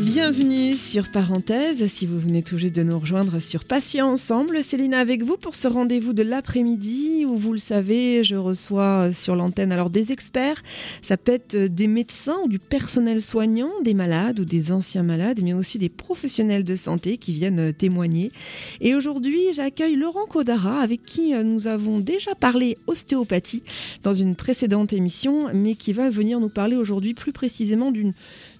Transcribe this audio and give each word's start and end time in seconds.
Bienvenue 0.00 0.74
sur 0.74 1.08
Parenthèse, 1.08 1.86
si 1.86 2.04
vous 2.04 2.18
venez 2.18 2.42
tout 2.42 2.58
juste 2.58 2.74
de 2.74 2.82
nous 2.82 2.98
rejoindre 2.98 3.40
sur 3.40 3.64
Patients 3.64 4.10
Ensemble. 4.10 4.62
Céline 4.62 4.92
avec 4.92 5.22
vous 5.22 5.36
pour 5.36 5.54
ce 5.54 5.68
rendez-vous 5.68 6.12
de 6.12 6.22
l'après-midi 6.22 7.24
où 7.24 7.36
vous 7.36 7.52
le 7.52 7.58
savez, 7.58 8.24
je 8.24 8.34
reçois 8.34 9.12
sur 9.12 9.36
l'antenne 9.36 9.70
alors 9.70 9.90
des 9.90 10.10
experts, 10.10 10.62
ça 11.02 11.16
peut 11.16 11.32
être 11.32 11.56
des 11.56 11.86
médecins 11.86 12.36
ou 12.44 12.48
du 12.48 12.58
personnel 12.58 13.22
soignant, 13.22 13.70
des 13.84 13.94
malades 13.94 14.40
ou 14.40 14.44
des 14.44 14.72
anciens 14.72 15.04
malades, 15.04 15.40
mais 15.42 15.52
aussi 15.52 15.78
des 15.78 15.88
professionnels 15.88 16.64
de 16.64 16.76
santé 16.76 17.16
qui 17.16 17.32
viennent 17.32 17.72
témoigner. 17.72 18.32
Et 18.80 18.94
aujourd'hui, 18.94 19.40
j'accueille 19.54 19.94
Laurent 19.94 20.26
Codara 20.26 20.80
avec 20.80 21.04
qui 21.04 21.34
nous 21.34 21.66
avons 21.66 22.00
déjà 22.00 22.34
parlé 22.34 22.78
ostéopathie 22.88 23.62
dans 24.02 24.14
une 24.14 24.34
précédente 24.34 24.92
émission, 24.92 25.50
mais 25.54 25.74
qui 25.76 25.92
va 25.92 26.10
venir 26.10 26.40
nous 26.40 26.48
parler 26.48 26.76
aujourd'hui 26.76 27.14
plus 27.14 27.32
précisément 27.32 27.92
d'une 27.92 28.12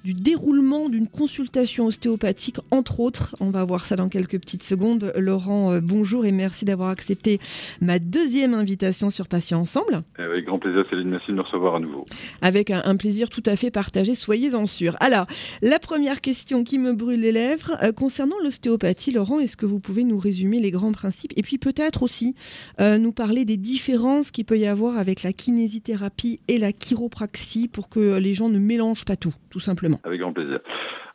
du 0.04 0.12
déroulement 0.12 0.90
d'une 0.90 1.08
consultation 1.08 1.86
ostéopathique, 1.86 2.58
entre 2.70 3.00
autres. 3.00 3.34
On 3.40 3.50
va 3.50 3.64
voir 3.64 3.86
ça 3.86 3.96
dans 3.96 4.10
quelques 4.10 4.38
petites 4.38 4.62
secondes. 4.62 5.12
Laurent, 5.16 5.72
euh, 5.72 5.80
bonjour 5.82 6.26
et 6.26 6.32
merci 6.32 6.66
d'avoir 6.66 6.90
accepté 6.90 7.38
ma 7.80 7.98
deuxième 7.98 8.52
invitation 8.52 9.08
sur 9.08 9.28
Patients 9.28 9.60
Ensemble. 9.60 10.02
Avec 10.18 10.44
grand 10.44 10.58
plaisir, 10.58 10.84
Céline, 10.90 11.08
merci 11.08 11.28
de 11.28 11.36
me 11.36 11.40
recevoir 11.40 11.76
à 11.76 11.80
nouveau. 11.80 12.04
Avec 12.42 12.70
un, 12.70 12.96
plaisir 12.96 13.30
tout 13.30 13.42
à 13.46 13.56
fait 13.56 13.70
partagé, 13.70 14.14
soyez-en 14.14 14.66
sûrs. 14.66 14.96
Alors, 15.00 15.26
la 15.62 15.78
première 15.78 16.20
question 16.20 16.64
qui 16.64 16.78
me 16.78 16.92
brûle 16.92 17.20
les 17.20 17.32
lèvres, 17.32 17.78
euh, 17.82 17.92
concernant 17.92 18.36
l'ostéopathie, 18.42 19.10
Laurent, 19.10 19.40
est-ce 19.40 19.56
que 19.56 19.66
vous 19.66 19.80
pouvez 19.80 20.04
nous 20.04 20.18
résumer 20.18 20.60
les 20.60 20.70
grands 20.70 20.92
principes 20.92 21.32
et 21.36 21.42
puis 21.42 21.56
peut-être 21.56 22.02
aussi 22.02 22.34
euh, 22.78 22.98
nous 22.98 23.12
parler 23.12 23.46
des 23.46 23.56
différences 23.56 24.30
qu'il 24.30 24.44
peut 24.44 24.58
y 24.58 24.66
avoir 24.66 24.98
avec 24.98 25.22
la 25.22 25.32
kinésithérapie 25.32 26.40
et 26.48 26.58
la 26.58 26.72
chiropraxie 26.72 27.68
pour 27.68 27.88
que 27.88 28.18
les 28.18 28.34
gens 28.34 28.50
ne 28.50 28.58
mélangent 28.58 29.06
pas 29.06 29.16
tout, 29.16 29.34
tout 29.48 29.60
simplement? 29.60 29.93
Avec 30.04 30.20
grand 30.20 30.32
plaisir. 30.32 30.60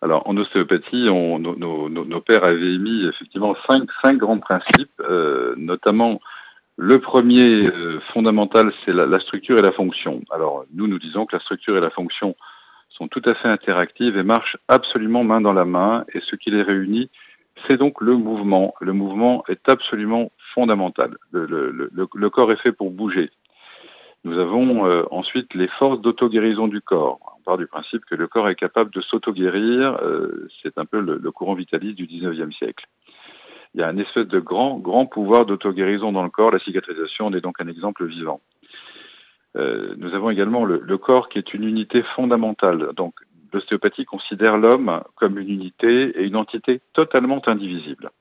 Alors, 0.01 0.27
en 0.27 0.37
ostéopathie, 0.37 1.09
on, 1.09 1.39
nos, 1.39 2.21
pères 2.21 2.43
avaient 2.43 2.73
émis 2.73 3.05
effectivement 3.05 3.55
cinq, 3.69 3.89
cinq 4.01 4.17
grands 4.17 4.39
principes, 4.39 5.01
euh, 5.01 5.53
notamment 5.57 6.21
le 6.81 6.99
premier 6.99 7.67
euh, 7.67 7.99
fondamental, 8.13 8.71
c'est 8.85 8.93
la, 8.93 9.19
structure 9.19 9.59
et 9.59 9.61
la 9.61 9.73
fonction. 9.73 10.21
Alors, 10.31 10.63
nous, 10.73 10.87
nous 10.87 10.97
disons 10.97 11.25
que 11.25 11.35
la 11.35 11.41
structure 11.41 11.75
et 11.77 11.81
la 11.81 11.89
fonction 11.89 12.37
sont 12.87 13.09
tout 13.09 13.21
à 13.25 13.35
fait 13.35 13.49
interactives 13.49 14.17
et 14.17 14.23
marchent 14.23 14.55
absolument 14.69 15.25
main 15.25 15.41
dans 15.41 15.51
la 15.51 15.65
main, 15.65 16.05
et 16.13 16.21
ce 16.21 16.37
qui 16.37 16.51
les 16.51 16.61
réunit, 16.61 17.09
c'est 17.67 17.75
donc 17.75 17.99
le 17.99 18.15
mouvement. 18.15 18.73
Le 18.79 18.93
mouvement 18.93 19.43
est 19.49 19.67
absolument 19.67 20.31
fondamental. 20.53 21.17
Le, 21.33 22.29
corps 22.29 22.51
est 22.53 22.61
fait 22.61 22.71
pour 22.71 22.91
bouger. 22.91 23.29
Nous 24.23 24.37
avons 24.37 24.85
euh, 24.85 25.03
ensuite 25.11 25.53
les 25.53 25.67
forces 25.67 26.01
d'auto-guérison 26.01 26.67
du 26.67 26.81
corps 26.81 27.39
du 27.57 27.67
principe 27.67 28.05
que 28.05 28.15
le 28.15 28.27
corps 28.27 28.49
est 28.49 28.55
capable 28.55 28.91
de 28.91 29.01
s'auto-guérir. 29.01 29.97
Euh, 30.01 30.47
c'est 30.61 30.77
un 30.77 30.85
peu 30.85 30.99
le, 30.99 31.31
courant 31.31 31.53
vitaliste 31.53 31.95
du 31.95 32.05
19e 32.05 32.51
siècle. 32.53 32.85
Il 33.73 33.81
y 33.81 33.83
a 33.83 33.87
un 33.87 33.97
espèce 33.97 34.27
de 34.27 34.39
grand, 34.39 34.77
grand 34.77 35.05
pouvoir 35.05 35.45
d'auto-guérison 35.45 36.11
dans 36.11 36.23
le 36.23 36.29
corps. 36.29 36.51
La 36.51 36.59
cicatrisation 36.59 37.27
en 37.27 37.33
est 37.33 37.41
donc 37.41 37.61
un 37.61 37.67
exemple 37.67 38.05
vivant. 38.05 38.41
Euh, 39.55 39.95
nous 39.97 40.13
avons 40.13 40.29
également 40.29 40.65
le, 40.65 40.97
corps 40.97 41.29
qui 41.29 41.37
est 41.37 41.53
une 41.53 41.63
unité 41.63 42.03
fondamentale. 42.15 42.91
Donc, 42.95 43.15
l'ostéopathie 43.53 44.05
considère 44.05 44.57
l'homme 44.57 45.01
comme 45.15 45.39
une 45.39 45.49
unité 45.49 46.19
et 46.19 46.23
une 46.23 46.35
entité 46.35 46.81
totalement 46.93 47.41
indivisible. 47.47 48.11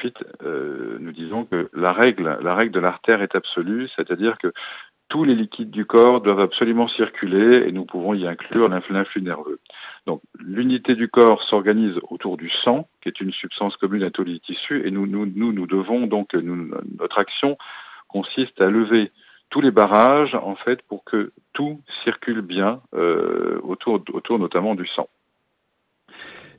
Ensuite, 0.00 0.24
euh, 0.44 0.96
nous 0.98 1.12
disons 1.12 1.44
que 1.44 1.68
la 1.74 1.92
règle, 1.92 2.38
la 2.40 2.54
règle 2.54 2.72
de 2.72 2.80
l'artère 2.80 3.20
est 3.20 3.34
absolue, 3.34 3.86
c'est-à-dire 3.96 4.38
que 4.38 4.50
tous 5.10 5.24
les 5.24 5.34
liquides 5.34 5.70
du 5.70 5.84
corps 5.84 6.22
doivent 6.22 6.40
absolument 6.40 6.88
circuler 6.88 7.68
et 7.68 7.72
nous 7.72 7.84
pouvons 7.84 8.14
y 8.14 8.26
inclure 8.26 8.70
l'influx 8.70 9.20
nerveux. 9.20 9.60
Donc 10.06 10.22
l'unité 10.38 10.94
du 10.94 11.08
corps 11.08 11.42
s'organise 11.42 12.00
autour 12.08 12.38
du 12.38 12.48
sang, 12.48 12.88
qui 13.02 13.10
est 13.10 13.20
une 13.20 13.30
substance 13.30 13.76
commune 13.76 14.02
à 14.02 14.10
tous 14.10 14.24
les 14.24 14.40
tissus, 14.40 14.86
et 14.86 14.90
nous, 14.90 15.06
nous, 15.06 15.26
nous, 15.26 15.66
devons 15.66 16.06
donc, 16.06 16.32
notre 16.32 17.18
action 17.18 17.58
consiste 18.08 18.58
à 18.62 18.70
lever 18.70 19.12
tous 19.50 19.60
les 19.60 19.70
barrages, 19.70 20.34
en 20.34 20.54
fait, 20.54 20.80
pour 20.88 21.04
que 21.04 21.30
tout 21.52 21.82
circule 22.04 22.40
bien 22.40 22.80
euh, 22.94 23.60
autour, 23.64 24.00
autour 24.14 24.38
notamment 24.38 24.74
du 24.74 24.86
sang. 24.86 25.10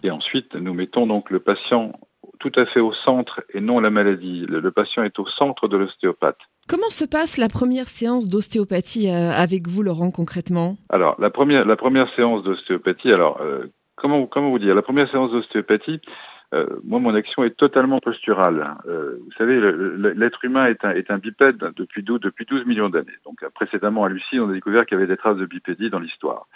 Et 0.03 0.11
ensuite, 0.11 0.53
nous 0.53 0.75
mettons 0.75 1.07
donc 1.07 1.31
le 1.31 1.39
patient 1.39 1.93
tout 2.41 2.51
à 2.59 2.65
fait 2.65 2.79
au 2.79 2.91
centre 2.91 3.41
et 3.53 3.61
non 3.61 3.79
la 3.79 3.91
maladie. 3.91 4.45
Le, 4.49 4.71
patient 4.71 5.03
est 5.03 5.17
au 5.19 5.27
centre 5.27 5.67
de 5.67 5.77
l'ostéopathe. 5.77 6.39
Comment 6.67 6.89
se 6.89 7.05
passe 7.05 7.37
la 7.37 7.47
première 7.47 7.87
séance 7.87 8.27
d'ostéopathie 8.27 9.09
euh, 9.09 9.31
avec 9.31 9.67
vous, 9.67 9.83
Laurent, 9.83 10.11
concrètement? 10.11 10.75
Alors, 10.89 11.15
la 11.19 11.29
première, 11.29 11.65
la 11.65 11.75
première 11.75 12.13
séance 12.15 12.43
d'ostéopathie, 12.43 13.11
alors, 13.11 13.39
euh, 13.41 13.67
comment, 13.95 14.25
comment 14.25 14.49
vous 14.49 14.59
dire? 14.59 14.73
La 14.73 14.81
première 14.81 15.09
séance 15.09 15.31
d'ostéopathie, 15.31 16.01
euh, 16.53 16.65
moi, 16.83 16.99
mon 16.99 17.13
action 17.13 17.43
est 17.43 17.55
totalement 17.55 17.99
posturale. 17.99 18.75
vous 18.85 19.31
savez, 19.37 19.59
l'être 20.15 20.43
humain 20.43 20.65
est 20.65 20.83
un, 20.83 20.91
est 20.91 21.11
un 21.11 21.17
bipède 21.17 21.71
depuis 21.77 22.03
12, 22.03 22.19
depuis 22.19 22.45
12 22.45 22.65
millions 22.65 22.89
d'années. 22.89 23.19
Donc, 23.23 23.37
précédemment 23.53 24.03
à 24.03 24.09
Lucie, 24.09 24.39
on 24.39 24.49
a 24.49 24.53
découvert 24.53 24.85
qu'il 24.85 24.97
y 24.97 25.01
avait 25.01 25.07
des 25.07 25.17
traces 25.17 25.37
de 25.37 25.45
bipédie 25.45 25.89
dans 25.89 25.99
l'histoire. 25.99 26.47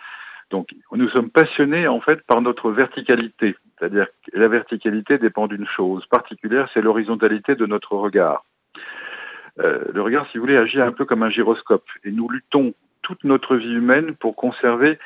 Donc, 0.52 0.70
nous 0.92 1.10
sommes 1.10 1.30
passionnés 1.30 1.88
en 1.88 2.02
fait 2.02 2.22
par 2.28 2.42
notre 2.42 2.72
verticalité, 2.72 3.56
c'est-à-dire 3.78 4.08
que 4.08 4.38
la 4.38 4.48
verticalité 4.48 5.18
dépend 5.18 5.48
d'une 5.48 5.68
chose 5.68 6.06
particulière, 6.06 6.70
c'est 6.74 6.82
l'horizontalité 6.82 7.56
de 7.56 7.66
notre 7.66 7.94
regard. 7.94 8.46
Euh, 9.60 9.86
le 9.94 10.02
regard, 10.02 10.28
si 10.32 10.38
vous 10.38 10.44
voulez, 10.44 10.58
agit 10.58 10.82
un 10.82 10.92
peu 10.92 11.06
comme 11.06 11.24
un 11.24 11.30
gyroscope, 11.30 11.88
et 12.04 12.12
nous 12.12 12.30
luttons 12.30 12.74
toute 13.02 13.24
notre 13.24 13.56
vie 13.56 13.74
humaine 13.74 14.16
pour 14.16 14.36
conserver 14.36 15.00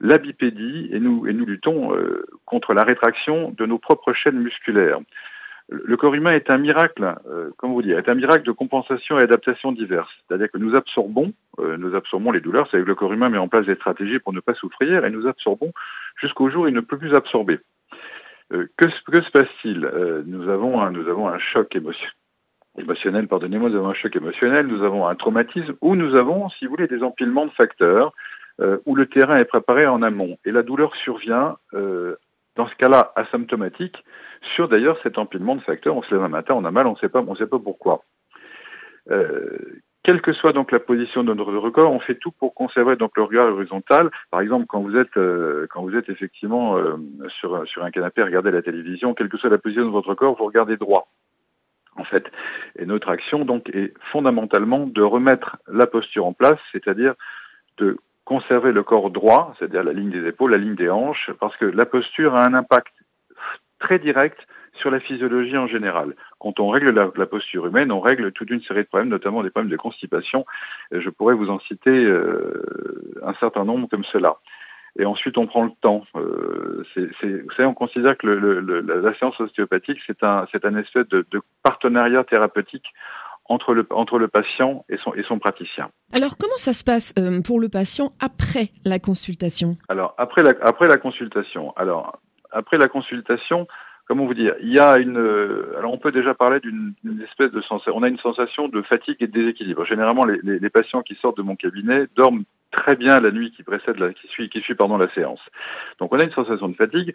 la 0.00 0.18
bipédie, 0.18 0.88
et 0.92 1.00
nous, 1.00 1.24
luttons 1.24 1.96
euh, 1.96 2.26
contre 2.44 2.74
la 2.74 2.82
rétraction 2.82 3.54
de 3.56 3.66
nos 3.66 3.78
propres 3.78 4.12
chaînes 4.12 4.40
musculaires 4.40 4.98
le 5.68 5.96
corps 5.96 6.14
humain 6.14 6.32
est 6.32 6.50
un 6.50 6.58
miracle, 6.58 7.14
euh, 7.26 7.50
comment 7.56 7.74
vous 7.74 7.82
dire, 7.82 7.98
est 7.98 8.08
un 8.08 8.14
miracle 8.14 8.44
de 8.44 8.52
compensation 8.52 9.18
et 9.18 9.22
adaptation 9.22 9.72
diverses. 9.72 10.12
C'est-à-dire 10.28 10.50
que 10.50 10.58
nous 10.58 10.74
absorbons, 10.74 11.32
euh, 11.58 11.76
nous 11.78 11.94
absorbons 11.94 12.32
les 12.32 12.40
douleurs, 12.40 12.68
c'est 12.70 12.78
que 12.78 12.86
le 12.86 12.94
corps 12.94 13.12
humain 13.12 13.30
met 13.30 13.38
en 13.38 13.48
place 13.48 13.66
des 13.66 13.74
stratégies 13.74 14.18
pour 14.18 14.32
ne 14.32 14.40
pas 14.40 14.54
souffrir, 14.54 15.04
et 15.04 15.10
nous 15.10 15.26
absorbons 15.26 15.72
jusqu'au 16.20 16.50
jour 16.50 16.64
où 16.64 16.68
il 16.68 16.74
ne 16.74 16.80
peut 16.80 16.98
plus 16.98 17.14
absorber. 17.14 17.60
Euh, 18.52 18.66
que, 18.76 18.86
que, 19.10 19.22
se 19.22 19.30
passe-t-il? 19.30 19.84
Euh, 19.84 20.22
Nous 20.26 20.48
avons 20.50 20.82
un, 20.82 20.90
nous 20.90 21.08
avons 21.08 21.28
un 21.28 21.38
choc 21.38 21.74
émotionnel, 22.76 23.26
pardonnez-moi, 23.26 23.70
nous 23.70 23.76
avons 23.76 23.88
un 23.88 23.94
choc 23.94 24.14
émotionnel, 24.14 24.66
nous 24.66 24.82
avons 24.84 25.06
un 25.06 25.14
traumatisme, 25.14 25.74
ou 25.80 25.96
nous 25.96 26.14
avons, 26.16 26.50
si 26.50 26.66
vous 26.66 26.72
voulez, 26.72 26.88
des 26.88 27.02
empilements 27.02 27.46
de 27.46 27.52
facteurs, 27.52 28.12
euh, 28.60 28.78
où 28.86 28.94
le 28.94 29.06
terrain 29.06 29.34
est 29.34 29.46
préparé 29.46 29.86
en 29.86 30.02
amont. 30.02 30.38
Et 30.44 30.52
la 30.52 30.62
douleur 30.62 30.94
survient, 30.96 31.56
euh, 31.72 32.16
dans 32.56 32.68
ce 32.68 32.74
cas-là, 32.76 33.12
asymptomatique, 33.16 34.04
sur 34.54 34.68
d'ailleurs 34.68 34.98
cet 35.02 35.18
empilement 35.18 35.56
de 35.56 35.62
facteurs. 35.62 35.96
On 35.96 36.02
se 36.02 36.14
lève 36.14 36.22
un 36.22 36.28
matin, 36.28 36.54
on 36.54 36.64
a 36.64 36.70
mal, 36.70 36.86
on 36.86 36.92
ne 36.92 36.96
sait 36.98 37.08
pas, 37.08 37.24
on 37.26 37.34
sait 37.34 37.46
pas 37.46 37.58
pourquoi. 37.58 38.04
Euh, 39.10 39.58
quelle 40.04 40.20
que 40.20 40.34
soit 40.34 40.52
donc 40.52 40.70
la 40.70 40.80
position 40.80 41.24
de 41.24 41.32
notre 41.32 41.56
record, 41.56 41.90
on 41.90 41.98
fait 41.98 42.16
tout 42.16 42.30
pour 42.30 42.54
conserver 42.54 42.96
donc 42.96 43.12
le 43.16 43.22
regard 43.22 43.48
horizontal. 43.48 44.10
Par 44.30 44.40
exemple, 44.40 44.66
quand 44.68 44.82
vous 44.82 44.96
êtes 44.96 45.16
euh, 45.16 45.66
quand 45.70 45.82
vous 45.82 45.96
êtes 45.96 46.10
effectivement 46.10 46.76
euh, 46.76 46.96
sur 47.40 47.66
sur 47.66 47.82
un 47.84 47.90
canapé, 47.90 48.22
regardez 48.22 48.50
la 48.50 48.60
télévision, 48.60 49.14
quelle 49.14 49.30
que 49.30 49.38
soit 49.38 49.50
la 49.50 49.58
position 49.58 49.86
de 49.86 49.90
votre 49.90 50.14
corps, 50.14 50.36
vous 50.36 50.44
regardez 50.44 50.76
droit. 50.76 51.08
En 51.96 52.04
fait, 52.04 52.26
et 52.78 52.86
notre 52.86 53.08
action 53.08 53.46
donc 53.46 53.70
est 53.70 53.94
fondamentalement 54.12 54.86
de 54.86 55.00
remettre 55.00 55.56
la 55.68 55.86
posture 55.86 56.26
en 56.26 56.32
place, 56.32 56.58
c'est-à-dire 56.72 57.14
de 57.78 57.96
conserver 58.24 58.72
le 58.72 58.82
corps 58.82 59.10
droit, 59.10 59.54
c'est-à-dire 59.58 59.84
la 59.84 59.92
ligne 59.92 60.10
des 60.10 60.26
épaules, 60.26 60.52
la 60.52 60.58
ligne 60.58 60.76
des 60.76 60.90
hanches, 60.90 61.30
parce 61.40 61.56
que 61.56 61.66
la 61.66 61.86
posture 61.86 62.34
a 62.34 62.44
un 62.44 62.54
impact 62.54 62.92
très 63.78 63.98
direct 63.98 64.38
sur 64.74 64.90
la 64.90 65.00
physiologie 65.00 65.56
en 65.56 65.66
général. 65.66 66.14
Quand 66.38 66.58
on 66.58 66.68
règle 66.68 66.90
la, 66.90 67.26
posture 67.26 67.66
humaine, 67.66 67.92
on 67.92 68.00
règle 68.00 68.32
toute 68.32 68.50
une 68.50 68.62
série 68.62 68.82
de 68.82 68.88
problèmes, 68.88 69.08
notamment 69.08 69.42
des 69.42 69.50
problèmes 69.50 69.70
de 69.70 69.76
constipation. 69.76 70.44
Je 70.90 71.08
pourrais 71.10 71.34
vous 71.34 71.50
en 71.50 71.60
citer 71.60 71.90
euh, 71.90 73.14
un 73.22 73.34
certain 73.34 73.64
nombre 73.64 73.88
comme 73.88 74.04
cela. 74.04 74.36
Et 74.96 75.04
ensuite, 75.04 75.38
on 75.38 75.46
prend 75.46 75.64
le 75.64 75.72
temps. 75.80 76.04
Euh, 76.16 76.84
vous 76.96 77.50
savez, 77.56 77.66
on 77.66 77.74
considère 77.74 78.16
que 78.16 78.26
le, 78.26 78.80
la, 78.80 79.14
séance 79.14 79.38
ostéopathique, 79.40 80.00
c'est 80.06 80.22
un, 80.22 80.46
c'est 80.52 80.64
un 80.64 80.76
espèce 80.76 81.08
de, 81.08 81.24
partenariat 81.62 82.22
thérapeutique 82.24 82.86
entre 83.46 83.74
le, 83.74 83.86
entre 83.90 84.18
le 84.18 84.28
patient 84.28 84.84
et 84.88 84.96
son, 84.98 85.14
et 85.14 85.22
son 85.22 85.38
praticien. 85.38 85.90
Alors, 86.12 86.36
comment 86.38 86.56
ça 86.56 86.72
se 86.72 86.84
passe 86.84 87.14
euh, 87.18 87.42
pour 87.42 87.60
le 87.60 87.68
patient 87.68 88.12
après 88.20 88.70
la 88.84 88.98
consultation? 88.98 89.76
Alors, 89.88 90.14
après 90.18 90.42
la, 90.42 90.52
après 90.62 90.88
la 90.88 90.96
consultation, 90.96 91.72
alors, 91.76 92.18
après 92.50 92.78
la 92.78 92.88
consultation, 92.88 93.66
comment 94.06 94.26
vous 94.26 94.34
dire, 94.34 94.54
il 94.60 94.72
y 94.72 94.78
a 94.78 94.98
une, 94.98 95.18
euh, 95.18 95.74
alors 95.78 95.92
on 95.92 95.98
peut 95.98 96.12
déjà 96.12 96.34
parler 96.34 96.60
d'une 96.60 96.94
espèce 97.22 97.50
de 97.50 97.60
sensation, 97.62 97.94
on 97.96 98.02
a 98.02 98.08
une 98.08 98.18
sensation 98.18 98.68
de 98.68 98.82
fatigue 98.82 99.16
et 99.20 99.26
de 99.26 99.32
déséquilibre. 99.32 99.84
Généralement, 99.84 100.24
les, 100.24 100.38
les, 100.42 100.58
les, 100.58 100.70
patients 100.70 101.02
qui 101.02 101.14
sortent 101.16 101.36
de 101.36 101.42
mon 101.42 101.56
cabinet 101.56 102.06
dorment 102.16 102.44
très 102.70 102.96
bien 102.96 103.20
la 103.20 103.30
nuit 103.30 103.52
qui 103.52 103.62
précède, 103.62 103.98
la, 103.98 104.12
qui 104.12 104.26
suit, 104.28 104.48
qui 104.50 104.60
suit 104.60 104.74
pendant 104.74 104.98
la 104.98 105.12
séance. 105.14 105.40
Donc 105.98 106.12
on 106.12 106.18
a 106.18 106.24
une 106.24 106.32
sensation 106.32 106.68
de 106.68 106.74
fatigue. 106.74 107.14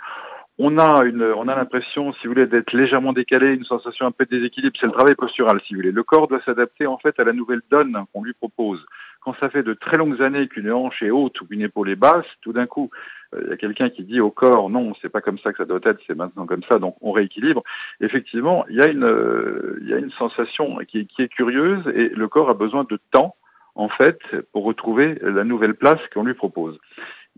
On 0.62 0.78
a 0.78 1.06
une, 1.06 1.24
on 1.24 1.48
a 1.48 1.56
l'impression, 1.56 2.12
si 2.12 2.28
vous 2.28 2.34
voulez, 2.34 2.46
d'être 2.46 2.74
légèrement 2.74 3.14
décalé, 3.14 3.54
une 3.54 3.64
sensation 3.64 4.06
un 4.06 4.12
peu 4.12 4.26
de 4.26 4.32
déséquilibre. 4.32 4.76
C'est 4.78 4.88
le 4.88 4.92
travail 4.92 5.16
postural, 5.16 5.62
si 5.66 5.74
vous 5.74 5.80
voulez. 5.80 5.94
Le 5.94 6.04
corps 6.04 6.28
doit 6.28 6.42
s'adapter 6.44 6.86
en 6.86 6.98
fait 6.98 7.18
à 7.18 7.24
la 7.24 7.32
nouvelle 7.32 7.62
donne 7.72 8.04
qu'on 8.12 8.24
lui 8.24 8.34
propose. 8.34 8.86
quand 9.22 9.34
ça 9.40 9.50
fait 9.50 9.64
de 9.64 9.74
très 9.74 9.98
longues 9.98 10.22
années 10.22 10.50
qu'une 10.50 10.70
hanche 10.70 11.02
est 11.02 11.12
haute 11.12 11.40
ou 11.40 11.46
qu'une 11.46 11.62
épaule 11.62 11.90
est 11.90 11.96
basse, 11.96 12.26
tout 12.42 12.52
d'un 12.52 12.66
coup, 12.68 12.90
euh, 13.34 13.42
il 13.46 13.50
y 13.52 13.54
a 13.54 13.58
quelqu'un 13.58 13.90
qui 13.90 14.04
dit 14.04 14.20
au 14.20 14.32
corps 14.32 14.70
non, 14.70 14.94
c'est 15.02 15.10
pas 15.10 15.22
comme 15.22 15.40
ça 15.40 15.52
que 15.54 15.60
ça 15.60 15.66
doit 15.66 15.80
être, 15.84 16.02
c'est 16.06 16.16
maintenant 16.16 16.46
comme 16.46 16.64
ça, 16.64 16.78
donc 16.78 16.98
on 17.00 17.14
rééquilibre. 17.14 17.64
Effectivement, 18.02 18.66
il 18.70 18.76
y 18.76 18.82
a 18.82 18.88
une, 18.88 19.06
euh, 19.06 19.80
il 19.82 19.88
y 19.88 19.94
a 19.94 19.98
une 19.98 20.12
sensation 20.12 20.80
qui, 20.90 21.08
qui, 21.08 21.22
est 21.22 21.30
curieuse 21.30 21.88
et 21.96 22.10
le 22.10 22.28
corps 22.28 22.50
a 22.50 22.54
besoin 22.54 22.86
de 22.90 23.00
temps 23.12 23.36
en 23.76 23.88
fait 23.88 24.20
pour 24.52 24.66
retrouver 24.66 25.20
la 25.22 25.46
nouvelle 25.46 25.76
place 25.76 26.02
qu'on 26.14 26.24
lui 26.24 26.34
propose. 26.34 26.78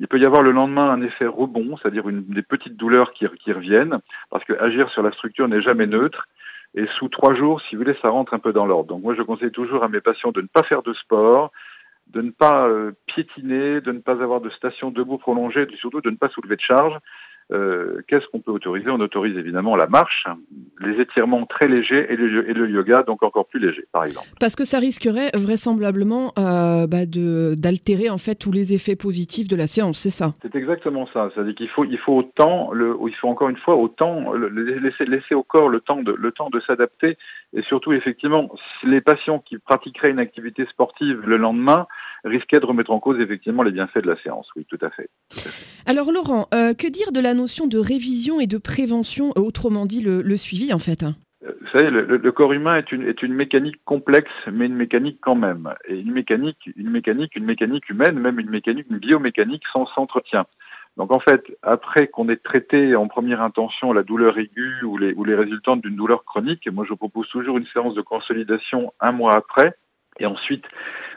Il 0.01 0.07
peut 0.07 0.19
y 0.19 0.25
avoir 0.25 0.42
le 0.42 0.51
lendemain 0.51 0.89
un 0.89 1.03
effet 1.03 1.27
rebond, 1.27 1.77
c'est-à-dire 1.77 2.03
des 2.07 2.42
petites 2.42 2.75
douleurs 2.75 3.13
qui, 3.13 3.27
reviennent, 3.27 4.00
parce 4.31 4.44
que 4.45 4.53
agir 4.53 4.89
sur 4.89 5.03
la 5.03 5.12
structure 5.12 5.48
n'est 5.48 5.62
jamais 5.62 5.86
neutre. 5.86 6.27
Et 6.74 6.88
sous 6.98 7.07
trois 7.07 7.36
jours, 7.36 7.62
si 7.62 7.75
vous 7.75 7.83
voulez, 7.83 7.95
ça 8.01 8.09
rentre 8.09 8.33
un 8.33 8.39
peu 8.39 8.51
dans 8.51 8.65
l'ordre. 8.65 8.88
Donc 8.88 9.03
moi, 9.03 9.13
je 9.13 9.21
conseille 9.21 9.51
toujours 9.51 9.83
à 9.83 9.89
mes 9.89 10.01
patients 10.01 10.31
de 10.31 10.42
ne 10.42 10.48
pas 10.48 10.63
faire 10.63 10.81
de 10.81 10.94
sport, 10.94 11.51
de 12.07 12.21
ne 12.21 12.31
pas 12.31 12.68
euh, 12.68 12.94
piétiner, 13.06 13.80
de 13.80 13.92
ne 13.92 14.00
pas 14.00 14.24
avoir 14.24 14.42
de 14.42 14.50
station 14.50 14.89
debout 14.89 15.19
prolongée, 15.19 15.68
surtout 15.75 16.01
de 16.01 16.09
ne 16.09 16.15
pas 16.15 16.30
soulever 16.30 16.56
de 16.56 16.62
charge. 16.62 16.98
Euh, 17.51 18.01
qu'est-ce 18.07 18.25
qu'on 18.27 18.39
peut 18.39 18.51
autoriser? 18.51 18.89
On 18.89 19.00
autorise 19.00 19.38
évidemment 19.38 19.75
la 19.75 19.88
marche, 19.88 20.25
les 20.80 21.01
étirements 21.01 21.45
très 21.45 21.68
légers 21.68 22.07
et 22.09 22.15
le, 22.15 22.50
et 22.50 22.53
le, 22.53 22.69
yoga 22.69 23.03
donc 23.03 23.24
encore 23.24 23.45
plus 23.48 23.59
léger, 23.59 23.86
par 23.92 24.06
exemple. 24.06 24.27
Parce 24.39 24.56
que 24.56 24.63
ça 24.63 24.80
risquerait 24.80 25.31
vraisemblablement 25.36 26.33
euh, 26.38 26.88
bah 26.88 27.06
d'altérer 27.06 28.09
en 28.09 28.18
fait 28.18 28.36
tous 28.36 28.51
les 28.51 28.74
effets 28.74 28.95
positifs 28.95 29.48
de 29.48 29.56
la 29.56 29.68
séance, 29.68 30.00
c'est 30.00 30.09
ça? 30.09 30.33
C'est 30.42 30.56
exactement 30.56 31.07
ça. 31.13 31.30
C'est-à-dire 31.33 31.56
qu'il 31.56 31.69
faut, 31.69 31.83
il 31.83 31.98
faut 31.98 32.15
autant, 32.18 32.71
le, 32.71 32.95
il 33.07 33.15
faut 33.15 33.27
encore 33.27 33.50
une 33.50 33.57
fois 33.57 33.75
autant 33.75 34.33
laisser, 34.33 35.06
laisser 35.06 35.36
au 35.36 35.44
corps 35.44 35.68
le 35.68 35.81
temps 35.81 36.01
de, 36.01 36.13
le 36.13 36.31
temps 36.31 36.50
de 36.50 36.59
s'adapter 36.62 37.18
et 37.53 37.62
surtout 37.63 37.94
effectivement, 37.94 38.50
les 38.83 39.01
patients 39.01 39.39
qui 39.39 39.57
pratiqueraient 39.57 40.12
une 40.12 40.19
activité 40.19 40.65
sportive 40.68 41.21
le 41.25 41.38
lendemain 41.38 41.88
risquaient 42.24 42.59
de 42.59 42.65
remettre 42.65 42.92
en 42.92 43.00
cause 43.00 43.19
effectivement 43.19 43.63
les 43.63 43.71
bienfaits 43.71 44.00
de 44.00 44.07
la 44.07 44.18
séance. 44.21 44.48
Oui, 44.56 44.65
tout 44.65 44.80
à 44.81 44.89
fait. 44.89 45.09
Alors 45.86 46.12
Laurent, 46.12 46.48
euh, 46.53 46.74
que 46.74 46.88
dire 46.88 47.12
de 47.12 47.19
la 47.19 47.33
notion 47.33 47.68
de 47.68 47.77
révision 47.77 48.39
et 48.39 48.48
de 48.48 48.57
prévention, 48.57 49.31
euh, 49.38 49.42
autrement 49.42 49.86
dit 49.86 50.01
le, 50.01 50.21
le 50.21 50.38
suivi 50.38 50.74
en 50.74 50.80
fait 50.80 51.03
hein? 51.03 51.15
Euh, 51.44 51.53
vous 51.59 51.77
savez, 51.77 51.89
le, 51.89 52.18
le, 52.18 52.31
corps 52.31 52.53
humain 52.53 52.77
est 52.77 52.92
une, 52.92 53.03
est 53.03 53.24
une 53.24 53.33
mécanique 53.33 53.83
complexe, 53.83 54.31
mais 54.51 54.68
une 54.68 54.75
mécanique 54.75 55.18
quand 55.21 55.36
même. 55.36 55.74
Et 55.88 55.95
une 55.95 56.12
mécanique, 56.12 56.69
une 56.75 56.89
mécanique, 56.89 57.36
une 57.36 57.45
mécanique 57.45 57.89
humaine, 57.89 58.19
même 58.19 58.39
une 58.39 58.50
mécanique, 58.50 58.86
une 58.89 59.00
biomécanique 59.00 59.63
sans 59.74 59.88
s'entretien. 59.88 60.45
Donc 60.97 61.11
en 61.11 61.19
fait, 61.19 61.43
après 61.61 62.07
qu'on 62.07 62.27
ait 62.29 62.38
traité 62.38 62.95
en 62.95 63.07
première 63.07 63.41
intention 63.41 63.93
la 63.93 64.03
douleur 64.03 64.38
aiguë 64.38 64.83
ou 64.83 64.97
les, 64.97 65.13
ou 65.13 65.23
les 65.23 65.35
résultats 65.35 65.75
d'une 65.75 65.95
douleur 65.95 66.25
chronique, 66.25 66.67
moi 66.71 66.85
je 66.88 66.93
propose 66.93 67.27
toujours 67.29 67.57
une 67.57 67.67
séance 67.67 67.95
de 67.95 68.01
consolidation 68.01 68.93
un 68.99 69.11
mois 69.11 69.35
après, 69.35 69.75
et 70.19 70.25
ensuite 70.25 70.65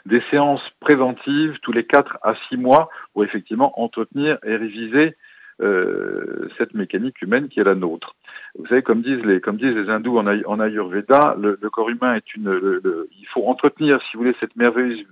des 0.05 0.21
séances 0.31 0.63
préventives 0.79 1.57
tous 1.61 1.71
les 1.71 1.85
4 1.85 2.17
à 2.23 2.35
6 2.49 2.57
mois 2.57 2.89
pour 3.13 3.23
effectivement 3.23 3.79
entretenir 3.81 4.37
et 4.43 4.55
réviser 4.55 5.15
euh, 5.61 6.49
cette 6.57 6.73
mécanique 6.73 7.21
humaine 7.21 7.47
qui 7.47 7.59
est 7.59 7.63
la 7.63 7.75
nôtre. 7.75 8.15
Vous 8.57 8.67
savez, 8.67 8.81
comme 8.81 9.01
disent 9.01 9.23
les, 9.23 9.39
comme 9.39 9.57
disent 9.57 9.75
les 9.75 9.89
hindous 9.89 10.17
en, 10.17 10.27
en 10.27 10.59
Ayurveda, 10.59 11.35
le, 11.39 11.57
le, 11.61 11.69
corps 11.69 11.89
humain 11.89 12.15
est 12.15 12.35
une, 12.35 12.51
le, 12.51 13.09
il 13.17 13.27
faut 13.27 13.47
entretenir, 13.47 14.01
si 14.01 14.13
vous 14.13 14.23
voulez, 14.23 14.35
cette 14.39 14.55
merveilleuse 14.55 15.05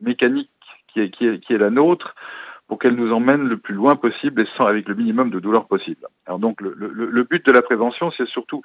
mécanique 0.00 0.50
qui 0.88 1.00
est, 1.00 1.10
qui 1.10 1.26
est, 1.26 1.40
qui 1.40 1.52
est 1.52 1.58
la 1.58 1.70
nôtre 1.70 2.14
pour 2.72 2.78
qu'elle 2.78 2.94
nous 2.94 3.12
emmène 3.12 3.48
le 3.48 3.58
plus 3.58 3.74
loin 3.74 3.96
possible 3.96 4.40
et 4.40 4.46
sans 4.56 4.64
avec 4.64 4.88
le 4.88 4.94
minimum 4.94 5.28
de 5.28 5.40
douleur 5.40 5.66
possible. 5.66 6.06
Alors 6.24 6.38
donc 6.38 6.62
le, 6.62 7.22
but 7.24 7.44
de 7.44 7.52
la 7.52 7.60
prévention, 7.60 8.10
c'est 8.12 8.26
surtout 8.26 8.62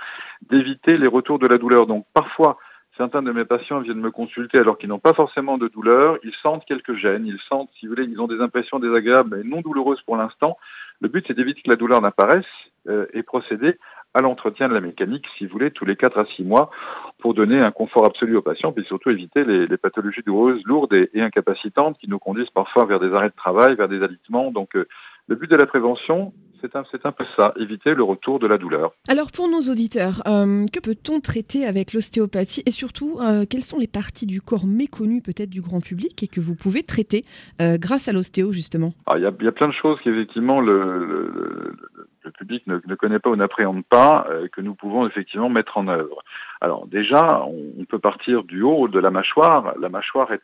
d'éviter 0.50 0.98
les 0.98 1.08
retours 1.08 1.40
de 1.40 1.46
la 1.46 1.58
douleur. 1.58 1.88
Donc 1.88 2.06
parfois, 2.14 2.58
certains 2.96 3.22
de 3.22 3.34
mes 3.34 3.44
patients 3.44 3.82
viennent 3.82 4.00
me 4.00 4.10
consulter 4.10 4.60
alors 4.60 4.78
qu'ils 4.78 4.88
n'ont 4.88 4.98
pas 4.98 5.12
forcément 5.14 5.58
de 5.58 5.68
douleur, 5.68 6.20
ils 6.24 6.34
sentent 6.42 6.64
quelques 6.64 6.96
gènes, 6.96 7.26
ils 7.26 7.42
sentent, 7.50 7.70
si 7.78 7.86
vous 7.86 7.96
voulez, 7.96 8.08
ils 8.10 8.22
ont 8.22 8.28
des 8.28 8.40
impressions 8.40 8.80
désagréables 8.80 9.36
mais 9.36 9.44
non 9.44 9.60
douloureuses 9.60 10.02
pour 10.04 10.16
l'instant. 10.16 10.58
Le 11.02 11.10
but, 11.10 11.26
c'est 11.28 11.34
d'éviter 11.34 11.62
que 11.64 11.70
la 11.70 11.76
douleur 11.76 12.02
n'apparaisse 12.02 12.46
euh, 12.88 13.08
et 13.12 13.24
procéder 13.24 13.78
à 14.18 14.22
l'entretien 14.22 14.68
de 14.68 14.74
la 14.74 14.82
mécanique, 14.82 15.26
si 15.38 15.46
vous 15.46 15.54
voulez, 15.54 15.72
tous 15.72 15.86
les 15.86 15.96
4 15.96 16.18
à 16.18 16.26
6 16.36 16.44
mois 16.44 16.72
pour 17.20 17.34
donner 17.34 17.60
un 17.60 17.72
confort 17.72 18.06
absolu 18.06 18.36
aux 18.36 18.42
patients, 18.42 18.72
puis 18.72 18.84
surtout 18.86 19.10
éviter 19.10 19.44
les, 19.44 19.68
les 19.68 19.78
pathologies 19.78 20.22
douloureuses 20.26 20.62
lourdes 20.66 20.94
et, 20.94 21.10
et, 21.14 21.22
incapacitantes 21.22 21.98
qui 22.00 22.10
nous 22.10 22.20
conduisent 22.20 22.50
parfois 22.50 22.86
vers 22.86 23.00
des 23.00 23.14
arrêts 23.14 23.30
de 23.30 23.36
travail, 23.36 23.76
vers 23.76 23.88
des 23.88 24.02
alitements. 24.02 24.52
Donc, 24.52 24.76
euh, 24.76 24.88
le 25.28 25.36
but 25.36 25.50
de 25.52 25.56
la 25.56 25.66
prévention, 25.66 26.34
c'est 26.62 26.76
un, 26.76 26.84
un, 27.04 27.12
peu 27.12 27.26
ça, 27.36 27.54
éviter 27.60 27.94
le 27.94 28.04
retour 28.04 28.40
de 28.40 28.48
la 28.48 28.58
douleur. 28.58 28.94
Alors 29.08 29.32
pour 29.32 29.50
nos 29.50 29.62
auditeurs, 29.72 30.22
euh, 30.28 30.66
que 30.72 30.80
peut-on 30.80 31.20
traiter 31.20 31.66
avec 31.66 31.94
l'ostéopathie 31.94 32.64
et 32.66 32.72
surtout, 32.72 33.18
euh, 33.22 33.46
quelles 33.50 33.64
sont 33.64 33.78
les 33.78 33.88
parties 33.88 34.26
du 34.26 34.42
corps 34.42 34.66
méconnues 34.66 35.22
peut-être 35.22 35.50
du 35.50 35.62
grand 35.62 35.82
public 35.82 36.24
et 36.24 36.28
que 36.28 36.40
vous 36.40 36.56
pouvez 36.56 36.84
traiter 36.84 37.24
euh, 37.62 37.78
grâce 37.78 38.08
à 38.08 38.14
l'ostéo 38.14 38.52
justement? 38.52 38.94
Il 39.16 39.20
y, 39.20 39.44
y, 39.44 39.48
a 39.48 39.52
plein 39.52 39.68
de 39.68 39.74
choses 39.74 40.00
qu'effectivement 40.04 40.62
le, 40.62 41.06
le, 41.06 41.32
le, 41.34 42.08
public 42.32 42.66
ne, 42.68 42.96
connaît 42.96 43.20
pas 43.20 43.30
ou 43.30 43.36
n'appréhende 43.36 43.84
pas, 43.86 44.28
euh, 44.30 44.48
que 44.48 44.62
nous 44.62 44.76
pouvons 44.76 45.08
effectivement 45.08 45.50
mettre 45.50 45.78
en 45.78 45.88
œuvre. 45.88 46.24
Alors 46.62 46.88
déjà, 46.88 47.44
on, 47.46 47.86
peut 47.86 48.00
partir 48.00 48.44
du 48.44 48.62
haut 48.62 48.88
de 48.88 49.00
la 49.00 49.12
mâchoire. 49.12 49.74
La 49.80 49.90
mâchoire 49.90 50.32
est, 50.34 50.42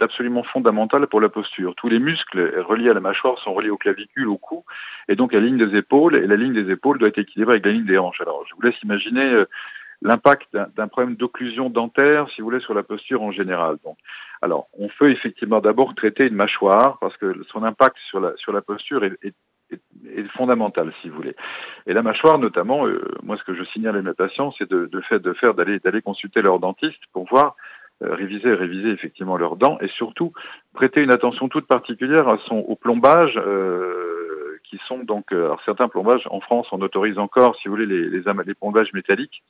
absolument 0.00 0.42
fondamentale 0.42 1.06
pour 1.06 1.20
la 1.20 1.28
posture. 1.28 1.74
Tous 1.76 1.88
les 1.88 1.98
muscles 1.98 2.62
reliés 2.62 2.90
à 2.90 2.94
la 2.94 3.00
mâchoire 3.00 3.38
sont 3.38 3.52
reliés 3.52 3.70
aux 3.70 3.76
clavicules, 3.76 4.28
au 4.28 4.38
cou, 4.38 4.64
et 5.08 5.16
donc 5.16 5.34
à 5.34 5.40
la 5.40 5.46
ligne 5.46 5.58
des 5.58 5.76
épaules. 5.76 6.16
Et 6.16 6.26
la 6.26 6.36
ligne 6.36 6.54
des 6.54 6.72
épaules 6.72 6.98
doit 6.98 7.08
être 7.08 7.18
équilibrée 7.18 7.54
avec 7.54 7.66
la 7.66 7.72
ligne 7.72 7.86
des 7.86 7.98
hanches. 7.98 8.20
Alors 8.20 8.44
je 8.48 8.54
vous 8.54 8.62
laisse 8.62 8.82
imaginer 8.82 9.24
euh, 9.24 9.44
l'impact 10.02 10.48
d'un 10.52 10.88
problème 10.88 11.16
d'occlusion 11.16 11.70
dentaire, 11.70 12.28
si 12.30 12.40
vous 12.40 12.46
voulez, 12.46 12.60
sur 12.60 12.74
la 12.74 12.82
posture 12.82 13.22
en 13.22 13.32
général. 13.32 13.76
Donc, 13.84 13.96
alors, 14.42 14.68
on 14.78 14.88
peut 14.98 15.10
effectivement 15.10 15.60
d'abord 15.60 15.94
traiter 15.94 16.26
une 16.26 16.34
mâchoire 16.34 16.98
parce 17.00 17.16
que 17.16 17.42
son 17.50 17.64
impact 17.64 17.96
sur 18.08 18.20
la, 18.20 18.62
posture 18.62 19.04
est 19.04 19.34
est, 19.70 20.28
fondamentale, 20.36 20.92
si 21.00 21.08
vous 21.08 21.16
voulez. 21.16 21.36
Et 21.86 21.92
la 21.92 22.02
mâchoire, 22.02 22.38
notamment, 22.38 22.86
euh, 22.86 23.00
moi, 23.22 23.36
ce 23.36 23.44
que 23.44 23.54
je 23.54 23.64
signale 23.64 23.96
à 23.96 24.02
mes 24.02 24.14
patients, 24.14 24.52
c'est 24.58 24.68
de, 24.68 24.86
de, 24.86 25.00
fait, 25.02 25.20
de 25.20 25.32
faire 25.32 25.54
d'aller 25.54 25.78
d'aller 25.80 26.02
consulter 26.02 26.42
leur 26.42 26.58
dentiste 26.58 27.00
pour 27.12 27.26
voir 27.28 27.56
euh, 28.02 28.14
réviser 28.14 28.52
réviser 28.54 28.90
effectivement 28.90 29.36
leurs 29.36 29.56
dents 29.56 29.78
et 29.80 29.88
surtout 29.88 30.32
prêter 30.72 31.02
une 31.02 31.10
attention 31.10 31.48
toute 31.48 31.66
particulière 31.66 32.28
à 32.28 32.38
son 32.46 32.56
au 32.56 32.76
plombage. 32.76 33.34
Euh, 33.36 34.08
qui 34.68 34.78
sont 34.86 34.98
donc 34.98 35.32
euh, 35.32 35.46
alors 35.46 35.62
certains 35.64 35.88
plombages 35.88 36.26
en 36.30 36.40
France 36.40 36.66
on 36.72 36.80
autorise 36.80 37.18
encore 37.18 37.56
si 37.56 37.68
vous 37.68 37.74
voulez 37.74 37.86
les, 37.86 38.08
les, 38.10 38.22
les 38.44 38.54
plombages 38.54 38.92
métalliques 38.92 39.42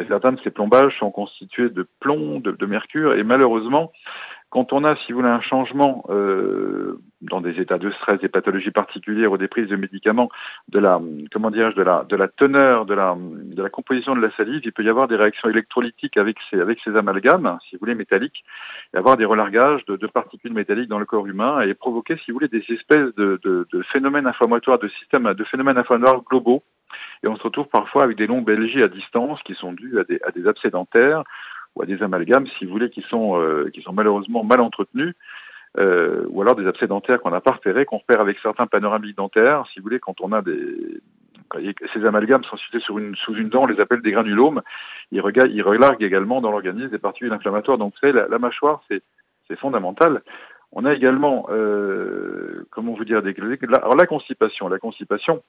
et 0.00 0.06
certains 0.06 0.32
de 0.32 0.40
ces 0.42 0.50
plombages 0.50 0.96
sont 0.98 1.10
constitués 1.10 1.68
de 1.68 1.86
plomb 2.00 2.40
de, 2.40 2.52
de 2.52 2.66
mercure 2.66 3.14
et 3.14 3.22
malheureusement 3.22 3.92
quand 4.54 4.72
on 4.72 4.84
a, 4.84 4.94
si 4.94 5.10
vous 5.10 5.18
voulez, 5.18 5.32
un 5.32 5.40
changement 5.40 6.04
euh, 6.10 7.00
dans 7.22 7.40
des 7.40 7.60
états 7.60 7.76
de 7.76 7.90
stress, 7.90 8.20
des 8.20 8.28
pathologies 8.28 8.70
particulières 8.70 9.32
ou 9.32 9.36
des 9.36 9.48
prises 9.48 9.66
de 9.66 9.74
médicaments, 9.74 10.28
de 10.68 10.78
la, 10.78 11.00
comment 11.32 11.50
dirais-je, 11.50 11.74
de 11.74 11.82
la, 11.82 12.04
de 12.08 12.14
la 12.14 12.28
teneur, 12.28 12.86
de 12.86 12.94
la, 12.94 13.16
de 13.18 13.60
la 13.60 13.68
composition 13.68 14.14
de 14.14 14.20
la 14.20 14.30
salive, 14.36 14.60
il 14.62 14.70
peut 14.70 14.84
y 14.84 14.88
avoir 14.88 15.08
des 15.08 15.16
réactions 15.16 15.48
électrolytiques 15.48 16.16
avec 16.16 16.36
ces, 16.48 16.60
avec 16.60 16.78
ces 16.84 16.94
amalgames, 16.94 17.58
si 17.68 17.74
vous 17.74 17.80
voulez, 17.80 17.96
métalliques, 17.96 18.44
et 18.94 18.96
avoir 18.96 19.16
des 19.16 19.24
relargages 19.24 19.84
de, 19.86 19.96
de 19.96 20.06
particules 20.06 20.52
métalliques 20.52 20.88
dans 20.88 21.00
le 21.00 21.04
corps 21.04 21.26
humain 21.26 21.60
et 21.62 21.74
provoquer, 21.74 22.16
si 22.18 22.30
vous 22.30 22.38
voulez, 22.38 22.46
des 22.46 22.64
espèces 22.68 23.12
de, 23.16 23.40
de, 23.42 23.66
de 23.72 23.82
phénomènes 23.82 24.28
inflammatoires, 24.28 24.78
de 24.78 24.86
systèmes, 25.00 25.34
de 25.34 25.44
phénomènes 25.44 25.78
inflammatoires 25.78 26.22
globaux. 26.22 26.62
Et 27.24 27.26
on 27.26 27.34
se 27.34 27.42
retrouve 27.42 27.66
parfois 27.72 28.04
avec 28.04 28.16
des 28.16 28.28
longues 28.28 28.44
belgies 28.44 28.84
à 28.84 28.88
distance 28.88 29.42
qui 29.42 29.54
sont 29.54 29.72
dues 29.72 29.98
à 29.98 30.04
des, 30.04 30.20
à 30.24 30.30
des 30.30 30.46
abcès 30.46 30.70
dentaires 30.70 31.24
ou 31.74 31.82
à 31.82 31.86
des 31.86 32.02
amalgames, 32.02 32.46
si 32.58 32.64
vous 32.64 32.72
voulez, 32.72 32.90
qui 32.90 33.02
sont, 33.02 33.40
euh, 33.40 33.70
qui 33.72 33.82
sont 33.82 33.92
malheureusement 33.92 34.44
mal 34.44 34.60
entretenus, 34.60 35.14
euh, 35.78 36.24
ou 36.28 36.40
alors 36.42 36.54
des 36.54 36.66
abcès 36.66 36.86
dentaires 36.86 37.20
qu'on 37.20 37.30
n'a 37.30 37.40
pas 37.40 37.52
repérés, 37.52 37.84
qu'on 37.84 37.98
repère 37.98 38.20
avec 38.20 38.38
certains 38.40 38.66
panoramiques 38.66 39.16
dentaires, 39.16 39.64
si 39.72 39.80
vous 39.80 39.84
voulez, 39.84 40.00
quand 40.00 40.20
on 40.20 40.32
a 40.32 40.42
des... 40.42 41.00
Ces 41.92 42.04
amalgames 42.04 42.42
sont 42.44 42.56
situés 42.56 42.80
sur 42.80 42.98
une, 42.98 43.14
sous 43.16 43.34
une 43.36 43.48
dent, 43.48 43.62
on 43.62 43.66
les 43.66 43.78
appelle 43.78 44.02
des 44.02 44.10
granulomes. 44.10 44.62
Ils, 45.12 45.20
regardent, 45.20 45.52
ils 45.52 45.62
relarguent 45.62 46.02
également 46.02 46.40
dans 46.40 46.50
l'organisme 46.50 46.88
des 46.88 46.98
particules 46.98 47.32
inflammatoires. 47.32 47.78
Donc, 47.78 47.92
vous 47.92 48.00
savez, 48.00 48.12
la, 48.12 48.26
la 48.26 48.38
mâchoire, 48.38 48.82
c'est 48.88 49.58
fondamental. 49.60 50.22
On 50.72 50.84
a 50.84 50.92
également, 50.92 51.46
euh, 51.50 52.66
comment 52.70 52.94
vous 52.94 53.04
dire, 53.04 53.22
des, 53.22 53.36
alors 53.74 53.94
la 53.94 54.06
constipation. 54.06 54.68
La 54.68 54.78
constipation 54.78 55.44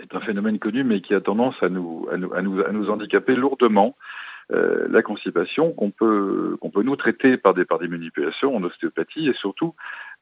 est 0.00 0.14
un 0.14 0.20
phénomène 0.20 0.58
connu, 0.58 0.82
mais 0.84 1.02
qui 1.02 1.14
a 1.14 1.20
tendance 1.20 1.60
à 1.62 1.68
nous, 1.68 2.08
à 2.10 2.16
nous, 2.16 2.32
à 2.32 2.40
nous, 2.40 2.64
à 2.64 2.72
nous 2.72 2.88
handicaper 2.88 3.34
lourdement. 3.34 3.94
Euh, 4.50 4.86
la 4.90 5.02
constipation 5.02 5.72
qu'on 5.72 5.90
peut 5.90 6.56
qu'on 6.60 6.70
peut 6.70 6.82
nous 6.82 6.96
traiter 6.96 7.36
par 7.36 7.54
des 7.54 7.64
par 7.64 7.78
des 7.78 7.86
manipulations 7.86 8.54
en 8.56 8.62
ostéopathie 8.64 9.28
et 9.28 9.34
surtout 9.34 9.74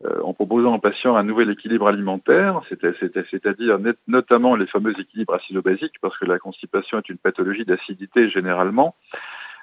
euh, 0.05 0.21
en 0.23 0.35
proposant 0.35 0.75
aux 0.75 0.79
patients 0.79 1.17
un 1.17 1.23
nouvel 1.23 1.50
équilibre 1.50 1.89
alimentaire, 1.89 2.61
c'est-à-dire 2.69 3.79
notamment 4.07 4.57
les 4.57 4.67
fameux 4.67 4.93
équilibres 5.00 5.35
acido-basiques 5.35 6.00
parce 6.03 6.17
que 6.19 6.27
la 6.27 6.39
constipation 6.39 6.99
est 6.99 7.09
une 7.09 7.17
pathologie 7.17 7.65
d'acidité 7.65 8.29
généralement. 8.29 8.95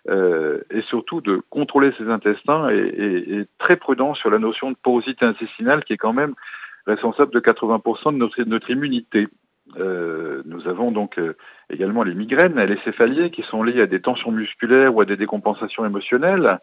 Euh, 0.09 0.61
et 0.69 0.83
surtout 0.83 1.19
de 1.19 1.41
contrôler 1.49 1.91
ses 1.97 2.07
intestins 2.09 2.69
et, 2.69 2.77
et, 2.77 3.39
et, 3.39 3.47
très 3.57 3.75
prudent 3.75 4.13
sur 4.13 4.29
la 4.29 4.39
notion 4.39 4.71
de 4.71 4.77
porosité 4.81 5.25
intestinale 5.25 5.83
qui 5.83 5.93
est 5.93 5.97
quand 5.97 6.13
même 6.13 6.33
responsable 6.85 7.33
de 7.33 7.41
80% 7.41 8.13
de 8.13 8.17
notre, 8.17 8.41
de 8.41 8.49
notre 8.49 8.69
immunité. 8.69 9.27
Euh, 9.77 10.41
nous 10.45 10.67
avons 10.67 10.91
donc 10.91 11.19
euh, 11.19 11.35
également 11.69 12.03
les 12.03 12.13
migraines, 12.13 12.59
les 12.59 12.79
céphaliers 12.85 13.31
qui 13.31 13.43
sont 13.43 13.63
liés 13.63 13.81
à 13.81 13.87
des 13.87 14.01
tensions 14.01 14.31
musculaires 14.31 14.95
ou 14.95 15.01
à 15.01 15.05
des 15.05 15.17
décompensations 15.17 15.85
émotionnelles. 15.85 16.59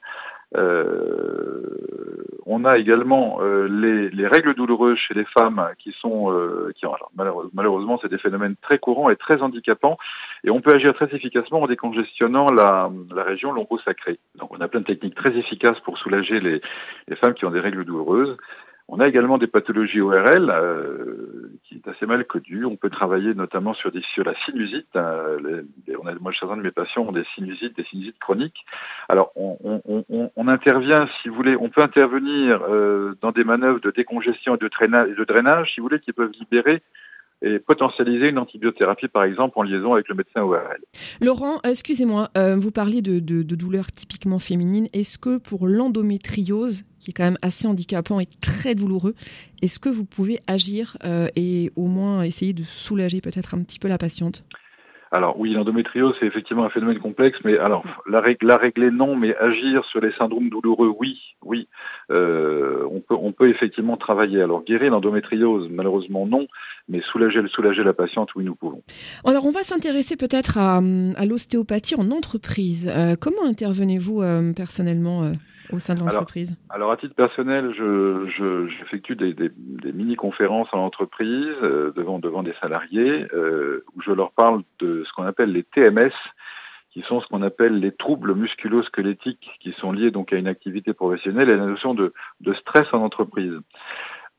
Euh, 0.56 2.24
on 2.46 2.64
a 2.64 2.78
également 2.78 3.38
euh, 3.40 3.66
les, 4.12 4.26
règles 4.26 4.54
douloureuses 4.54 4.98
chez 4.98 5.14
les 5.14 5.24
femmes 5.24 5.70
qui 5.78 5.92
sont, 5.92 6.30
euh, 6.30 6.72
qui 6.76 6.84
alors, 6.84 7.10
malheureusement, 7.54 7.98
c'est 8.00 8.10
des 8.10 8.18
phénomènes 8.18 8.54
très 8.60 8.78
courants 8.78 9.10
et 9.10 9.16
très 9.16 9.42
handicapants, 9.42 9.96
et 10.44 10.50
on 10.50 10.60
peut 10.60 10.74
agir 10.74 10.94
très 10.94 11.14
efficacement 11.14 11.62
en 11.62 11.66
décongestionnant 11.66 12.46
la, 12.46 12.90
la 13.14 13.22
région 13.24 13.52
lombo-sacrée. 13.52 14.18
Donc, 14.36 14.52
on 14.52 14.60
a 14.60 14.68
plein 14.68 14.80
de 14.80 14.86
techniques 14.86 15.14
très 15.14 15.36
efficaces 15.36 15.80
pour 15.80 15.98
soulager 15.98 16.40
les, 16.40 16.60
les 17.08 17.16
femmes 17.16 17.34
qui 17.34 17.46
ont 17.46 17.50
des 17.50 17.60
règles 17.60 17.84
douloureuses. 17.84 18.36
On 18.88 19.00
a 19.00 19.08
également 19.08 19.38
des 19.38 19.46
pathologies 19.46 20.00
ORL 20.00 20.50
euh, 20.50 21.50
qui 21.64 21.76
est 21.76 21.88
assez 21.88 22.04
mal 22.04 22.24
connues. 22.26 22.66
On 22.66 22.76
peut 22.76 22.90
travailler 22.90 23.34
notamment 23.34 23.72
sur, 23.72 23.90
des, 23.90 24.02
sur 24.12 24.24
la 24.24 24.34
sinusite. 24.44 24.94
Euh, 24.94 25.62
on 25.98 26.06
a, 26.06 26.14
moi, 26.20 26.32
certains 26.38 26.58
de 26.58 26.62
mes 26.62 26.70
patients 26.70 27.02
ont 27.02 27.12
des 27.12 27.24
sinusites, 27.34 27.76
des 27.76 27.84
sinusites 27.84 28.18
chroniques. 28.18 28.66
Alors, 29.08 29.32
on, 29.36 30.48
intervient, 30.48 31.08
si 31.22 31.28
vous 31.28 31.34
voulez, 31.34 31.56
on 31.56 31.70
peut 31.70 31.80
intervenir 31.80 32.60
euh, 32.68 33.14
dans 33.22 33.32
des 33.32 33.44
manœuvres 33.44 33.80
de 33.80 33.90
décongestion 33.90 34.56
et 34.56 34.58
de, 34.58 34.68
de 34.68 35.24
drainage, 35.24 35.72
si 35.72 35.80
vous 35.80 35.86
voulez, 35.86 36.00
qui 36.00 36.12
peuvent 36.12 36.32
libérer 36.38 36.82
et 37.44 37.58
potentialiser 37.58 38.28
une 38.30 38.38
antibiothérapie, 38.38 39.08
par 39.08 39.24
exemple, 39.24 39.58
en 39.58 39.62
liaison 39.62 39.92
avec 39.92 40.08
le 40.08 40.14
médecin 40.14 40.42
ORL. 40.42 40.80
Laurent, 41.20 41.60
excusez-moi, 41.62 42.30
euh, 42.36 42.56
vous 42.56 42.70
parliez 42.70 43.02
de, 43.02 43.20
douleurs 43.42 43.92
typiquement 43.92 44.38
féminines. 44.38 44.88
Est-ce 44.92 45.18
que 45.18 45.38
pour 45.38 45.66
l'endométriose, 45.66 46.84
qui 47.00 47.10
est 47.10 47.12
quand 47.12 47.24
même 47.24 47.38
assez 47.42 47.66
handicapant 47.66 48.18
et 48.18 48.26
très 48.40 48.74
douloureux, 48.74 49.14
est-ce 49.62 49.78
que 49.78 49.90
vous 49.90 50.04
pouvez 50.04 50.40
agir 50.46 50.96
euh, 51.04 51.28
et 51.36 51.70
au 51.76 51.86
moins 51.86 52.22
essayer 52.22 52.54
de 52.54 52.62
soulager 52.62 53.20
peut-être 53.20 53.54
un 53.54 53.62
petit 53.62 53.78
peu 53.78 53.88
la 53.88 53.98
patiente? 53.98 54.44
Alors 55.14 55.38
oui, 55.38 55.52
l'endométriose, 55.52 56.14
c'est 56.18 56.26
effectivement 56.26 56.64
un 56.64 56.70
phénomène 56.70 56.98
complexe, 56.98 57.38
mais 57.44 57.56
alors 57.56 57.84
la, 58.10 58.20
la 58.42 58.56
régler 58.56 58.90
non, 58.90 59.14
mais 59.14 59.36
agir 59.36 59.84
sur 59.84 60.00
les 60.00 60.12
syndromes 60.12 60.48
douloureux, 60.50 60.92
oui, 60.98 61.16
oui. 61.42 61.68
Euh, 62.10 62.84
on 63.10 63.32
peut 63.32 63.48
effectivement 63.48 63.96
travailler. 63.96 64.42
Alors 64.42 64.64
guérir 64.64 64.90
l'endométriose, 64.90 65.68
malheureusement 65.70 66.26
non, 66.26 66.48
mais 66.88 67.00
soulager 67.12 67.40
soulager 67.48 67.84
la 67.84 67.92
patiente, 67.92 68.34
oui, 68.34 68.44
nous 68.44 68.56
pouvons. 68.56 68.82
Alors 69.24 69.46
on 69.46 69.50
va 69.50 69.62
s'intéresser 69.62 70.16
peut-être 70.16 70.58
à, 70.58 70.78
à 70.78 71.26
l'ostéopathie 71.26 71.94
en 71.94 72.10
entreprise. 72.10 72.90
Euh, 72.92 73.14
comment 73.18 73.44
intervenez-vous 73.44 74.20
euh, 74.20 74.52
personnellement 74.52 75.32
au 75.74 75.78
sein 75.78 75.94
de 75.94 76.00
l'entreprise 76.00 76.56
alors, 76.70 76.90
à 76.90 76.96
titre 76.96 77.14
personnel, 77.14 77.72
je, 77.76 78.66
j'effectue 78.78 79.14
des, 79.14 79.32
des, 79.32 79.50
des 79.56 79.92
mini-conférences 79.92 80.68
en 80.72 80.78
entreprise 80.78 81.54
euh, 81.62 81.92
devant, 81.94 82.18
devant 82.18 82.42
des 82.42 82.54
salariés 82.60 83.26
euh, 83.32 83.84
où 83.94 84.02
je 84.02 84.10
leur 84.10 84.32
parle 84.32 84.62
de 84.80 85.04
ce 85.04 85.12
qu'on 85.12 85.24
appelle 85.24 85.52
les 85.52 85.62
TMS, 85.62 86.12
qui 86.90 87.02
sont 87.02 87.20
ce 87.20 87.26
qu'on 87.28 87.42
appelle 87.42 87.78
les 87.78 87.92
troubles 87.92 88.34
musculo-squelettiques 88.34 89.50
qui 89.60 89.72
sont 89.72 89.92
liés 89.92 90.10
donc 90.10 90.32
à 90.32 90.36
une 90.36 90.48
activité 90.48 90.94
professionnelle 90.94 91.48
et 91.48 91.52
à 91.52 91.56
la 91.56 91.66
notion 91.66 91.94
de, 91.94 92.12
de 92.40 92.54
stress 92.54 92.86
en 92.92 93.02
entreprise. 93.02 93.54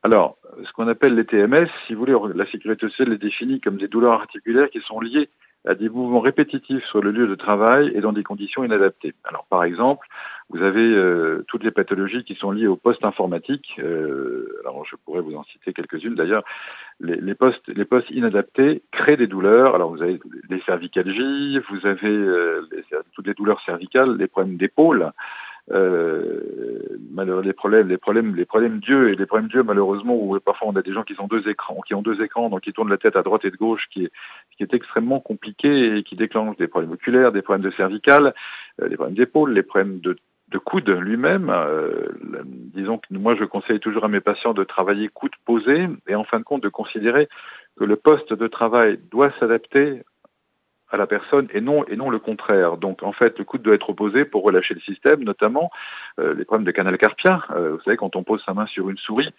Alors, 0.02 0.36
ce 0.64 0.72
qu'on 0.72 0.88
appelle 0.88 1.14
les 1.14 1.24
TMS, 1.24 1.68
si 1.86 1.94
vous 1.94 2.00
voulez, 2.00 2.16
la 2.34 2.46
sécurité 2.50 2.88
sociale 2.88 3.10
les 3.10 3.18
définit 3.18 3.60
comme 3.60 3.76
des 3.76 3.88
douleurs 3.88 4.12
articulaires 4.12 4.70
qui 4.70 4.80
sont 4.80 5.00
liées 5.00 5.28
à 5.66 5.74
des 5.74 5.88
mouvements 5.88 6.20
répétitifs 6.20 6.84
sur 6.86 7.00
le 7.00 7.10
lieu 7.10 7.26
de 7.26 7.34
travail 7.34 7.92
et 7.94 8.00
dans 8.00 8.12
des 8.12 8.22
conditions 8.22 8.64
inadaptées. 8.64 9.14
Alors 9.24 9.46
par 9.50 9.64
exemple, 9.64 10.06
vous 10.50 10.62
avez 10.62 10.94
euh, 10.94 11.44
toutes 11.48 11.64
les 11.64 11.72
pathologies 11.72 12.24
qui 12.24 12.36
sont 12.36 12.52
liées 12.52 12.68
au 12.68 12.76
poste 12.76 13.04
informatique. 13.04 13.78
Euh, 13.80 14.60
alors 14.60 14.84
je 14.84 14.94
pourrais 15.04 15.20
vous 15.20 15.34
en 15.34 15.44
citer 15.44 15.72
quelques-unes. 15.72 16.14
D'ailleurs, 16.14 16.44
les, 17.00 17.16
les, 17.16 17.34
postes, 17.34 17.66
les 17.68 17.84
postes 17.84 18.10
inadaptés 18.10 18.82
créent 18.92 19.16
des 19.16 19.26
douleurs. 19.26 19.74
Alors 19.74 19.90
vous 19.90 20.02
avez 20.02 20.20
les 20.48 20.60
cervicalgies, 20.60 21.58
vous 21.68 21.86
avez 21.86 22.08
euh, 22.08 22.62
toutes 23.12 23.26
les 23.26 23.34
douleurs 23.34 23.60
cervicales, 23.62 24.16
les 24.16 24.28
problèmes 24.28 24.56
d'épaule 24.56 25.10
euh, 25.72 26.40
les 27.42 27.52
problèmes, 27.52 27.88
les 27.88 27.96
problèmes, 27.96 28.36
les 28.36 28.44
problèmes 28.44 28.78
d'yeux 28.78 29.10
et 29.10 29.16
les 29.16 29.26
problèmes 29.26 29.48
d'yeux 29.48 29.62
malheureusement 29.62 30.14
où 30.14 30.38
parfois 30.40 30.68
on 30.68 30.76
a 30.76 30.82
des 30.82 30.92
gens 30.92 31.02
qui 31.02 31.14
ont 31.18 31.26
deux 31.26 31.48
écrans, 31.48 31.80
qui 31.86 31.94
ont 31.94 32.02
deux 32.02 32.22
écrans, 32.22 32.48
donc 32.48 32.62
qui 32.62 32.72
tournent 32.72 32.90
la 32.90 32.98
tête 32.98 33.16
à 33.16 33.22
droite 33.22 33.44
et 33.44 33.50
de 33.50 33.56
gauche, 33.56 33.86
qui 33.90 34.04
est, 34.04 34.12
qui 34.56 34.62
est 34.62 34.74
extrêmement 34.74 35.20
compliqué 35.20 35.96
et 35.96 36.02
qui 36.02 36.16
déclenche 36.16 36.56
des 36.56 36.68
problèmes 36.68 36.92
oculaires, 36.92 37.32
des 37.32 37.42
problèmes 37.42 37.68
de 37.68 37.74
cervicales, 37.74 38.34
euh, 38.80 38.88
des 38.88 38.96
problèmes 38.96 39.16
d'épaule, 39.16 39.52
les 39.52 39.62
problèmes 39.62 40.00
de 40.00 40.16
de 40.48 40.58
coude 40.58 40.88
lui-même. 40.88 41.50
Euh, 41.50 42.06
disons 42.44 42.98
que 42.98 43.06
moi, 43.10 43.34
je 43.34 43.44
conseille 43.44 43.80
toujours 43.80 44.04
à 44.04 44.08
mes 44.08 44.20
patients 44.20 44.54
de 44.54 44.64
travailler 44.64 45.08
coude 45.08 45.34
posé 45.44 45.88
et 46.06 46.14
en 46.14 46.24
fin 46.24 46.38
de 46.38 46.44
compte 46.44 46.62
de 46.62 46.68
considérer 46.68 47.28
que 47.76 47.84
le 47.84 47.96
poste 47.96 48.32
de 48.32 48.46
travail 48.46 48.98
doit 49.10 49.32
s'adapter 49.38 50.02
à 50.96 50.98
la 50.98 51.06
personne 51.06 51.46
et 51.52 51.60
non 51.60 51.84
et 51.86 51.96
non 51.96 52.10
le 52.10 52.18
contraire. 52.18 52.76
Donc 52.78 53.02
en 53.02 53.12
fait, 53.12 53.38
le 53.38 53.44
coude 53.44 53.62
doit 53.62 53.74
être 53.74 53.90
opposé 53.90 54.24
pour 54.24 54.42
relâcher 54.42 54.74
le 54.74 54.80
système, 54.80 55.22
notamment 55.22 55.70
euh, 56.18 56.34
les 56.34 56.44
problèmes 56.44 56.66
de 56.66 56.72
canal 56.72 56.96
carpien. 56.98 57.42
Euh, 57.50 57.72
vous 57.76 57.82
savez, 57.82 57.96
quand 57.96 58.16
on 58.16 58.24
pose 58.24 58.42
sa 58.44 58.54
main 58.54 58.66
sur 58.66 58.88
une 58.88 58.96
souris, 58.96 59.32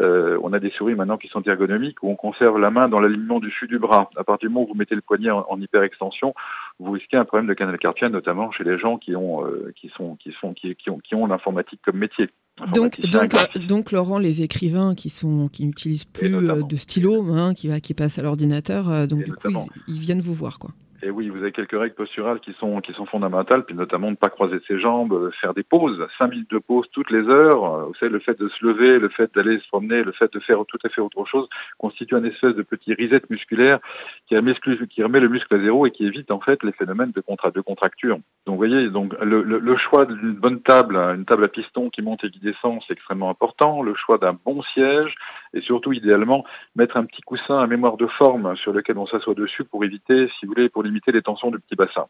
euh, 0.00 0.38
on 0.42 0.52
a 0.52 0.58
des 0.58 0.70
souris 0.70 0.94
maintenant 0.94 1.18
qui 1.18 1.28
sont 1.28 1.42
ergonomiques 1.42 2.02
où 2.02 2.10
on 2.10 2.16
conserve 2.16 2.58
la 2.58 2.70
main 2.70 2.88
dans 2.88 3.00
l'alignement 3.00 3.38
du 3.38 3.48
dessus 3.48 3.66
du 3.66 3.78
bras. 3.78 4.08
À 4.16 4.24
partir 4.24 4.48
du 4.48 4.54
moment 4.54 4.64
où 4.64 4.72
vous 4.72 4.78
mettez 4.78 4.94
le 4.94 5.02
poignet 5.02 5.30
en, 5.30 5.44
en 5.48 5.60
hyperextension, 5.60 6.34
vous 6.78 6.92
risquez 6.92 7.18
un 7.18 7.26
problème 7.26 7.48
de 7.48 7.54
canal 7.54 7.78
carpien, 7.78 8.08
notamment 8.08 8.50
chez 8.50 8.64
les 8.64 8.78
gens 8.78 8.96
qui 8.96 9.14
ont 9.14 9.44
qui 9.76 9.90
sont 9.90 10.16
qui 10.16 10.32
sont 10.40 10.54
qui, 10.54 10.74
qui 10.74 10.88
ont 10.88 10.98
qui 10.98 11.14
ont 11.14 11.26
l'informatique 11.26 11.80
comme 11.84 11.98
métier. 11.98 12.30
Donc, 12.74 13.00
donc, 13.00 13.34
donc, 13.66 13.92
Laurent, 13.92 14.18
les 14.18 14.42
écrivains 14.42 14.94
qui 14.94 15.10
sont 15.10 15.48
qui 15.48 15.66
n'utilisent 15.66 16.04
plus 16.04 16.30
de 16.30 16.76
stylo, 16.76 17.24
hein, 17.32 17.54
qui, 17.54 17.68
qui 17.80 17.94
passent 17.94 18.18
à 18.18 18.22
l'ordinateur, 18.22 19.06
donc 19.08 19.24
du 19.24 19.32
coup, 19.32 19.48
ils, 19.48 19.94
ils, 19.94 20.00
viennent 20.00 20.20
vous 20.20 20.34
voir, 20.34 20.58
quoi. 20.58 20.70
Et 21.04 21.10
oui, 21.10 21.28
vous 21.28 21.38
avez 21.38 21.50
quelques 21.50 21.78
règles 21.78 21.96
posturales 21.96 22.38
qui 22.38 22.52
sont 22.54 22.80
qui 22.80 22.92
sont 22.92 23.06
fondamentales, 23.06 23.64
puis 23.64 23.74
notamment 23.74 24.10
ne 24.10 24.16
pas 24.16 24.30
croiser 24.30 24.60
ses 24.68 24.78
jambes, 24.78 25.12
euh, 25.12 25.30
faire 25.40 25.52
des 25.52 25.64
pauses, 25.64 26.06
cinq 26.16 26.28
minutes 26.28 26.50
de 26.50 26.58
pause 26.58 26.86
toutes 26.92 27.10
les 27.10 27.28
heures. 27.28 27.64
Euh, 27.64 27.84
vous 27.86 27.94
savez, 27.94 28.12
le 28.12 28.20
fait 28.20 28.38
de 28.38 28.48
se 28.48 28.64
lever, 28.64 29.00
le 29.00 29.08
fait 29.08 29.34
d'aller 29.34 29.58
se 29.58 29.66
promener, 29.66 30.04
le 30.04 30.12
fait 30.12 30.32
de 30.32 30.38
faire 30.38 30.58
tout 30.68 30.78
à 30.84 30.88
fait 30.88 31.00
autre 31.00 31.24
chose 31.24 31.48
constitue 31.76 32.14
un 32.14 32.22
espèce 32.22 32.54
de 32.54 32.62
petit 32.62 32.94
reset 32.94 33.22
musculaire 33.30 33.80
qui 34.28 34.36
remet, 34.36 34.54
qui 34.88 35.02
remet 35.02 35.18
le 35.18 35.28
muscle 35.28 35.52
à 35.52 35.58
zéro 35.58 35.86
et 35.86 35.90
qui 35.90 36.06
évite 36.06 36.30
en 36.30 36.40
fait 36.40 36.62
les 36.62 36.72
phénomènes 36.72 37.10
de, 37.10 37.20
contra 37.20 37.50
de 37.50 37.60
contracture. 37.60 38.18
Donc, 38.46 38.54
vous 38.54 38.56
voyez, 38.56 38.88
donc 38.88 39.12
le, 39.20 39.42
le, 39.42 39.58
le 39.58 39.76
choix 39.76 40.04
d'une 40.06 40.34
bonne 40.34 40.62
table, 40.62 40.96
une 40.96 41.24
table 41.24 41.44
à 41.44 41.48
piston 41.48 41.90
qui 41.90 42.02
monte 42.02 42.22
et 42.22 42.30
qui 42.30 42.38
descend, 42.38 42.78
c'est 42.86 42.92
extrêmement 42.92 43.30
important. 43.30 43.82
Le 43.82 43.94
choix 43.94 44.18
d'un 44.18 44.38
bon 44.44 44.62
siège 44.62 45.16
et 45.54 45.60
surtout, 45.60 45.92
idéalement, 45.92 46.44
mettre 46.76 46.96
un 46.96 47.04
petit 47.04 47.22
coussin 47.22 47.58
à 47.58 47.66
mémoire 47.66 47.96
de 47.96 48.06
forme 48.06 48.56
sur 48.56 48.72
lequel 48.72 48.98
on 48.98 49.06
s'assoit 49.06 49.34
dessus 49.34 49.64
pour 49.64 49.84
éviter, 49.84 50.28
si 50.38 50.46
vous 50.46 50.52
voulez, 50.54 50.68
pour 50.68 50.82
limiter 50.82 51.12
les 51.12 51.22
tensions 51.22 51.50
du 51.50 51.58
petit 51.58 51.76
bassin. 51.76 52.06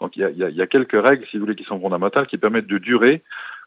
Donc 0.00 0.16
il 0.16 0.22
y 0.22 0.24
a, 0.24 0.50
y 0.50 0.62
a, 0.62 0.66
quelques 0.66 1.00
règles, 1.00 1.26
si 1.30 1.36
vous 1.36 1.44
voulez, 1.44 1.56
qui 1.56 1.64
sont 1.64 1.80
fondamentales, 1.80 2.26
qui 2.26 2.38
permettent 2.38 2.66
de 2.66 2.78
durer 2.78 3.22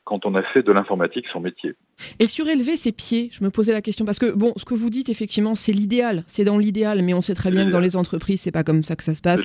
quand 0.05 0.25
on 0.25 0.36
a 0.36 0.43
fait 0.43 0.63
de 0.63 0.72
l'informatique 0.72 1.25
son 1.31 1.39
métier. 1.39 1.75
Et 2.19 2.27
surélever 2.27 2.75
ses 2.75 2.91
pieds, 2.91 3.29
je 3.31 3.43
me 3.43 3.50
posais 3.50 3.72
la 3.72 3.81
question 3.81 4.03
parce 4.03 4.19
que 4.19 4.31
bon, 4.31 4.53
ce 4.57 4.65
que 4.65 4.74
vous 4.74 4.89
dites 4.89 5.10
effectivement, 5.10 5.55
c'est 5.55 5.72
l'idéal, 5.72 6.24
c'est 6.27 6.43
dans 6.43 6.57
l'idéal, 6.57 7.01
mais 7.03 7.13
on 7.13 7.22
sait 7.22 7.36
très 7.36 7.51
bien 7.51 7.65
que 7.65 7.72
dans 7.72 7.79
les 7.79 7.95
entreprises, 7.95 8.41
c'est 8.41 8.51
pas 8.51 8.63
comme 8.63 8.83
ça 8.83 8.95
que 8.95 9.03
ça 9.03 9.15
se 9.15 9.22
passe. 9.22 9.41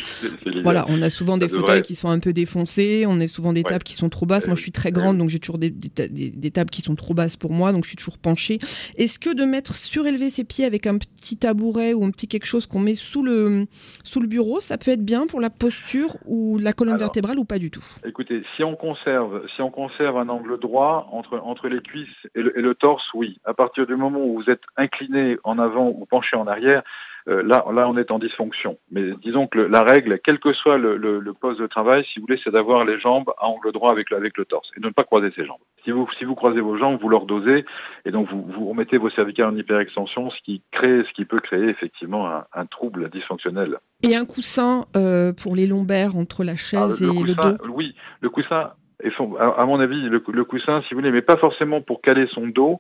Voilà, 0.62 0.84
on 0.88 1.00
a 1.02 1.10
souvent 1.10 1.38
des 1.38 1.48
fauteuils 1.48 1.82
qui 1.82 1.94
sont 1.94 2.08
un 2.08 2.18
peu 2.18 2.32
défoncés, 2.32 3.04
on 3.06 3.20
a 3.20 3.28
souvent 3.28 3.52
des 3.52 3.62
tables 3.62 3.84
qui 3.84 3.94
sont 3.94 4.08
trop 4.08 4.26
basses. 4.26 4.46
Moi, 4.46 4.56
je 4.56 4.62
suis 4.62 4.72
très 4.72 4.90
grande, 4.90 5.18
donc 5.18 5.28
j'ai 5.28 5.38
toujours 5.38 5.58
des, 5.58 5.70
des, 5.70 6.08
des, 6.08 6.50
tables 6.50 6.70
qui 6.70 6.82
sont 6.82 6.94
trop 6.94 7.14
basses 7.14 7.36
pour 7.36 7.52
moi, 7.52 7.72
donc 7.72 7.84
je 7.84 7.88
suis 7.88 7.96
toujours 7.96 8.18
penchée. 8.18 8.58
Est-ce 8.96 9.18
que 9.18 9.34
de 9.34 9.44
mettre 9.44 9.76
surélever 9.76 10.30
ses 10.30 10.44
pieds 10.44 10.64
avec 10.64 10.86
un 10.86 10.98
petit 10.98 11.36
tabouret 11.36 11.94
ou 11.94 12.04
un 12.04 12.10
petit 12.10 12.26
quelque 12.26 12.46
chose 12.46 12.66
qu'on 12.66 12.80
met 12.80 12.94
sous 12.94 13.22
le 13.22 13.66
sous 14.04 14.20
le 14.20 14.26
bureau, 14.26 14.60
ça 14.60 14.78
peut 14.78 14.90
être 14.90 15.04
bien 15.04 15.26
pour 15.26 15.40
la 15.40 15.50
posture 15.50 16.16
ou 16.26 16.58
la 16.58 16.72
colonne 16.72 16.94
Alors, 16.94 17.06
vertébrale 17.06 17.38
ou 17.38 17.44
pas 17.44 17.58
du 17.58 17.70
tout? 17.70 17.84
Écoutez, 18.04 18.42
si 18.56 18.64
on 18.64 18.74
conserve, 18.74 19.46
si 19.54 19.62
on 19.62 19.70
conserve 19.70 20.16
un 20.16 20.28
angle 20.28 20.47
le 20.48 20.58
droit 20.58 21.08
entre, 21.12 21.38
entre 21.38 21.68
les 21.68 21.80
cuisses 21.80 22.08
et 22.34 22.42
le, 22.42 22.58
et 22.58 22.62
le, 22.62 22.74
torse, 22.74 23.06
oui. 23.14 23.38
À 23.44 23.54
partir 23.54 23.86
du 23.86 23.96
moment 23.96 24.20
où 24.20 24.42
vous 24.42 24.50
êtes 24.50 24.62
incliné 24.76 25.36
en 25.44 25.58
avant 25.58 25.88
ou 25.88 26.06
penché 26.06 26.36
en 26.36 26.46
arrière, 26.46 26.82
euh, 27.28 27.42
là, 27.42 27.64
là, 27.72 27.88
on 27.88 27.96
est 27.98 28.10
en 28.10 28.18
dysfonction. 28.18 28.78
Mais 28.90 29.12
disons 29.22 29.46
que 29.46 29.58
le, 29.58 29.66
la 29.68 29.82
règle, 29.82 30.18
quel 30.24 30.38
que 30.38 30.52
soit 30.54 30.78
le, 30.78 31.20
poste 31.38 31.60
de 31.60 31.66
travail, 31.66 32.04
si 32.04 32.18
vous 32.18 32.26
voulez, 32.26 32.40
c'est 32.42 32.50
d'avoir 32.50 32.84
les 32.84 32.98
jambes 32.98 33.30
à 33.38 33.46
angle 33.46 33.70
droit 33.72 33.92
avec 33.92 34.10
le, 34.10 34.16
avec 34.16 34.38
le 34.38 34.46
torse 34.46 34.70
et 34.76 34.80
de 34.80 34.86
ne 34.86 34.92
pas 34.92 35.04
croiser 35.04 35.30
ses 35.36 35.44
jambes. 35.44 35.58
Si 35.84 35.90
vous, 35.90 36.08
si 36.18 36.24
vous 36.24 36.34
croisez 36.34 36.60
vos 36.60 36.78
jambes, 36.78 36.98
vous 37.00 37.08
leur 37.08 37.26
dosez 37.26 37.66
et 38.06 38.10
donc 38.10 38.28
vous, 38.30 38.42
vous 38.42 38.68
remettez 38.68 38.96
vos 38.96 39.10
cervicales 39.10 39.46
en 39.46 39.56
hyperextension, 39.56 40.30
ce 40.30 40.40
qui 40.42 40.62
crée, 40.70 41.04
ce 41.06 41.12
qui 41.12 41.26
peut 41.26 41.40
créer 41.40 41.68
effectivement 41.68 42.28
un, 42.28 42.44
un 42.54 42.66
trouble 42.66 43.10
dysfonctionnel. 43.10 43.78
Et 44.02 44.16
un 44.16 44.24
coussin 44.24 44.86
euh, 44.96 45.32
pour 45.32 45.54
les 45.54 45.66
lombaires 45.66 46.16
entre 46.16 46.44
la 46.44 46.56
chaise 46.56 47.06
ah, 47.06 47.12
et 47.12 47.22
le 47.22 47.34
dos? 47.34 47.58
Oui, 47.68 47.94
le 48.20 48.30
coussin 48.30 48.72
et 49.02 49.10
à 49.38 49.64
mon 49.64 49.78
avis, 49.78 50.08
le, 50.08 50.44
coussin, 50.44 50.82
si 50.82 50.92
vous 50.92 51.00
voulez, 51.00 51.12
mais 51.12 51.22
pas 51.22 51.36
forcément 51.36 51.80
pour 51.80 52.00
caler 52.00 52.26
son 52.26 52.48
dos, 52.48 52.78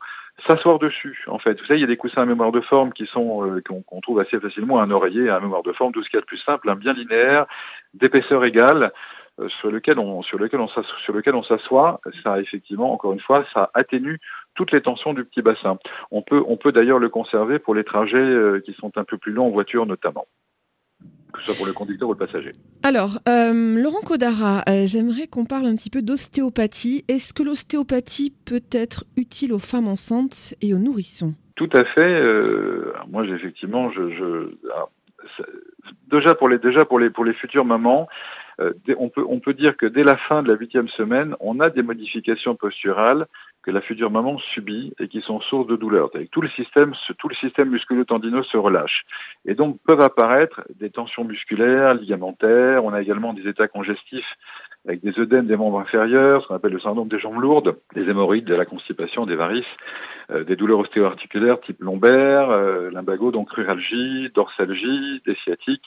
s'asseoir 0.48 0.80
dessus, 0.80 1.24
en 1.28 1.38
fait. 1.38 1.60
Vous 1.60 1.66
savez, 1.66 1.78
il 1.78 1.82
y 1.82 1.84
a 1.84 1.88
des 1.88 1.96
coussins 1.96 2.22
à 2.22 2.26
mémoire 2.26 2.50
de 2.50 2.60
forme 2.60 2.92
qui 2.92 3.06
sont 3.06 3.46
euh, 3.46 3.60
qu'on 3.60 3.82
qu 3.82 4.00
trouve 4.02 4.18
assez 4.18 4.40
facilement, 4.40 4.80
un 4.80 4.90
oreiller 4.90 5.28
à 5.30 5.38
mémoire 5.38 5.62
de 5.62 5.72
forme, 5.72 5.92
tout 5.92 6.02
ce 6.02 6.10
qu'il 6.10 6.18
y 6.18 6.22
a 6.22 6.26
plus 6.26 6.38
simple, 6.38 6.70
un 6.70 6.74
bien 6.74 6.92
linéaire, 6.92 7.46
d'épaisseur 7.94 8.44
égale, 8.44 8.92
euh, 9.38 9.48
sur 9.60 9.70
lequel 9.70 10.00
on 10.00 10.22
sur 10.22 10.38
lequel 10.38 10.58
on 10.58 10.66
sur 10.68 11.12
lequel 11.12 11.34
s'assoit. 11.44 12.00
Ça, 12.24 12.40
effectivement, 12.40 12.92
encore 12.92 13.12
une 13.12 13.20
fois, 13.20 13.44
ça 13.54 13.70
atténue 13.74 14.18
toutes 14.56 14.72
les 14.72 14.80
tensions 14.80 15.14
du 15.14 15.24
petit 15.24 15.42
bassin. 15.42 15.78
On 16.10 16.22
peut 16.22 16.42
on 16.48 16.56
peut 16.56 16.72
d'ailleurs 16.72 16.98
le 16.98 17.08
conserver 17.08 17.60
pour 17.60 17.76
les 17.76 17.84
trajets 17.84 18.16
euh, 18.16 18.60
qui 18.60 18.72
sont 18.74 18.90
un 18.98 19.04
peu 19.04 19.18
plus 19.18 19.32
longs 19.32 19.46
en 19.46 19.50
voiture, 19.50 19.86
notamment. 19.86 20.26
Que 21.32 21.40
ce 21.40 21.46
soit 21.46 21.56
pour 21.56 21.66
le 21.66 21.72
conducteur 21.72 22.08
ou 22.08 22.12
le 22.12 22.18
passager. 22.18 22.52
Alors, 22.82 23.18
euh, 23.28 23.80
Laurent 23.80 24.00
Codara, 24.04 24.62
euh, 24.68 24.86
j'aimerais 24.86 25.26
qu'on 25.26 25.44
parle 25.44 25.66
un 25.66 25.76
petit 25.76 25.90
peu 25.90 26.02
d'ostéopathie. 26.02 27.04
Est-ce 27.08 27.34
que 27.34 27.42
l'ostéopathie 27.42 28.34
peut 28.44 28.64
être 28.72 29.04
utile 29.16 29.52
aux 29.52 29.58
femmes 29.58 29.88
enceintes 29.88 30.54
et 30.62 30.74
aux 30.74 30.78
nourrissons? 30.78 31.34
Tout 31.56 31.70
à 31.72 31.84
fait. 31.84 32.00
Euh, 32.00 32.92
moi, 33.10 33.24
effectivement, 33.26 33.90
je, 33.90 34.10
je 34.10 34.54
déjà 36.10 36.34
pour 36.34 36.48
les 36.48 36.58
déjà 36.58 36.84
pour 36.84 36.98
les 36.98 37.10
pour 37.10 37.24
les 37.24 37.34
futures 37.34 37.64
mamans, 37.64 38.08
euh, 38.60 38.72
on 38.98 39.08
peut 39.08 39.24
on 39.28 39.40
peut 39.40 39.54
dire 39.54 39.76
que 39.76 39.86
dès 39.86 40.04
la 40.04 40.16
fin 40.16 40.42
de 40.42 40.48
la 40.48 40.58
huitième 40.58 40.88
semaine, 40.88 41.34
on 41.40 41.60
a 41.60 41.70
des 41.70 41.82
modifications 41.82 42.54
posturales 42.54 43.26
que 43.68 43.72
la 43.74 43.82
future 43.82 44.10
maman 44.10 44.38
subit 44.54 44.94
et 44.98 45.08
qui 45.08 45.20
sont 45.20 45.40
sources 45.42 45.66
de 45.66 45.76
douleur. 45.76 46.10
Tout 46.32 46.40
le 46.40 46.48
système, 46.48 46.94
tout 47.18 47.28
musculo-tendineux 47.66 48.42
se 48.44 48.56
relâche. 48.56 49.04
Et 49.44 49.54
donc 49.54 49.78
peuvent 49.86 50.00
apparaître 50.00 50.62
des 50.80 50.88
tensions 50.88 51.22
musculaires, 51.22 51.92
ligamentaires. 51.92 52.82
On 52.86 52.94
a 52.94 53.02
également 53.02 53.34
des 53.34 53.46
états 53.46 53.68
congestifs 53.68 54.38
avec 54.86 55.02
des 55.02 55.20
œdèmes 55.20 55.46
des 55.46 55.56
membres 55.56 55.80
inférieurs, 55.80 56.42
ce 56.42 56.48
qu'on 56.48 56.54
appelle 56.54 56.72
le 56.72 56.80
syndrome 56.80 57.08
des 57.08 57.18
jambes 57.18 57.40
lourdes, 57.40 57.76
des 57.94 58.08
hémorroïdes, 58.08 58.46
de 58.46 58.54
la 58.54 58.64
constipation, 58.64 59.26
des 59.26 59.36
varices, 59.36 59.66
euh, 60.30 60.44
des 60.44 60.56
douleurs 60.56 60.78
ostéo-articulaires 60.78 61.60
type 61.60 61.82
lombaire, 61.82 62.48
euh, 62.48 62.88
lumbago, 62.90 63.32
donc 63.32 63.50
cruralgie, 63.50 64.30
dorsalgie, 64.34 65.20
des 65.26 65.34
sciatiques, 65.44 65.84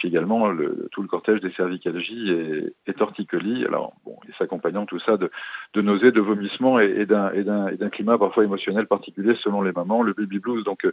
puis 0.00 0.08
également 0.08 0.48
le, 0.48 0.88
tout 0.92 1.02
le 1.02 1.08
cortège 1.08 1.40
des 1.40 1.52
cervicalgies 1.52 2.32
et, 2.32 2.74
et 2.86 2.94
torticolis. 2.94 3.66
Alors, 3.66 3.92
bon, 4.04 4.16
et 4.26 4.32
s'accompagnant 4.38 4.86
tout 4.86 4.98
ça 4.98 5.18
de, 5.18 5.30
de 5.74 5.82
nausées, 5.82 6.10
de 6.10 6.20
vomissements 6.22 6.80
et, 6.80 7.02
et 7.02 7.06
d'un 7.06 7.90
climat 7.90 8.16
parfois 8.16 8.44
émotionnel 8.44 8.86
particulier 8.86 9.36
selon 9.42 9.60
les 9.60 9.72
mamans, 9.72 10.02
le 10.02 10.14
baby 10.14 10.38
blues. 10.38 10.64
Donc, 10.64 10.86
euh, 10.86 10.92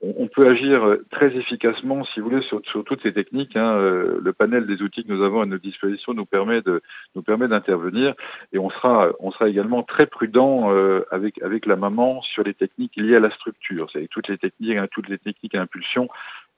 on, 0.00 0.28
peut 0.28 0.46
agir 0.46 0.98
très 1.10 1.34
efficacement, 1.36 2.04
si 2.04 2.20
vous 2.20 2.28
voulez, 2.30 2.42
sur, 2.42 2.60
sur 2.64 2.84
toutes 2.84 3.02
ces 3.02 3.12
techniques. 3.12 3.56
Hein. 3.56 3.76
Euh, 3.76 4.20
le 4.22 4.32
panel 4.32 4.66
des 4.66 4.82
outils 4.82 5.04
que 5.04 5.12
nous 5.12 5.24
avons 5.24 5.40
à 5.40 5.46
notre 5.46 5.62
disposition 5.62 6.14
nous 6.14 6.26
permet 6.26 6.62
de 6.62 6.80
nous 7.16 7.22
permet 7.22 7.48
d'intervenir 7.48 8.14
et 8.52 8.58
on 8.58 8.70
sera 8.70 9.10
on 9.18 9.32
sera 9.32 9.48
également 9.48 9.82
très 9.82 10.06
prudent 10.06 10.72
euh, 10.72 11.04
avec 11.10 11.42
avec 11.42 11.66
la 11.66 11.76
maman 11.76 12.22
sur 12.22 12.44
les 12.44 12.54
techniques 12.54 12.96
liées 12.96 13.16
à 13.16 13.20
la 13.20 13.30
structure, 13.30 13.88
c'est 13.92 14.06
toutes 14.08 14.28
les 14.28 14.38
techniques, 14.38 14.76
hein, 14.76 14.86
toutes 14.90 15.08
les 15.08 15.18
techniques 15.18 15.54
à 15.54 15.62
impulsion 15.62 16.08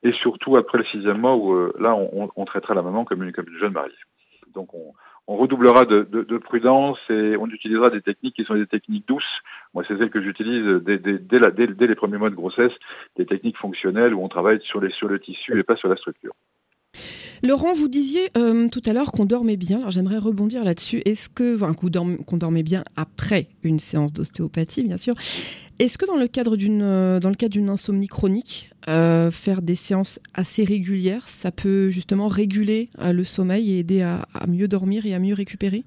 et 0.03 0.13
surtout 0.13 0.57
après 0.57 0.79
le 0.79 0.85
sixième 0.85 1.19
mois 1.19 1.37
où 1.37 1.53
euh, 1.53 1.73
là 1.79 1.95
on, 1.95 2.31
on, 2.35 2.45
traitera 2.45 2.75
la 2.75 2.83
maman 2.83 3.05
comme 3.05 3.23
une, 3.23 3.33
comme 3.33 3.49
une 3.49 3.59
jeune 3.59 3.73
mariée. 3.73 3.95
Donc 4.55 4.75
on, 4.75 4.93
on 5.29 5.37
redoublera 5.37 5.85
de, 5.85 6.03
de, 6.03 6.23
de, 6.23 6.39
prudence 6.39 6.99
et 7.11 7.37
on 7.37 7.47
utilisera 7.49 7.91
des 7.91 8.01
techniques 8.01 8.37
qui 8.37 8.45
sont 8.45 8.55
des 8.55 8.67
techniques 8.67 9.09
douces. 9.09 9.41
Moi, 9.75 9.85
c'est 9.87 9.99
celles 9.99 10.11
que 10.11 10.23
j'utilise 10.23 10.65
dès, 10.83 10.99
dès, 10.99 11.19
dès, 11.19 11.67
dès, 11.67 11.87
les 11.87 11.95
premiers 11.95 12.19
mois 12.19 12.31
de 12.31 12.37
grossesse, 12.37 12.73
des 13.17 13.27
techniques 13.27 13.59
fonctionnelles 13.59 14.15
où 14.15 14.23
on 14.23 14.29
travaille 14.29 14.61
sur, 14.63 14.81
les, 14.81 14.91
sur 14.93 15.09
le 15.09 15.19
tissu 15.19 15.59
et 15.59 15.65
pas 15.65 15.77
sur 15.77 15.89
la 15.89 15.97
structure. 15.97 16.33
Laurent, 17.43 17.75
vous 17.75 17.89
disiez 17.89 18.31
euh, 18.37 18.69
tout 18.69 18.83
à 18.87 18.93
l'heure 18.93 19.13
qu'on 19.13 19.25
dormait 19.25 19.57
bien. 19.57 19.79
Alors 19.79 19.91
j'aimerais 19.91 20.19
rebondir 20.19 20.65
là-dessus. 20.65 21.03
Est-ce 21.05 21.29
que, 21.29 21.55
enfin, 21.55 21.75
qu'on 21.75 22.37
dormait 22.37 22.63
bien 22.63 22.83
après 22.97 23.49
une 23.63 23.79
séance 23.79 24.13
d'ostéopathie, 24.13 24.85
bien 24.85 24.97
sûr. 24.97 25.15
Est-ce 25.79 25.99
que 25.99 26.07
dans 26.07 26.17
le 26.17 26.29
cadre 26.29 26.57
d'une, 26.57 26.83
euh, 26.83 27.21
dans 27.21 27.29
le 27.29 27.35
cadre 27.35 27.53
d'une 27.53 27.69
insomnie 27.69 28.09
chronique, 28.09 28.71
euh, 28.89 29.31
faire 29.31 29.61
des 29.61 29.75
séances 29.75 30.19
assez 30.33 30.65
régulières, 30.65 31.29
ça 31.29 31.51
peut 31.51 31.91
justement 31.91 32.29
réguler 32.29 32.89
le 32.99 33.25
sommeil 33.25 33.73
et 33.73 33.79
aider 33.81 34.03
à 34.03 34.27
mieux 34.49 34.69
dormir 34.69 35.05
et 35.07 35.15
à 35.15 35.19
mieux 35.19 35.35
récupérer? 35.35 35.85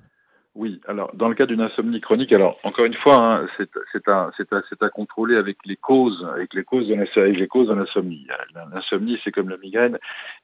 Oui, 0.60 0.82
alors 0.90 1.10
dans 1.14 1.30
le 1.30 1.36
cas 1.36 1.46
d'une 1.46 1.62
insomnie 1.62 2.02
chronique, 2.02 2.34
alors 2.34 2.60
encore 2.64 2.84
une 2.84 2.94
fois, 2.94 3.16
hein, 3.16 3.48
c'est 3.58 4.08
à, 4.10 4.30
à, 4.30 4.86
à, 4.86 4.90
contrôler 4.90 5.38
avec 5.38 5.58
les 5.66 5.78
causes, 5.78 6.28
avec 6.36 6.54
les 6.54 6.66
causes 6.66 6.90
de 6.90 7.74
l'insomnie. 7.74 8.28
L'insomnie, 8.74 9.18
c'est 9.24 9.32
comme 9.32 9.48
la 9.48 9.56
migraine, 9.56 9.98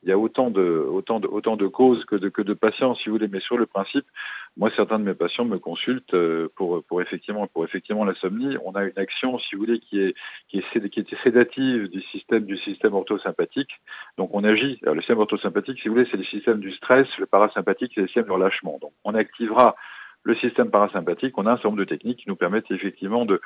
il 0.04 0.10
y 0.10 0.14
a 0.14 0.18
autant 0.18 0.52
de, 0.52 0.62
autant 0.62 1.20
de, 1.20 1.28
autant 1.28 1.58
de 1.58 1.68
causes 1.68 2.06
que 2.06 2.16
de, 2.16 2.30
que 2.30 2.42
de 2.42 2.54
patients, 2.54 2.96
si 2.96 3.10
vous 3.10 3.16
voulez. 3.18 3.28
Mais 3.28 3.42
sur 3.42 3.58
le 3.58 3.66
principe, 3.66 4.06
moi, 4.56 4.72
certains 4.74 5.00
de 5.00 5.04
mes 5.04 5.16
patients 5.16 5.44
me 5.44 5.60
consultent 5.60 6.14
euh, 6.14 6.48
pour, 6.56 6.82
pour 6.86 7.02
effectivement, 7.02 7.46
pour 7.48 7.66
effectivement 7.66 8.06
l'insomnie. 8.06 8.56
On 8.64 8.72
a 8.72 8.86
une 8.86 8.98
action, 8.98 9.38
si 9.38 9.56
vous 9.56 9.66
voulez, 9.66 9.82
qui 9.82 10.00
est, 10.00 10.16
qui 10.48 10.60
est, 10.60 10.90
qui 10.90 11.00
est 11.02 11.24
sédative 11.24 11.90
du 11.90 12.02
système, 12.04 12.46
du 12.46 12.58
système 12.60 12.94
orthosympathique. 12.94 13.82
Donc 14.18 14.30
on 14.34 14.46
agit. 14.46 14.80
Alors, 14.84 14.96
le 14.96 15.02
système 15.02 15.20
orthosympathique, 15.20 15.82
si 15.82 15.90
vous 15.90 15.96
voulez, 15.96 16.08
c'est 16.10 16.16
le 16.16 16.24
système 16.24 16.62
du 16.62 16.72
stress. 16.72 17.08
Le 17.18 17.26
parasympathique, 17.26 17.92
c'est 17.96 18.02
le 18.02 18.08
système 18.08 18.24
du 18.24 18.32
relâchement. 18.32 18.78
Donc 18.82 18.94
on 19.04 19.14
activera 19.14 19.76
le 20.26 20.36
système 20.36 20.72
parasympathique, 20.72 21.38
on 21.38 21.46
a 21.46 21.52
un 21.52 21.56
certain 21.56 21.70
nombre 21.70 21.80
de 21.80 21.86
techniques 21.86 22.20
qui 22.20 22.30
nous 22.30 22.36
permettent 22.36 22.70
effectivement 22.72 23.26
de, 23.26 23.40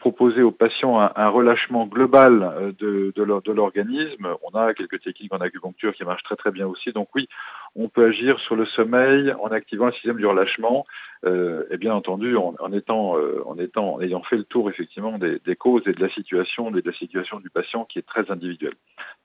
proposer 0.00 0.42
aux 0.42 0.50
patients 0.50 0.98
un, 1.00 1.12
un 1.14 1.28
relâchement 1.28 1.86
global 1.86 2.42
euh, 2.42 2.72
de, 2.76 3.12
de 3.14 3.52
l'organisme. 3.52 4.26
On 4.42 4.58
a 4.58 4.74
quelques 4.74 5.00
techniques 5.00 5.32
en 5.32 5.38
acupuncture 5.38 5.94
qui 5.94 6.02
marchent 6.02 6.24
très 6.24 6.34
très 6.34 6.50
bien 6.50 6.66
aussi. 6.66 6.90
Donc 6.90 7.08
oui, 7.14 7.28
on 7.76 7.88
peut 7.88 8.06
agir 8.06 8.38
sur 8.40 8.56
le 8.56 8.66
sommeil 8.66 9.32
en 9.40 9.48
activant 9.48 9.86
le 9.86 9.92
système 9.92 10.16
du 10.16 10.26
relâchement 10.26 10.86
euh, 11.24 11.64
et 11.70 11.76
bien 11.76 11.94
entendu 11.94 12.36
en, 12.36 12.54
en 12.58 12.72
étant 12.72 13.16
euh, 13.18 13.42
en 13.46 13.58
étant 13.58 13.94
en 13.94 14.00
ayant 14.00 14.22
fait 14.22 14.36
le 14.36 14.44
tour 14.44 14.70
effectivement 14.70 15.18
des, 15.18 15.56
causes 15.56 15.82
et 15.86 15.92
de 15.92 16.00
la 16.00 16.10
situation 16.10 16.70
de 16.70 16.80
du 16.80 17.50
patient 17.50 17.84
qui 17.84 17.98
est 17.98 18.06
très 18.06 18.30
individuelle. 18.30 18.74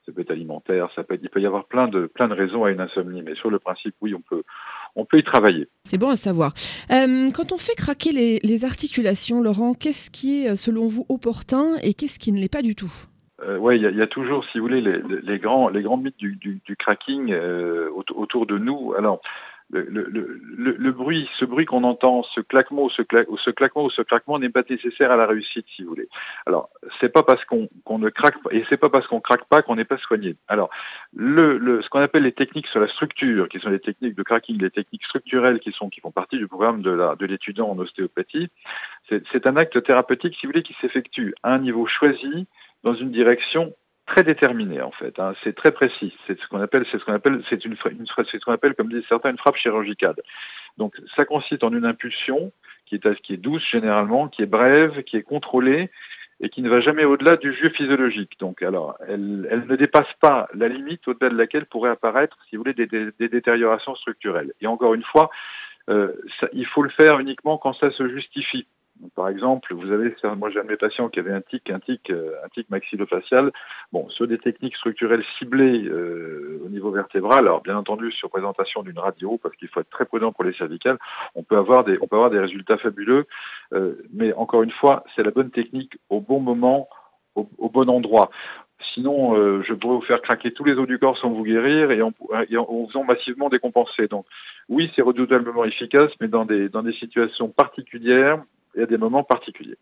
Ça 0.04 0.12
peut 0.12 0.22
être 0.22 0.30
alimentaire, 0.30 0.90
ça 0.94 1.04
peut 1.04 1.18
il 1.20 1.28
peut 1.28 1.40
y 1.40 1.46
avoir 1.46 1.64
plein 1.64 1.88
de 1.88 2.34
raisons 2.34 2.64
à 2.64 2.70
une 2.70 2.80
insomnie, 2.80 3.22
mais 3.22 3.34
sur 3.34 3.50
le 3.50 3.58
principe 3.58 3.94
oui 4.00 4.14
on 4.14 4.20
peut 4.20 4.42
on 4.96 5.04
peut 5.04 5.18
y 5.18 5.24
travailler. 5.24 5.68
C'est 5.84 5.98
bon 5.98 6.10
à 6.10 6.16
savoir. 6.16 6.52
Euh, 6.90 7.30
quand 7.34 7.52
on 7.52 7.58
fait 7.58 7.76
craquer 7.76 8.40
les 8.42 8.64
articulations, 8.64 9.40
Laurent, 9.40 9.74
qu'est-ce 9.74 10.10
qui 10.10 10.44
est 10.44 10.56
selon 10.56 10.86
vous 10.88 11.06
opportun 11.08 11.76
et 11.82 11.94
qu'est-ce 11.94 12.18
qui 12.18 12.32
ne 12.32 12.38
l'est 12.38 12.52
pas 12.52 12.62
du 12.62 12.74
tout? 12.74 12.92
Euh, 13.42 13.58
ouais, 13.58 13.78
il 13.78 13.96
y, 13.96 14.02
a 14.02 14.06
toujours, 14.06 14.44
si 14.46 14.58
vous 14.58 14.66
voulez, 14.66 14.80
les, 14.80 15.00
les 15.22 15.38
grands, 15.38 15.68
les 15.68 15.82
grands 15.82 15.96
mythes 15.96 16.18
du, 16.18 16.36
du, 16.36 16.76
cracking 16.76 17.32
euh, 17.32 17.90
autour 17.90 18.46
de 18.46 18.58
nous. 18.58 18.94
Alors, 18.96 19.20
le, 19.72 19.82
le, 19.88 20.06
le, 20.10 20.76
le, 20.78 20.92
bruit, 20.92 21.28
ce 21.38 21.46
bruit 21.46 21.64
qu'on 21.64 21.82
entend, 21.84 22.22
ce 22.34 22.40
claquement, 22.40 22.90
ce, 22.90 23.02
ce 23.02 23.50
claquement 23.50 23.84
ou 23.84 23.90
ce 23.90 24.02
claquement 24.02 24.38
n'est 24.38 24.50
pas 24.50 24.62
nécessaire 24.68 25.10
à 25.10 25.16
la 25.16 25.26
réussite, 25.26 25.64
si 25.74 25.82
vous 25.82 25.90
voulez. 25.90 26.08
Alors, 26.46 26.68
c'est 27.00 27.08
pas 27.08 27.22
parce 27.22 27.42
qu'on 27.46 27.68
qu 27.68 27.94
ne 27.94 28.10
craque 28.10 28.42
pas, 28.42 28.50
et 28.52 28.64
c'est 28.68 28.76
pas 28.76 28.90
parce 28.90 29.06
qu'on 29.06 29.20
craque 29.20 29.44
pas 29.48 29.62
qu'on 29.62 29.76
n'est 29.76 29.86
pas 29.86 29.96
soigné. 29.96 30.36
Alors, 30.48 30.68
le, 31.14 31.56
le, 31.56 31.80
ce 31.82 31.88
qu'on 31.88 32.00
appelle 32.00 32.24
les 32.24 32.32
techniques 32.32 32.66
sur 32.66 32.80
la 32.80 32.88
structure, 32.88 33.48
qui 33.48 33.60
sont 33.60 33.70
les 33.70 33.80
techniques 33.80 34.14
de 34.14 34.22
cracking, 34.22 34.60
les 34.60 34.70
techniques 34.70 35.04
structurelles 35.04 35.60
qui 35.60 35.72
sont, 35.72 35.88
qui 35.88 36.00
font 36.00 36.12
partie 36.12 36.36
du 36.36 36.46
programme 36.46 36.82
de 36.82 37.26
l'étudiant 37.26 37.68
en 37.68 37.78
ostéopathie, 37.78 38.50
c'est 39.08 39.46
un 39.46 39.56
acte 39.56 39.82
thérapeutique, 39.82 40.36
si 40.38 40.46
vous 40.46 40.52
voulez, 40.52 40.62
qui 40.62 40.76
s'effectue 40.80 41.34
à 41.42 41.54
un 41.54 41.58
niveau 41.58 41.86
choisi, 41.86 42.46
dans 42.82 42.94
une 42.94 43.10
direction 43.10 43.74
très 44.06 44.22
déterminé 44.22 44.82
en 44.82 44.90
fait. 44.90 45.18
Hein. 45.18 45.34
C'est 45.42 45.54
très 45.54 45.70
précis. 45.70 46.14
C'est 46.26 46.38
ce 46.38 46.46
qu'on 46.48 46.60
appelle, 46.60 46.84
c'est 46.90 46.98
ce 46.98 47.04
qu'on 47.04 47.12
appelle, 47.14 47.42
c'est 47.48 47.64
une, 47.64 47.76
une 47.90 48.06
ce 48.06 48.38
qu'on 48.44 48.52
appelle, 48.52 48.74
comme 48.74 48.88
disent 48.88 49.04
certains, 49.08 49.30
une 49.30 49.38
frappe 49.38 49.56
chirurgicale. 49.56 50.16
Donc 50.78 50.94
ça 51.16 51.24
consiste 51.24 51.64
en 51.64 51.72
une 51.72 51.84
impulsion 51.84 52.52
qui 52.86 52.96
est, 52.96 53.20
qui 53.22 53.34
est 53.34 53.38
douce 53.38 53.64
généralement, 53.70 54.28
qui 54.28 54.42
est 54.42 54.46
brève, 54.46 55.02
qui 55.04 55.16
est 55.16 55.22
contrôlée 55.22 55.90
et 56.40 56.48
qui 56.48 56.60
ne 56.60 56.68
va 56.68 56.80
jamais 56.80 57.04
au-delà 57.04 57.36
du 57.36 57.54
jeu 57.54 57.68
physiologique. 57.68 58.32
Donc, 58.40 58.62
alors, 58.62 58.96
elle, 59.06 59.46
elle 59.48 59.64
ne 59.68 59.76
dépasse 59.76 60.12
pas 60.20 60.48
la 60.54 60.66
limite 60.66 61.06
au-delà 61.06 61.30
de 61.30 61.36
laquelle 61.36 61.66
pourraient 61.66 61.90
apparaître, 61.90 62.36
si 62.48 62.56
vous 62.56 62.62
voulez, 62.62 62.74
des, 62.74 62.86
des, 62.86 63.12
des 63.16 63.28
détériorations 63.28 63.94
structurelles. 63.94 64.52
Et 64.60 64.66
encore 64.66 64.94
une 64.94 65.04
fois, 65.04 65.30
euh, 65.88 66.12
ça, 66.40 66.48
il 66.52 66.66
faut 66.66 66.82
le 66.82 66.90
faire 66.90 67.20
uniquement 67.20 67.58
quand 67.58 67.74
ça 67.74 67.92
se 67.92 68.08
justifie. 68.08 68.66
Par 69.16 69.28
exemple, 69.28 69.74
vous 69.74 69.90
avez, 69.90 70.14
moi 70.36 70.50
j'ai 70.50 70.60
un 70.60 70.64
de 70.64 70.68
mes 70.68 70.76
patients 70.76 71.08
qui 71.08 71.18
avait 71.18 71.32
un 71.32 71.40
tic, 71.40 71.68
un 71.70 71.80
tic, 71.80 72.10
euh, 72.10 72.34
un 72.44 72.48
tic 72.48 72.70
maxillofacial. 72.70 73.50
Bon, 73.92 74.08
sur 74.10 74.28
des 74.28 74.38
techniques 74.38 74.76
structurelles 74.76 75.24
ciblées 75.38 75.84
euh, 75.86 76.60
au 76.64 76.68
niveau 76.68 76.90
vertébral, 76.90 77.40
alors 77.40 77.62
bien 77.62 77.76
entendu 77.76 78.12
sur 78.12 78.30
présentation 78.30 78.82
d'une 78.82 78.98
radio, 78.98 79.38
parce 79.42 79.56
qu'il 79.56 79.68
faut 79.68 79.80
être 79.80 79.90
très 79.90 80.04
prudent 80.04 80.32
pour 80.32 80.44
les 80.44 80.52
cervicales, 80.54 80.98
on 81.34 81.42
peut 81.42 81.56
avoir 81.56 81.84
des, 81.84 81.98
on 82.00 82.06
peut 82.06 82.16
avoir 82.16 82.30
des 82.30 82.38
résultats 82.38 82.78
fabuleux. 82.78 83.26
Euh, 83.72 83.96
mais 84.12 84.32
encore 84.34 84.62
une 84.62 84.70
fois, 84.70 85.04
c'est 85.16 85.22
la 85.22 85.30
bonne 85.30 85.50
technique 85.50 85.98
au 86.08 86.20
bon 86.20 86.40
moment, 86.40 86.88
au, 87.34 87.70
bon 87.70 87.88
endroit. 87.88 88.30
Sinon, 88.94 89.36
euh, 89.36 89.62
je 89.66 89.74
pourrais 89.74 89.96
vous 89.96 90.02
faire 90.02 90.20
craquer 90.20 90.52
tous 90.52 90.64
les 90.64 90.74
os 90.74 90.86
du 90.86 90.98
corps 90.98 91.16
sans 91.18 91.30
vous 91.30 91.44
guérir 91.44 91.90
et 91.90 92.02
en, 92.02 92.12
et 92.48 92.56
en, 92.56 92.68
en 92.68 92.86
faisant 92.88 93.04
massivement 93.04 93.48
décompenser. 93.48 94.06
Donc, 94.08 94.26
oui, 94.68 94.92
c'est 94.94 95.02
redoutablement 95.02 95.64
efficace, 95.64 96.10
mais 96.20 96.28
dans 96.28 96.44
des, 96.44 96.68
dans 96.68 96.82
des 96.82 96.92
situations 96.92 97.48
particulières, 97.48 98.42
et 98.74 98.82
à 98.82 98.86
des 98.86 98.98
moments 98.98 99.24
particuliers. 99.24 99.78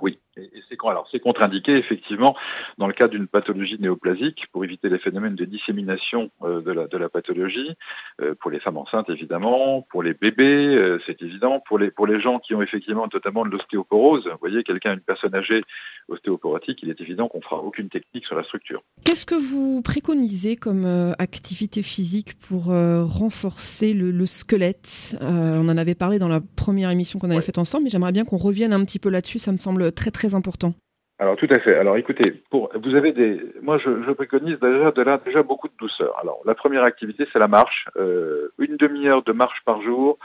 Oui, 0.00 0.18
et 0.36 0.50
c'est 0.68 0.78
alors 0.86 1.08
c'est 1.10 1.20
contre-indiqué 1.20 1.76
effectivement 1.76 2.36
dans 2.78 2.86
le 2.86 2.92
cas 2.92 3.08
d'une 3.08 3.26
pathologie 3.26 3.78
néoplasique 3.80 4.46
pour 4.52 4.64
éviter 4.64 4.88
les 4.88 4.98
phénomènes 4.98 5.34
de 5.34 5.44
dissémination 5.44 6.30
euh, 6.42 6.60
de, 6.60 6.72
la, 6.72 6.86
de 6.86 6.98
la 6.98 7.08
pathologie 7.08 7.74
euh, 8.20 8.34
pour 8.40 8.50
les 8.50 8.60
femmes 8.60 8.76
enceintes 8.76 9.08
évidemment, 9.08 9.86
pour 9.90 10.02
les 10.02 10.14
bébés 10.14 10.76
euh, 10.76 11.00
c'est 11.06 11.20
évident, 11.22 11.62
pour 11.66 11.78
les 11.78 11.90
pour 11.90 12.06
les 12.06 12.20
gens 12.20 12.38
qui 12.38 12.54
ont 12.54 12.62
effectivement 12.62 13.08
notamment 13.12 13.44
de 13.44 13.50
l'ostéoporose, 13.50 14.26
vous 14.26 14.38
voyez 14.40 14.62
quelqu'un 14.62 14.94
une 14.94 15.00
personne 15.00 15.34
âgée 15.34 15.62
ostéoporotique, 16.08 16.80
il 16.82 16.90
est 16.90 17.00
évident 17.00 17.28
qu'on 17.28 17.40
fera 17.40 17.56
aucune 17.56 17.88
technique 17.88 18.26
sur 18.26 18.36
la 18.36 18.44
structure. 18.44 18.82
Qu'est-ce 19.04 19.24
que 19.24 19.34
vous 19.34 19.80
préconisez 19.80 20.56
comme 20.56 20.84
activité 21.18 21.82
physique 21.82 22.38
pour 22.46 22.66
renforcer 22.66 23.94
le, 23.94 24.10
le 24.10 24.26
squelette? 24.26 25.16
On 25.20 25.66
en 25.68 25.76
avait 25.78 25.94
parlé 25.94 26.18
dans 26.18 26.28
la 26.28 26.40
première 26.40 26.90
émission 26.90 27.18
qu'on 27.18 27.28
avait 27.28 27.36
ouais. 27.36 27.42
faite 27.42 27.58
ensemble, 27.58 27.84
mais 27.84 27.90
j'aimerais 27.90 28.12
bien 28.12 28.24
qu'on 28.26 28.36
revienne 28.36 28.74
un 28.74 28.84
petit 28.84 28.98
peu 28.98 29.08
là-dessus, 29.08 29.38
ça 29.38 29.50
me 29.50 29.56
semble 29.56 29.92
très 29.92 30.10
très 30.10 30.23
important. 30.32 30.72
Alors 31.18 31.36
tout 31.36 31.48
à 31.50 31.60
fait. 31.60 31.76
Alors 31.76 31.96
écoutez, 31.96 32.42
pour 32.50 32.70
vous 32.74 32.94
avez 32.96 33.12
des, 33.12 33.40
moi 33.62 33.78
je, 33.78 34.10
préconise 34.12 34.58
déjà 34.58 34.90
de 34.90 35.02
là 35.02 35.20
déjà 35.24 35.42
beaucoup 35.44 35.68
de 35.68 35.74
douceur. 35.78 36.18
Alors 36.18 36.40
la 36.44 36.54
première 36.54 36.82
activité 36.82 37.26
c'est 37.32 37.38
la 37.38 37.46
marche, 37.46 37.86
euh, 37.96 38.48
une 38.58 38.76
demi-heure 38.76 39.22
de 39.22 39.32
marche 39.32 39.62
par 39.64 39.80
jour, 39.80 40.18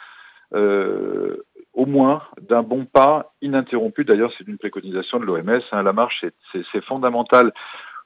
euh, 0.55 1.45
au 1.73 1.85
moins 1.85 2.23
d'un 2.41 2.63
bon 2.63 2.85
pas 2.85 3.33
ininterrompu. 3.43 4.03
D'ailleurs 4.03 4.31
c'est 4.37 4.47
une 4.47 4.57
préconisation 4.57 5.19
de 5.19 5.25
l'OMS. 5.25 5.61
Hein. 5.71 5.83
La 5.83 5.93
marche 5.93 6.25
c'est 6.51 6.83
fondamental 6.85 7.53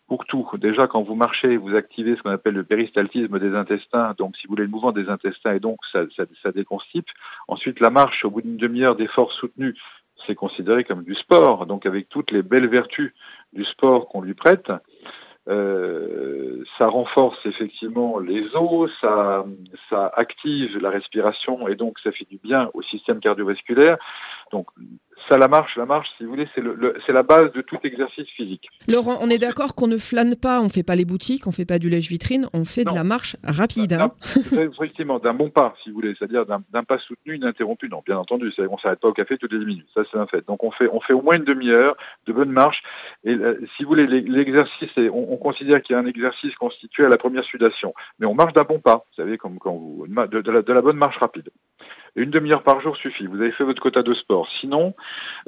pour 0.07 0.25
tout. 0.25 0.45
Déjà, 0.57 0.87
quand 0.87 1.01
vous 1.01 1.15
marchez, 1.15 1.55
vous 1.55 1.75
activez 1.75 2.15
ce 2.17 2.21
qu'on 2.21 2.31
appelle 2.31 2.55
le 2.55 2.65
péristaltisme 2.65 3.39
des 3.39 3.55
intestins, 3.55 4.13
donc 4.17 4.35
si 4.35 4.47
vous 4.47 4.51
voulez 4.51 4.65
le 4.65 4.69
mouvement 4.69 4.91
des 4.91 5.07
intestins, 5.07 5.53
et 5.53 5.59
donc 5.59 5.77
ça, 5.91 6.01
ça, 6.15 6.25
ça 6.41 6.51
déconstipe. 6.51 7.07
Ensuite, 7.47 7.79
la 7.79 7.89
marche, 7.89 8.25
au 8.25 8.29
bout 8.29 8.41
d'une 8.41 8.57
demi-heure 8.57 8.95
d'effort 8.97 9.31
soutenu, 9.31 9.75
c'est 10.25 10.35
considéré 10.35 10.83
comme 10.83 11.03
du 11.03 11.15
sport, 11.15 11.65
donc 11.65 11.85
avec 11.85 12.09
toutes 12.09 12.31
les 12.31 12.41
belles 12.41 12.67
vertus 12.67 13.13
du 13.53 13.65
sport 13.65 14.07
qu'on 14.07 14.21
lui 14.21 14.33
prête. 14.33 14.71
Euh, 15.49 16.63
ça 16.77 16.87
renforce 16.87 17.37
effectivement 17.45 18.17
les 18.17 18.45
os, 18.55 18.89
ça, 19.01 19.43
ça 19.89 20.09
active 20.15 20.77
la 20.77 20.89
respiration 20.89 21.67
et 21.67 21.75
donc 21.75 21.99
ça 21.99 22.13
fait 22.13 22.27
du 22.29 22.37
bien 22.37 22.69
au 22.73 22.81
système 22.81 23.19
cardiovasculaire. 23.19 23.97
Donc 24.53 24.67
ça, 25.27 25.37
la 25.37 25.47
marche, 25.47 25.75
la 25.77 25.87
marche, 25.87 26.07
si 26.17 26.25
vous 26.25 26.29
voulez, 26.29 26.47
c'est 26.53 26.61
le, 26.61 26.95
c'est 27.07 27.11
la 27.11 27.23
base 27.23 27.51
de 27.53 27.61
tout 27.61 27.77
exercice 27.83 28.27
physique. 28.35 28.67
Laurent, 28.87 29.17
on 29.19 29.29
est 29.29 29.39
d'accord 29.39 29.73
qu'on 29.73 29.87
ne 29.87 29.97
flâne 29.97 30.35
pas, 30.35 30.61
on 30.61 30.69
fait 30.69 30.83
pas 30.83 30.95
les 30.95 31.05
boutiques, 31.05 31.47
on 31.47 31.51
fait 31.51 31.65
pas 31.65 31.79
du 31.79 31.89
lèche-vitrine, 31.89 32.47
on 32.53 32.65
fait 32.65 32.83
de 32.83 32.93
la 32.93 33.03
marche 33.03 33.35
rapide. 33.43 33.93
Hein. 33.93 34.11
Effectivement, 34.51 35.17
d'un 35.17 35.33
bon 35.33 35.49
pas, 35.49 35.73
si 35.81 35.89
vous 35.89 35.95
voulez, 35.95 36.13
c'est-à-dire 36.19 36.45
d'un, 36.45 36.83
pas 36.83 36.99
soutenu, 36.99 37.37
ininterrompu. 37.37 37.89
Non, 37.89 38.03
bien 38.05 38.17
entendu, 38.17 38.53
c'est, 38.55 38.67
on 38.67 38.77
s'arrête 38.77 38.99
pas 38.99 39.07
au 39.07 39.13
café 39.13 39.39
toutes 39.39 39.53
les 39.53 39.59
10 39.59 39.65
minutes, 39.65 39.87
ça 39.95 40.01
c'est 40.11 40.19
un 40.19 40.27
fait. 40.27 40.45
Donc 40.45 40.63
on 40.63 40.69
fait, 40.69 40.87
on 40.91 41.01
fait 41.01 41.13
au 41.13 41.23
moins 41.23 41.37
une 41.37 41.45
demi-heure 41.45 41.95
de 42.27 42.33
bonne 42.33 42.51
marche. 42.51 42.83
Et 43.23 43.33
euh, 43.33 43.59
si 43.75 43.83
vous 43.83 43.89
voulez, 43.89 44.05
l'exercice, 44.05 44.91
on, 45.11 45.37
considère 45.37 45.81
qu'il 45.81 45.95
y 45.95 45.97
a 45.97 46.01
un 46.01 46.05
exercice 46.05 46.53
constitué 46.55 47.05
à 47.05 47.09
la 47.09 47.17
première 47.17 47.43
sudation, 47.43 47.95
mais 48.19 48.27
on 48.27 48.35
marche 48.35 48.53
d'un 48.53 48.63
bon 48.63 48.79
pas, 48.79 49.05
vous 49.09 49.23
savez, 49.23 49.37
comme 49.39 49.57
quand 49.57 49.73
vous, 49.73 50.05
de, 50.07 50.41
de 50.41 50.73
la 50.73 50.81
bonne 50.81 50.97
marche 50.97 51.17
rapide. 51.17 51.49
Une 52.15 52.29
demi-heure 52.29 52.61
par 52.61 52.79
jour 52.79 52.95
suffit. 52.97 53.25
Vous 53.25 53.41
avez 53.41 53.51
fait 53.51 53.63
votre 53.63 53.81
quota 53.81 54.03
de 54.03 54.13
sport. 54.13 54.47
Sinon, 54.59 54.93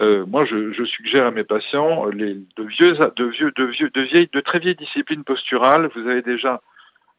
euh, 0.02 0.26
moi, 0.26 0.46
je, 0.46 0.84
suggère 0.86 1.28
à 1.28 1.32
mes 1.32 1.44
patients 1.44 2.06
les, 2.06 2.34
de 2.34 2.64
vieux, 2.64 4.42
très 4.42 4.60
vieilles 4.60 4.76
disciplines 4.76 5.24
posturales. 5.24 5.90
Vous 5.96 6.08
avez 6.08 6.24
déjà 6.24 6.62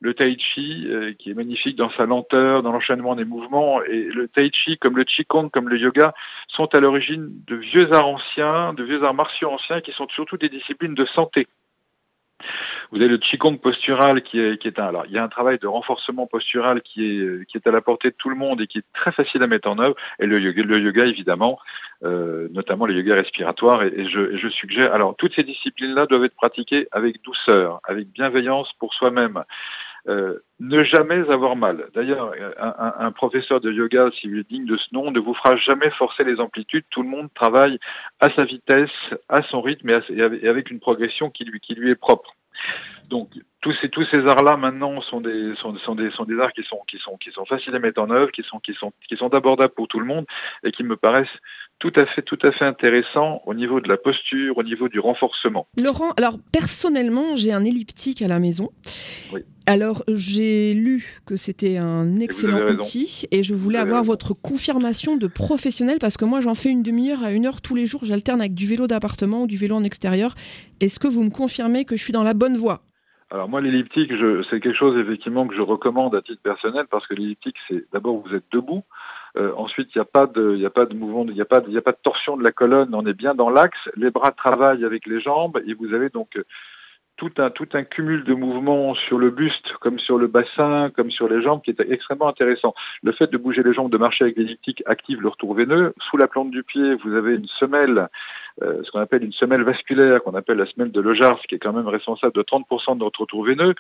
le 0.00 0.14
tai 0.14 0.36
chi 0.38 0.88
euh, 0.88 1.12
qui 1.18 1.30
est 1.30 1.34
magnifique 1.34 1.76
dans 1.76 1.90
sa 1.90 2.06
lenteur, 2.06 2.62
dans 2.62 2.72
l'enchaînement 2.72 3.14
des 3.14 3.24
mouvements. 3.24 3.82
Et 3.84 4.04
le 4.04 4.26
tai 4.26 4.50
chi, 4.52 4.78
comme 4.78 4.96
le 4.96 5.04
qigong, 5.04 5.48
comme 5.48 5.68
le 5.68 5.78
yoga, 5.78 6.12
sont 6.48 6.74
à 6.74 6.80
l'origine 6.80 7.30
de 7.46 7.56
vieux 7.56 7.88
arts 7.94 8.08
anciens, 8.08 8.74
de 8.74 8.82
vieux 8.82 9.04
arts 9.04 9.14
martiaux 9.14 9.50
anciens, 9.50 9.80
qui 9.80 9.92
sont 9.92 10.08
surtout 10.08 10.36
des 10.38 10.48
disciplines 10.48 10.94
de 10.94 11.06
santé. 11.06 11.46
Vous 12.92 12.98
avez 12.98 13.08
le 13.08 13.18
Qigong 13.18 13.56
postural 13.58 14.22
qui 14.22 14.38
est, 14.38 14.78
un. 14.78 14.86
Alors, 14.86 15.06
il 15.06 15.12
y 15.12 15.18
a 15.18 15.24
un 15.24 15.28
travail 15.28 15.58
de 15.58 15.66
renforcement 15.66 16.26
postural 16.26 16.82
qui 16.82 17.04
est, 17.04 17.66
à 17.66 17.70
la 17.70 17.80
portée 17.80 18.10
de 18.10 18.14
tout 18.16 18.30
le 18.30 18.36
monde 18.36 18.60
et 18.60 18.66
qui 18.66 18.78
est 18.78 18.84
très 18.94 19.12
facile 19.12 19.42
à 19.42 19.46
mettre 19.46 19.68
en 19.68 19.78
œuvre. 19.78 19.96
Et 20.18 20.26
le 20.26 20.38
yoga, 20.40 21.06
évidemment, 21.06 21.58
euh, 22.04 22.48
notamment 22.52 22.86
le 22.86 22.94
yoga 22.94 23.14
respiratoire. 23.14 23.82
Et, 23.82 24.08
je, 24.08 24.48
suggère. 24.48 24.92
Alors, 24.94 25.16
toutes 25.16 25.34
ces 25.34 25.42
disciplines-là 25.42 26.06
doivent 26.06 26.24
être 26.24 26.36
pratiquées 26.36 26.86
avec 26.92 27.22
douceur, 27.22 27.80
avec 27.84 28.08
bienveillance 28.08 28.72
pour 28.78 28.94
soi-même. 28.94 29.42
Euh, 30.08 30.38
ne 30.60 30.84
jamais 30.84 31.28
avoir 31.30 31.56
mal. 31.56 31.88
D'ailleurs, 31.94 32.32
un, 32.58 33.10
professeur 33.12 33.60
de 33.60 33.72
yoga, 33.72 34.08
s'il 34.18 34.38
est 34.38 34.48
digne 34.48 34.64
de 34.64 34.76
ce 34.76 34.86
nom, 34.92 35.10
ne 35.10 35.18
vous 35.18 35.34
fera 35.34 35.56
jamais 35.56 35.90
forcer 35.90 36.24
les 36.24 36.40
amplitudes. 36.40 36.84
Tout 36.90 37.02
le 37.02 37.08
monde 37.08 37.28
travaille 37.34 37.78
à 38.20 38.30
sa 38.30 38.44
vitesse, 38.44 38.90
à 39.28 39.42
son 39.42 39.60
rythme 39.60 39.90
et, 39.90 40.48
avec 40.48 40.70
une 40.70 40.80
progression 40.80 41.28
qui 41.28 41.44
lui, 41.44 41.60
qui 41.60 41.74
lui 41.74 41.90
est 41.90 41.96
propre. 41.96 42.34
Donc 43.08 43.30
tous 43.66 43.74
ces 43.80 43.88
tous 43.88 44.06
ces 44.12 44.18
arts-là 44.18 44.56
maintenant 44.56 45.00
sont 45.00 45.20
des 45.20 45.52
sont, 45.60 45.76
sont, 45.78 45.96
des 45.96 46.08
sont 46.12 46.24
des 46.24 46.38
arts 46.38 46.52
qui 46.52 46.62
sont 46.62 46.78
qui 46.86 46.98
sont 46.98 47.16
qui 47.16 47.32
sont 47.32 47.44
faciles 47.46 47.74
à 47.74 47.80
mettre 47.80 48.00
en 48.00 48.08
œuvre, 48.10 48.30
qui 48.30 48.44
sont 48.44 48.60
qui 48.60 48.72
sont 48.74 48.92
qui 49.08 49.16
sont 49.16 49.34
abordables 49.34 49.74
pour 49.74 49.88
tout 49.88 49.98
le 49.98 50.06
monde 50.06 50.24
et 50.62 50.70
qui 50.70 50.84
me 50.84 50.96
paraissent 50.96 51.26
tout 51.80 51.92
à 51.96 52.06
fait 52.06 52.22
tout 52.22 52.38
à 52.44 52.52
fait 52.52 52.64
intéressants 52.64 53.42
au 53.44 53.54
niveau 53.54 53.80
de 53.80 53.88
la 53.88 53.96
posture, 53.96 54.56
au 54.56 54.62
niveau 54.62 54.88
du 54.88 55.00
renforcement. 55.00 55.66
Laurent, 55.76 56.12
alors 56.16 56.38
personnellement, 56.52 57.34
j'ai 57.34 57.52
un 57.52 57.64
elliptique 57.64 58.22
à 58.22 58.28
la 58.28 58.38
maison. 58.38 58.70
Oui. 59.32 59.44
Alors, 59.68 60.04
j'ai 60.06 60.74
lu 60.74 61.20
que 61.26 61.36
c'était 61.36 61.76
un 61.76 62.20
excellent 62.20 62.70
outil 62.70 63.26
et 63.32 63.42
je 63.42 63.52
voulais 63.52 63.80
avoir 63.80 64.02
raison. 64.02 64.12
votre 64.12 64.32
confirmation 64.32 65.16
de 65.16 65.26
professionnel 65.26 65.98
parce 66.00 66.16
que 66.16 66.24
moi, 66.24 66.40
j'en 66.40 66.54
fais 66.54 66.68
une 66.68 66.84
demi-heure 66.84 67.24
à 67.24 67.32
une 67.32 67.46
heure 67.46 67.60
tous 67.60 67.74
les 67.74 67.84
jours. 67.84 68.04
J'alterne 68.04 68.40
avec 68.40 68.54
du 68.54 68.68
vélo 68.68 68.86
d'appartement 68.86 69.42
ou 69.42 69.46
du 69.48 69.56
vélo 69.56 69.74
en 69.74 69.82
extérieur. 69.82 70.36
Est-ce 70.78 71.00
que 71.00 71.08
vous 71.08 71.24
me 71.24 71.30
confirmez 71.30 71.84
que 71.84 71.96
je 71.96 72.04
suis 72.04 72.12
dans 72.12 72.22
la 72.22 72.32
bonne 72.32 72.56
voie? 72.56 72.85
Alors 73.32 73.48
moi, 73.48 73.60
l'elliptique, 73.60 74.12
c'est 74.48 74.60
quelque 74.60 74.76
chose 74.76 74.96
effectivement 74.98 75.48
que 75.48 75.54
je 75.56 75.60
recommande 75.60 76.14
à 76.14 76.22
titre 76.22 76.42
personnel 76.42 76.86
parce 76.88 77.06
que 77.08 77.14
l'elliptique, 77.14 77.56
c'est 77.66 77.84
d'abord 77.92 78.18
vous 78.18 78.34
êtes 78.34 78.44
debout, 78.52 78.84
euh, 79.36 79.52
ensuite 79.56 79.88
il 79.94 79.98
n'y 79.98 80.02
a 80.02 80.04
pas 80.04 80.26
de, 80.26 80.54
il 80.56 80.64
a 80.64 80.70
pas 80.70 80.86
de 80.86 80.94
mouvement, 80.94 81.24
il 81.26 81.34
n'y 81.34 81.40
a 81.40 81.44
pas, 81.44 81.60
il 81.66 81.76
a 81.76 81.82
pas 81.82 81.90
de 81.90 81.98
torsion 82.00 82.36
de 82.36 82.44
la 82.44 82.52
colonne, 82.52 82.94
on 82.94 83.04
est 83.04 83.14
bien 83.14 83.34
dans 83.34 83.50
l'axe, 83.50 83.88
les 83.96 84.10
bras 84.10 84.30
travaillent 84.30 84.84
avec 84.84 85.06
les 85.06 85.20
jambes 85.20 85.60
et 85.66 85.74
vous 85.74 85.92
avez 85.92 86.08
donc 86.08 86.38
tout 87.16 87.32
un, 87.38 87.50
tout 87.50 87.68
un 87.72 87.82
cumul 87.82 88.24
de 88.24 88.34
mouvements 88.34 88.94
sur 88.94 89.18
le 89.18 89.30
buste, 89.30 89.72
comme 89.80 89.98
sur 89.98 90.18
le 90.18 90.26
bassin, 90.26 90.90
comme 90.94 91.10
sur 91.10 91.28
les 91.28 91.42
jambes, 91.42 91.62
qui 91.62 91.70
est 91.70 91.80
extrêmement 91.80 92.28
intéressant. 92.28 92.74
Le 93.02 93.12
fait 93.12 93.30
de 93.30 93.38
bouger 93.38 93.62
les 93.62 93.72
jambes, 93.72 93.90
de 93.90 93.96
marcher 93.96 94.24
avec 94.24 94.36
l'elliptique 94.36 94.82
active 94.86 95.22
le 95.22 95.28
retour 95.28 95.54
veineux. 95.54 95.94
Sous 96.10 96.16
la 96.16 96.28
plante 96.28 96.50
du 96.50 96.62
pied, 96.62 96.94
vous 96.96 97.14
avez 97.14 97.34
une 97.34 97.48
semelle, 97.58 98.08
euh, 98.62 98.82
ce 98.82 98.90
qu'on 98.90 99.00
appelle 99.00 99.24
une 99.24 99.32
semelle 99.32 99.62
vasculaire, 99.62 100.22
qu'on 100.22 100.34
appelle 100.34 100.56
la 100.56 100.66
semelle 100.66 100.90
de 100.90 101.00
Lejars, 101.00 101.40
qui 101.48 101.56
est 101.56 101.58
quand 101.58 101.72
même 101.72 101.88
responsable 101.88 102.32
de 102.32 102.42
30% 102.42 102.94
de 102.94 103.00
notre 103.00 103.20
retour 103.20 103.44
veineux. 103.44 103.74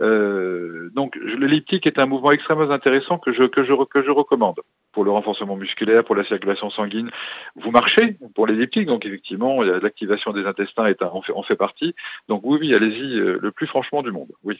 Euh, 0.00 0.90
donc 0.94 1.16
l'elliptique 1.16 1.86
est 1.86 1.98
un 1.98 2.06
mouvement 2.06 2.30
extrêmement 2.30 2.70
intéressant 2.70 3.18
que 3.18 3.32
je, 3.32 3.44
que 3.44 3.64
je, 3.64 3.72
que 3.84 4.02
je 4.02 4.10
recommande 4.10 4.60
pour 4.92 5.04
le 5.04 5.10
renforcement 5.10 5.56
musculaire, 5.56 6.04
pour 6.04 6.14
la 6.14 6.24
circulation 6.24 6.70
sanguine. 6.70 7.10
Vous 7.56 7.70
marchez 7.70 8.16
pour 8.34 8.46
l'elliptique, 8.46 8.86
donc 8.86 9.04
effectivement, 9.06 9.62
l'activation 9.62 10.32
des 10.32 10.44
intestins 10.44 10.86
est 10.86 11.02
un, 11.02 11.06
en, 11.06 11.22
fait, 11.22 11.32
en 11.32 11.42
fait 11.42 11.56
partie. 11.56 11.94
Donc 12.28 12.42
oui, 12.44 12.58
oui, 12.60 12.74
allez-y 12.74 13.18
euh, 13.18 13.38
le 13.40 13.50
plus 13.52 13.66
franchement 13.66 14.02
du 14.02 14.10
monde. 14.10 14.28
Oui. 14.44 14.58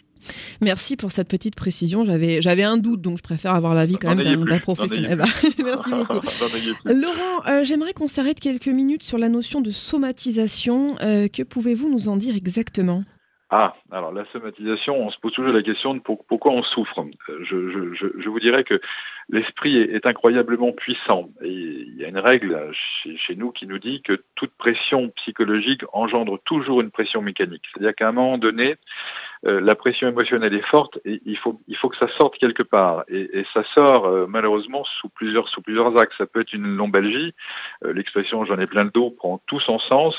Merci 0.61 0.97
pour 0.97 1.11
cette 1.11 1.29
petite 1.29 1.57
précision. 1.57 2.05
J'avais, 2.05 2.43
j'avais 2.43 2.63
un 2.63 2.77
doute, 2.77 3.01
donc 3.01 3.19
je 3.19 3.23
préfère 3.23 3.55
avoir 3.55 3.75
l'avis 3.75 3.97
quand 3.97 4.15
même 4.15 4.45
d'un, 4.45 4.59
professionnel. 4.59 5.19
Merci 5.65 5.91
beaucoup. 5.91 6.21
Laurent, 6.85 7.47
euh, 7.49 7.65
j'aimerais 7.65 7.93
qu'on 7.93 8.09
s'arrête 8.09 8.41
quelques 8.41 8.69
minutes 8.69 9.03
sur 9.03 9.19
la 9.19 9.29
notion 9.29 9.61
de 9.61 9.71
somatisation. 9.71 10.97
Euh, 11.01 11.29
que 11.29 11.43
pouvez-vous 11.43 11.91
nous 11.91 12.09
en 12.09 12.17
dire 12.17 12.37
exactement? 12.37 13.03
Ah, 13.51 13.75
alors 13.91 14.13
la 14.13 14.27
somatisation, 14.27 14.95
on 14.95 15.11
se 15.11 15.19
pose 15.19 15.33
toujours 15.33 15.53
la 15.53 15.63
question 15.63 15.95
de 15.95 16.01
pourquoi 16.01 16.53
on 16.53 16.63
souffre. 16.63 17.07
Je, 17.29 17.71
je, 17.71 17.95
je, 17.95 18.07
je 18.19 18.29
vous 18.29 18.41
dirais 18.41 18.63
que 18.63 18.79
l'esprit 19.31 19.77
est, 19.77 20.05
incroyablement 20.07 20.73
puissant. 20.73 21.31
Et 21.43 21.49
il 21.51 21.97
y 21.97 22.05
a 22.05 22.09
une 22.09 22.19
règle 22.19 22.71
chez, 22.73 23.37
nous 23.37 23.51
qui 23.51 23.67
nous 23.67 23.79
dit 23.79 24.03
que 24.03 24.23
toute 24.35 24.53
pression 24.59 25.09
psychologique 25.17 25.83
engendre 25.93 26.39
toujours 26.45 26.83
une 26.83 26.91
pression 26.91 27.23
mécanique. 27.23 27.65
C'est-à-dire 27.73 27.95
qu'à 27.95 28.09
un 28.09 28.13
moment 28.13 28.39
donné, 28.39 28.77
euh, 29.47 29.61
la 29.61 29.75
pression 29.75 30.09
émotionnelle 30.09 30.55
est 30.55 30.67
forte 30.67 30.99
et 31.05 31.21
il 31.25 31.37
faut, 31.37 31.61
il 31.69 31.77
faut 31.77 31.89
que 31.89 31.97
ça 31.97 32.09
sorte 32.17 32.37
quelque 32.39 32.63
part. 32.63 33.05
Et, 33.09 33.41
et 33.41 33.47
ça 33.55 33.63
sort 33.75 34.07
euh, 34.07 34.27
malheureusement 34.29 34.85
sous 35.01 35.09
plusieurs, 35.09 35.49
sous 35.49 35.63
plusieurs 35.63 35.97
axes. 35.99 36.17
Ça 36.19 36.27
peut 36.27 36.41
être 36.41 36.53
une 36.53 36.77
lombalgie, 36.77 37.35
euh, 37.85 37.93
l'expression 37.93 38.45
j'en 38.45 38.59
ai 38.59 38.67
plein 38.67 38.85
le 38.85 38.91
dos 38.91 39.11
prend 39.11 39.41
tout 39.47 39.61
son 39.61 39.79
sens. 39.79 40.17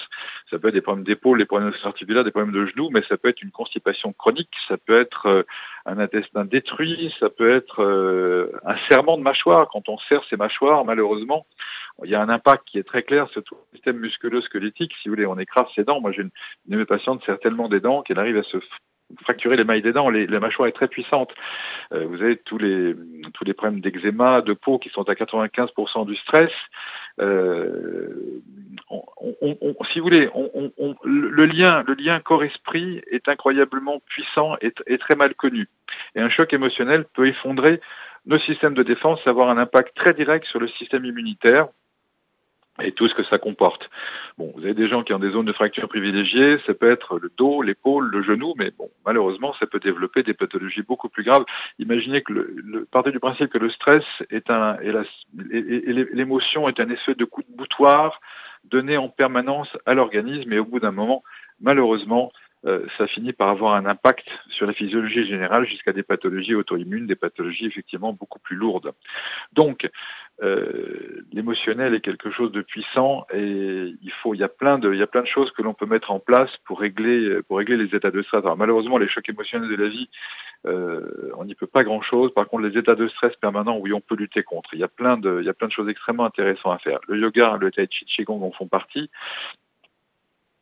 Ça 0.49 0.58
peut 0.60 0.69
être 0.69 0.73
des 0.73 0.82
problèmes 0.82 1.05
d'épaule, 1.05 1.38
des 1.38 1.45
problèmes 1.45 1.73
articulaires, 1.84 2.23
des 2.23 2.32
problèmes 2.32 2.53
de 2.53 2.65
genoux, 2.65 2.89
mais 2.91 3.03
ça 3.08 3.17
peut 3.17 3.29
être 3.29 3.41
une 3.41 3.51
constipation 3.51 4.13
chronique, 4.13 4.49
ça 4.67 4.77
peut 4.77 4.99
être 4.99 5.27
euh, 5.27 5.43
un 5.86 5.99
intestin 5.99 6.45
détruit, 6.45 7.13
ça 7.19 7.29
peut 7.29 7.53
être 7.53 7.84
euh, 7.84 8.51
un 8.65 8.75
serrement 8.89 9.17
de 9.17 9.23
mâchoire. 9.23 9.67
Quand 9.71 9.89
on 9.89 9.97
serre 9.97 10.23
ses 10.29 10.38
mâchoires, 10.38 10.86
malheureusement, 10.86 11.45
il 12.03 12.10
y 12.10 12.15
a 12.15 12.21
un 12.21 12.29
impact 12.29 12.63
qui 12.67 12.77
est 12.77 12.84
très 12.84 13.03
clair 13.03 13.27
sur 13.29 13.43
tout 13.43 13.55
le 13.55 13.77
système 13.77 13.97
musculo-squelettique. 13.97 14.93
Si 15.01 15.10
vous 15.10 15.15
voulez, 15.15 15.25
on 15.25 15.38
écrase 15.38 15.67
ses 15.75 15.84
dents. 15.84 15.99
Moi, 15.99 16.12
j'ai 16.12 16.21
une, 16.21 16.32
une 16.67 16.73
de 16.73 16.77
mes 16.77 16.86
patientes 16.86 17.23
serre 17.25 17.39
tellement 17.39 17.69
des 17.69 17.79
dents 17.79 18.01
qu'elle 18.03 18.19
arrive 18.19 18.38
à 18.38 18.43
se 18.43 18.58
fracturer 19.22 19.58
les 19.58 19.63
mailles 19.63 19.82
des 19.82 19.93
dents. 19.93 20.10
La 20.10 20.39
mâchoire 20.39 20.67
est 20.67 20.74
très 20.74 20.88
puissante. 20.88 21.32
Euh, 21.93 22.06
vous 22.06 22.22
avez 22.22 22.38
tous 22.38 22.58
les 22.58 22.95
tous 23.34 23.43
les 23.43 23.54
problèmes 23.54 23.82
d'eczéma, 23.82 24.41
de 24.41 24.54
peau 24.54 24.80
qui 24.80 24.89
sont 24.89 25.08
à 25.10 25.13
95% 25.13 26.06
du 26.06 26.15
stress. 26.15 26.52
Euh, 27.19 28.41
si 29.91 30.00
vous 30.00 30.06
voulez, 30.06 30.30
le 31.04 31.45
lien 31.45 31.84
le 31.88 31.93
lien 31.93 32.19
corps-esprit 32.19 33.02
est 33.12 33.28
incroyablement 33.28 34.00
puissant 34.08 34.56
et, 34.62 34.74
et 34.88 34.98
très 34.98 35.15
mal 35.15 35.36
connu. 35.36 35.67
Et 36.15 36.22
un 36.22 36.30
choc 36.30 36.54
émotionnel 36.54 37.06
peut 37.13 37.28
effondrer 37.28 37.82
nos 38.26 38.39
systèmes 38.39 38.74
de 38.74 38.84
défense, 38.84 39.19
avoir 39.26 39.50
un 39.50 39.58
impact 39.58 39.95
très 39.95 40.13
direct 40.13 40.45
sur 40.45 40.60
le 40.60 40.67
système 40.67 41.06
immunitaire 41.06 41.67
et 42.82 42.92
tout 42.92 43.08
ce 43.08 43.13
que 43.13 43.24
ça 43.24 43.38
comporte. 43.38 43.89
Bon, 44.38 44.52
vous 44.56 44.63
avez 44.63 44.74
des 44.74 44.88
gens 44.88 45.04
qui 45.04 45.13
ont 45.13 45.20
des 45.20 45.32
zones 45.32 45.46
de 45.46 45.54
fracture 45.54 45.88
privilégiées, 45.88 46.58
ça 46.65 46.74
peut 46.74 46.89
être 46.89 47.20
le 47.20 47.32
dos, 47.38 47.62
l'épaule, 47.62 48.10
le 48.10 48.24
genou, 48.24 48.54
mais 48.58 48.72
bon, 48.78 48.89
malheureusement, 49.06 49.54
ça 49.60 49.65
peut 49.68 49.80
développer 49.80 50.24
des 50.24 50.34
pathologies 50.34 50.82
beaucoup 50.82 51.10
plus 51.10 51.24
graves. 51.24 51.46
Imaginez 51.80 52.22
que 52.22 52.34
le, 52.34 52.54
le 52.63 52.86
partez 52.86 53.12
du 53.12 53.20
principe 53.20 53.50
que 53.50 53.58
le 53.58 53.70
stress 53.70 54.04
est 54.30 54.50
un 54.50 54.78
et 54.82 54.92
l'émotion 56.13 56.68
est 56.70 56.80
un 56.80 56.89
effet 56.89 57.15
de 57.15 57.26
coup 57.26 57.42
de 57.42 57.56
boutoir 57.56 58.20
donné 58.65 58.98
en 58.98 59.10
permanence 59.10 59.70
à 59.86 59.94
l'organisme 59.94 60.52
et 60.52 60.60
au 60.60 60.65
bout 60.65 60.80
d'un 60.80 60.92
moment, 60.92 61.24
malheureusement, 61.62 62.32
euh, 62.65 62.86
ça 62.98 63.08
finit 63.08 63.34
par 63.34 63.50
avoir 63.50 63.76
un 63.76 63.86
impact 63.86 64.28
sur 64.50 64.65
la 64.67 64.74
physiologie 64.74 65.26
générale 65.26 65.65
jusqu'à 65.65 65.93
des 65.93 66.04
pathologies 66.04 66.56
auto-immunes, 66.56 67.08
des 67.08 67.15
pathologies 67.15 67.65
effectivement 67.65 68.13
beaucoup 68.13 68.39
plus 68.39 68.56
lourdes. 68.56 68.91
Donc, 69.54 69.89
euh, 70.41 71.26
l'émotionnel 71.32 71.93
est 71.93 72.02
quelque 72.02 72.32
chose 72.32 72.52
de 72.52 72.62
puissant 72.62 73.26
et 73.34 73.93
il 74.02 74.12
faut, 74.22 74.34
il 74.34 74.39
y 74.39 74.43
a 74.43 74.50
plein 74.50 74.80
de, 74.80 74.93
il 74.93 75.00
y 75.00 75.04
a 75.04 75.08
plein 75.08 75.22
de 75.22 75.28
choses 75.28 75.52
que 75.52 75.62
l'on 75.62 75.74
peut 75.74 75.86
mettre 75.86 76.12
en 76.12 76.19
place 76.19 76.50
pour 76.65 76.80
régler, 76.80 77.41
pour 77.48 77.58
régler 77.58 77.78
les 77.78 77.95
états 77.95 78.12
de 78.12 78.22
stress. 78.24 78.43
Alors, 78.43 78.58
malheureusement, 78.58 78.98
les 78.98 79.10
chocs 79.10 79.28
émotionnels 79.28 79.69
de 79.69 79.76
la 79.76 79.89
vie, 79.89 80.10
euh, 80.65 81.32
on 81.38 81.45
n'y 81.45 81.56
peut 81.56 81.67
pas 81.67 81.84
grand 81.84 82.02
chose. 82.02 82.34
Par 82.34 82.48
contre, 82.48 82.63
les 82.63 82.78
états 82.78 82.95
de 82.95 83.08
stress 83.08 83.36
permanents, 83.38 83.78
oui, 83.78 83.93
on 83.93 84.02
peut 84.02 84.15
lutter 84.15 84.43
contre. 84.43 84.74
Il 84.74 84.80
y 84.80 84.84
a 84.84 84.89
plein 84.89 85.17
de, 85.17 85.39
il 85.41 85.45
y 85.45 85.50
a 85.50 85.54
plein 85.54 85.67
de 85.67 85.74
choses 85.74 85.89
extrêmement 85.89 86.26
intéressantes 86.26 86.74
à 86.74 86.80
faire. 86.80 87.00
Le 87.08 87.17
yoga, 87.17 87.58
le 87.60 87.72
tai 87.72 87.88
chi, 87.89 88.06
qigong 88.06 88.43
en 88.43 88.52
font 88.52 88.67
partie. 88.67 89.10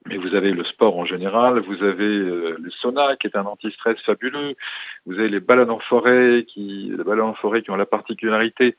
Mais 0.07 0.17
vous 0.17 0.35
avez 0.35 0.51
le 0.51 0.63
sport 0.63 0.97
en 0.97 1.05
général, 1.05 1.59
vous 1.59 1.83
avez 1.83 2.05
euh, 2.05 2.57
le 2.59 2.69
sauna 2.71 3.15
qui 3.17 3.27
est 3.27 3.35
un 3.35 3.45
anti-stress 3.45 3.99
fabuleux, 4.05 4.55
vous 5.05 5.13
avez 5.13 5.29
les 5.29 5.39
ballons 5.39 5.69
en 5.69 5.79
forêt 5.79 6.45
qui, 6.47 6.91
les 6.95 7.21
en 7.21 7.33
qui 7.33 7.71
ont 7.71 7.75
la 7.75 7.85
particularité, 7.85 8.77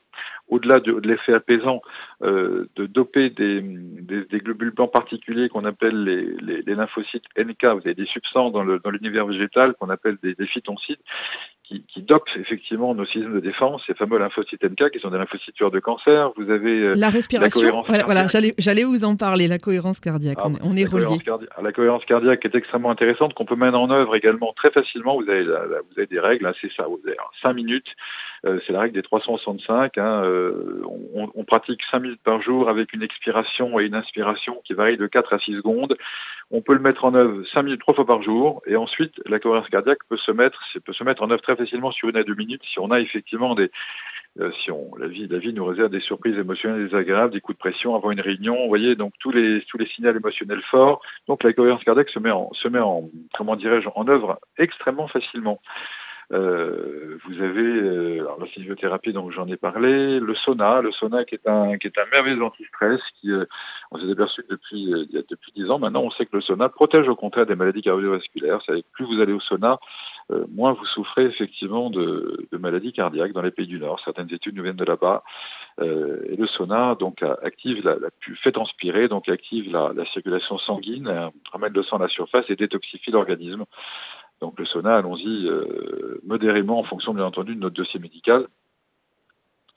au-delà 0.48 0.80
de, 0.80 0.92
l'effet 1.06 1.34
apaisant, 1.34 1.82
euh, 2.22 2.68
de 2.76 2.86
doper 2.86 3.30
des, 3.30 3.60
des, 3.60 4.38
globules 4.40 4.70
blancs 4.70 4.92
particuliers 4.92 5.48
qu'on 5.48 5.64
appelle 5.64 6.04
les, 6.04 6.62
les, 6.62 6.74
lymphocytes 6.74 7.24
NK. 7.36 7.64
Vous 7.64 7.80
avez 7.84 7.94
des 7.94 8.06
substances 8.06 8.52
dans 8.52 8.90
l'univers 8.90 9.26
végétal 9.26 9.74
qu'on 9.74 9.90
appelle 9.90 10.16
des, 10.22 10.34
des 10.34 10.46
phytoncides 10.46 11.00
qui, 11.68 11.83
qui 11.83 12.02
dopent 12.02 12.31
effectivement 12.37 12.94
nos 12.94 13.04
systèmes 13.04 13.35
de 13.35 13.40
défense, 13.40 13.83
ces 13.87 13.94
fameux 13.94 14.18
lymphocytes 14.18 14.64
NK 14.64 14.90
qui 14.90 15.00
sont 15.00 15.11
des 15.11 15.18
lymphocytes 15.18 15.54
tueurs 15.54 15.70
de 15.70 15.81
cancer. 15.81 16.33
Vous 16.37 16.50
avez 16.50 16.81
euh, 16.81 16.94
la 16.96 17.11
respiration. 17.11 17.61
La 17.88 18.04
voilà, 18.04 18.04
voilà 18.04 18.26
j'allais 18.59 18.85
vous 18.85 19.04
en 19.04 19.16
parler, 19.16 19.48
la 19.48 19.59
cohérence 19.59 20.00
cardiaque. 20.00 20.38
Ah, 20.40 20.48
on, 20.62 20.76
est 20.76 20.85
relié. 20.85 21.18
La 21.62 21.72
cohérence 21.72 22.04
cardiaque 22.07 22.44
est 22.44 22.54
extrêmement 22.54 22.90
intéressante 22.90 23.35
qu'on 23.35 23.44
peut 23.44 23.57
mettre 23.57 23.78
en 23.78 23.90
œuvre 23.90 24.16
également 24.16 24.54
très 24.54 24.70
facilement. 24.70 25.20
Vous 25.20 25.28
avez, 25.28 25.44
vous 25.44 25.98
avez 25.98 26.07
des 26.07 26.20
règles, 26.20 26.46
hein, 26.46 26.54
c'est 26.61 26.72
ça. 26.72 26.85
Vous 26.85 27.00
avez 27.07 27.16
5 27.42 27.52
minutes. 27.52 27.88
Euh, 28.46 28.61
c'est 28.66 28.72
la 28.72 28.81
règle 28.81 28.94
des 28.94 29.02
365. 29.02 29.98
Hein, 29.98 30.22
euh, 30.24 30.83
on, 31.14 31.28
on, 31.35 31.44
pratique 31.44 31.81
5 31.90 32.00
minutes 32.00 32.20
par 32.24 32.40
jour 32.40 32.68
avec 32.68 32.92
une 32.92 33.02
expiration 33.02 33.78
et 33.81 33.85
une 33.85 33.94
inspiration 33.94 34.61
qui 34.64 34.74
varie 34.74 34.96
de 34.96 35.07
4 35.07 35.35
à 35.35 35.38
6 35.38 35.57
secondes. 35.57 35.96
On 36.50 36.62
peut 36.62 36.72
le 36.72 36.80
mettre 36.80 37.04
en 37.04 37.14
œuvre 37.14 37.44
5 37.52 37.62
minutes 37.62 37.80
trois 37.80 37.94
fois 37.94 38.06
par 38.06 38.22
jour 38.22 38.62
et 38.66 38.76
ensuite 38.76 39.12
la 39.26 39.38
cohérence 39.38 39.68
cardiaque 39.68 39.98
peut 40.08 40.16
se 40.16 40.32
mettre, 40.32 40.62
peut 40.84 40.94
se 40.94 41.04
mettre 41.04 41.22
en 41.22 41.30
œuvre 41.30 41.42
très 41.42 41.56
facilement 41.56 41.90
sur 41.92 42.08
une 42.08 42.16
à 42.16 42.22
deux 42.22 42.34
minutes 42.34 42.62
si 42.64 42.78
on 42.80 42.90
a 42.90 43.00
effectivement 43.00 43.54
des, 43.54 43.70
euh, 44.40 44.52
si 44.62 44.70
on, 44.70 44.94
la 44.96 45.08
vie, 45.08 45.26
la 45.26 45.38
vie 45.38 45.52
nous 45.52 45.64
réserve 45.64 45.90
des 45.90 46.00
surprises 46.00 46.38
émotionnelles 46.38 46.84
désagréables, 46.84 47.32
des 47.32 47.40
coups 47.40 47.58
de 47.58 47.61
pression 47.61 47.94
avant 47.94 48.12
une 48.12 48.20
réunion, 48.20 48.56
vous 48.62 48.68
voyez, 48.68 48.94
donc 48.94 49.12
tous 49.18 49.30
les, 49.30 49.62
tous 49.68 49.78
les 49.78 49.87
signaux 49.87 50.14
émotionnels 50.14 50.62
forts. 50.70 51.02
Donc 51.26 51.42
la 51.42 51.52
cohérence 51.52 51.82
cardiaque 51.82 52.11
se 52.11 52.18
met 52.18 52.30
en, 52.30 52.50
se 52.54 52.68
met 52.68 52.78
en, 52.78 53.11
comment 53.34 53.56
dirais-je, 53.56 53.88
en 53.94 54.06
œuvre 54.08 54.38
extrêmement 54.56 55.08
facilement. 55.08 55.61
Euh, 56.30 57.16
vous 57.24 57.42
avez 57.42 57.62
euh, 57.62 58.20
alors 58.20 58.38
la 58.38 58.46
physiothérapie 58.46 59.14
dont 59.14 59.30
j'en 59.30 59.46
ai 59.46 59.56
parlé, 59.56 60.20
le 60.20 60.34
sauna, 60.34 60.82
le 60.82 60.92
sauna 60.92 61.24
qui 61.24 61.36
est 61.36 61.48
un 61.48 61.78
qui 61.78 61.86
est 61.86 61.98
un 61.98 62.04
merveilleux 62.12 62.42
anti-stress 62.42 63.00
qui 63.18 63.32
euh, 63.32 63.46
on 63.92 63.98
s'est 63.98 64.10
aperçu 64.10 64.44
depuis 64.50 64.92
euh, 64.92 65.06
depuis 65.30 65.52
dix 65.56 65.70
ans 65.70 65.78
maintenant 65.78 66.02
on 66.02 66.10
sait 66.10 66.26
que 66.26 66.36
le 66.36 66.42
sauna 66.42 66.68
protège 66.68 67.08
au 67.08 67.16
contraire 67.16 67.46
des 67.46 67.54
maladies 67.54 67.80
cardiovasculaires. 67.80 68.60
C'est 68.66 68.84
plus 68.92 69.06
vous 69.06 69.22
allez 69.22 69.32
au 69.32 69.40
sauna, 69.40 69.80
euh, 70.30 70.44
moins 70.54 70.74
vous 70.74 70.84
souffrez 70.84 71.24
effectivement 71.24 71.88
de, 71.88 72.46
de, 72.52 72.58
maladies 72.58 72.92
cardiaques 72.92 73.32
dans 73.32 73.42
les 73.42 73.50
pays 73.50 73.66
du 73.66 73.78
Nord. 73.78 73.98
Certaines 74.04 74.30
études 74.30 74.54
nous 74.54 74.62
viennent 74.62 74.76
de 74.76 74.84
là-bas. 74.84 75.22
et 75.80 76.36
le 76.36 76.46
sauna 76.46 76.94
donc 76.94 77.22
active 77.42 77.82
la, 77.84 77.94
la 77.94 78.08
fait 78.42 78.52
transpirer, 78.52 79.08
donc 79.08 79.30
active 79.30 79.72
la, 79.72 79.92
la 79.94 80.04
circulation 80.12 80.58
sanguine, 80.58 81.30
ramène 81.52 81.72
le 81.72 81.82
sang 81.84 81.96
à 81.96 82.00
la 82.00 82.08
surface 82.08 82.44
et 82.50 82.56
détoxifie 82.56 83.12
l'organisme. 83.12 83.64
Donc 84.40 84.59
le 84.59 84.66
sauna, 84.66 84.96
allons-y 84.96 85.46
euh, 85.48 86.20
modérément 86.24 86.79
en 86.79 86.85
fonction 86.85 87.14
bien 87.14 87.24
entendu 87.24 87.55
de 87.55 87.61
notre 87.61 87.74
dossier 87.77 87.98
médical. 87.98 88.46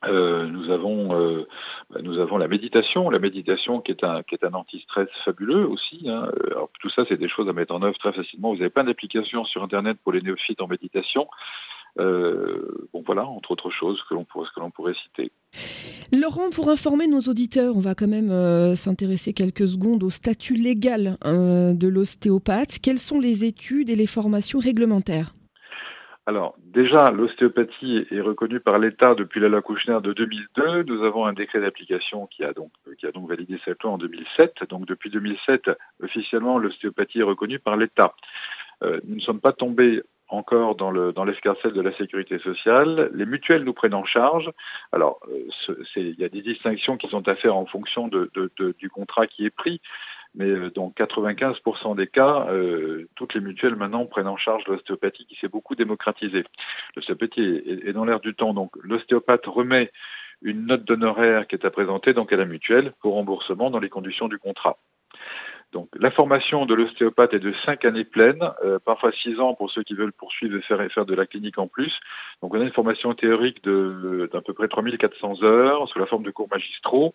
Euh, 0.06 0.48
nous 0.48 0.72
avons 0.72 1.16
euh, 1.16 1.48
bah, 1.92 2.00
nous 2.02 2.18
avons 2.20 2.38
la 2.38 2.48
méditation, 2.48 3.10
la 3.12 3.20
méditation 3.20 3.82
qui 3.82 3.92
est 3.92 4.04
un 4.04 4.24
qui 4.24 4.34
est 4.34 4.44
un 4.44 4.54
anti-stress 4.54 5.08
fabuleux 5.24 5.68
aussi. 5.68 6.10
Hein. 6.10 6.32
Alors 6.48 6.70
tout 6.80 6.90
ça 6.90 7.04
c'est 7.08 7.18
des 7.18 7.30
choses 7.30 7.48
à 7.48 7.54
mettre 7.54 7.74
en 7.74 7.84
œuvre 7.84 7.98
très 8.00 8.12
facilement. 8.12 8.54
Vous 8.54 8.62
avez 8.62 8.72
plein 8.72 8.84
d'applications 8.84 9.46
sur 9.46 9.64
internet 9.64 9.98
pour 10.04 10.12
les 10.12 10.22
néophytes 10.22 10.62
en 10.62 10.68
méditation. 10.68 11.28
Euh, 12.00 12.88
bon 12.94 13.04
voilà, 13.06 13.26
entre 13.26 13.52
autres 13.52 13.70
choses 13.72 14.02
que 14.10 14.14
l'on 14.14 14.24
pourrait, 14.24 14.48
que 14.56 14.60
l'on 14.60 14.72
pourrait 14.72 14.94
citer. 14.94 15.32
Laurent, 16.14 16.50
pour 16.50 16.70
informer 16.70 17.08
nos 17.08 17.22
auditeurs, 17.22 17.76
on 17.76 17.80
va 17.80 17.96
quand 17.96 18.08
même 18.08 18.32
euh, 18.32 18.76
s'intéresser 18.76 19.34
quelques 19.34 19.68
secondes 19.68 20.04
au 20.04 20.10
statut 20.10 20.56
légal 20.56 21.18
euh, 21.26 21.74
de 21.74 21.88
l'ostéopathe. 21.88 22.80
Quelles 22.82 23.00
sont 23.00 23.20
les 23.20 23.46
études 23.46 23.90
et 23.90 23.96
les 23.96 24.08
formations 24.08 24.60
réglementaires? 24.60 25.34
Alors, 26.28 26.56
déjà, 26.64 27.10
l'ostéopathie 27.10 28.06
est 28.12 28.22
reconnue 28.22 28.60
par 28.60 28.78
l'État 28.78 29.16
depuis 29.16 29.40
la 29.40 29.50
loi 29.50 29.62
Kouchner 29.62 29.98
de 30.04 30.14
2002. 30.14 30.84
Nous 30.84 31.04
avons 31.04 31.26
un 31.26 31.34
décret 31.34 31.60
d'application 31.60 32.28
qui 32.28 32.44
a 32.44 32.54
donc 32.54 32.72
qui 33.00 33.08
a 33.08 33.12
donc 33.12 33.28
validé 33.28 33.60
cette 33.66 33.82
loi 33.82 33.94
en 33.94 33.98
2007. 33.98 34.70
Donc, 34.70 34.86
depuis 34.86 35.10
2007, 35.10 35.72
officiellement, 36.04 36.60
l'ostéopathie 36.60 37.20
est 37.20 37.24
reconnue 37.24 37.60
par 37.60 37.76
l'État. 37.76 38.14
Euh, 38.84 39.00
nous 39.06 39.16
ne 39.16 39.22
sommes 39.22 39.40
pas 39.40 39.52
tombés 39.52 40.02
encore 40.32 40.76
dans 40.76 40.92
le 40.92 41.14
l'escarcelle 41.26 41.74
de 41.74 41.82
la 41.82 41.96
sécurité 41.98 42.40
sociale. 42.40 43.12
Les 43.14 43.26
mutuelles 43.26 43.64
nous 43.64 43.74
prennent 43.74 43.94
en 43.94 44.06
charge. 44.06 44.50
Alors, 44.92 45.20
euh, 45.30 45.76
il 45.96 46.20
y 46.20 46.24
a 46.24 46.30
des 46.30 46.42
distinctions 46.42 46.98
qui 46.98 47.08
sont 47.08 47.28
à 47.28 47.36
faire 47.36 47.56
en 47.56 47.66
fonction 47.66 48.08
du 48.08 48.90
contrat 48.90 49.28
qui 49.28 49.46
est 49.46 49.50
pris, 49.50 49.82
mais 50.34 50.50
euh, 50.50 50.72
dans 50.72 50.90
95% 50.90 51.96
des 51.96 52.08
cas, 52.08 52.48
euh, 52.50 53.08
toutes 53.16 53.34
les 53.34 53.42
mutuelles 53.42 53.76
maintenant 53.76 54.06
prennent 54.06 54.28
en 54.28 54.38
charge 54.38 54.64
l'ostéopathie 54.68 55.26
qui 55.26 55.36
s'est 55.36 55.50
beaucoup 55.50 55.76
démocratisée. 55.76 56.44
L'ostéopathie 56.96 57.42
est, 57.42 57.90
est 57.90 57.94
dans 57.94 58.06
l'air 58.06 58.20
du 58.20 58.34
temps, 58.34 58.54
donc 58.54 58.72
l'ostéopathe 58.82 59.46
remet 59.46 59.92
une 60.42 60.66
note 60.66 60.86
d'honoraire 60.86 61.48
qui 61.48 61.56
est 61.56 61.66
à 61.66 61.70
présenter 61.70 62.14
donc 62.14 62.34
à 62.34 62.38
la 62.38 62.46
mutuelle 62.46 62.94
pour 63.02 63.14
remboursement 63.14 63.70
dans 63.70 63.80
les 63.80 63.90
conditions 63.90 64.28
du 64.28 64.40
contrat. 64.40 64.78
Donc 65.72 65.90
la 65.98 66.12
formation 66.12 66.66
de 66.66 66.74
l'ostéopathe 66.74 67.34
est 67.34 67.40
de 67.40 67.54
cinq 67.66 67.86
années 67.86 68.04
pleines, 68.04 68.44
euh, 68.64 68.78
parfois 68.84 69.12
six 69.14 69.40
ans 69.40 69.54
pour 69.54 69.72
ceux 69.72 69.84
qui 69.84 69.94
veulent 69.94 70.12
poursuivre 70.12 70.58
et 70.58 70.62
faire, 70.62 70.82
et 70.82 70.90
faire 70.90 71.06
de 71.06 71.16
la 71.16 71.26
clinique 71.26 71.58
en 71.58 71.68
plus. 71.68 71.94
Donc 72.42 72.54
on 72.54 72.60
a 72.60 72.64
une 72.64 72.72
formation 72.72 73.14
théorique 73.14 73.64
d'à 73.64 74.42
peu 74.42 74.54
près 74.54 74.68
3400 74.68 75.44
heures 75.44 75.88
sous 75.88 76.00
la 76.00 76.06
forme 76.06 76.24
de 76.24 76.32
cours 76.32 76.50
magistraux, 76.52 77.14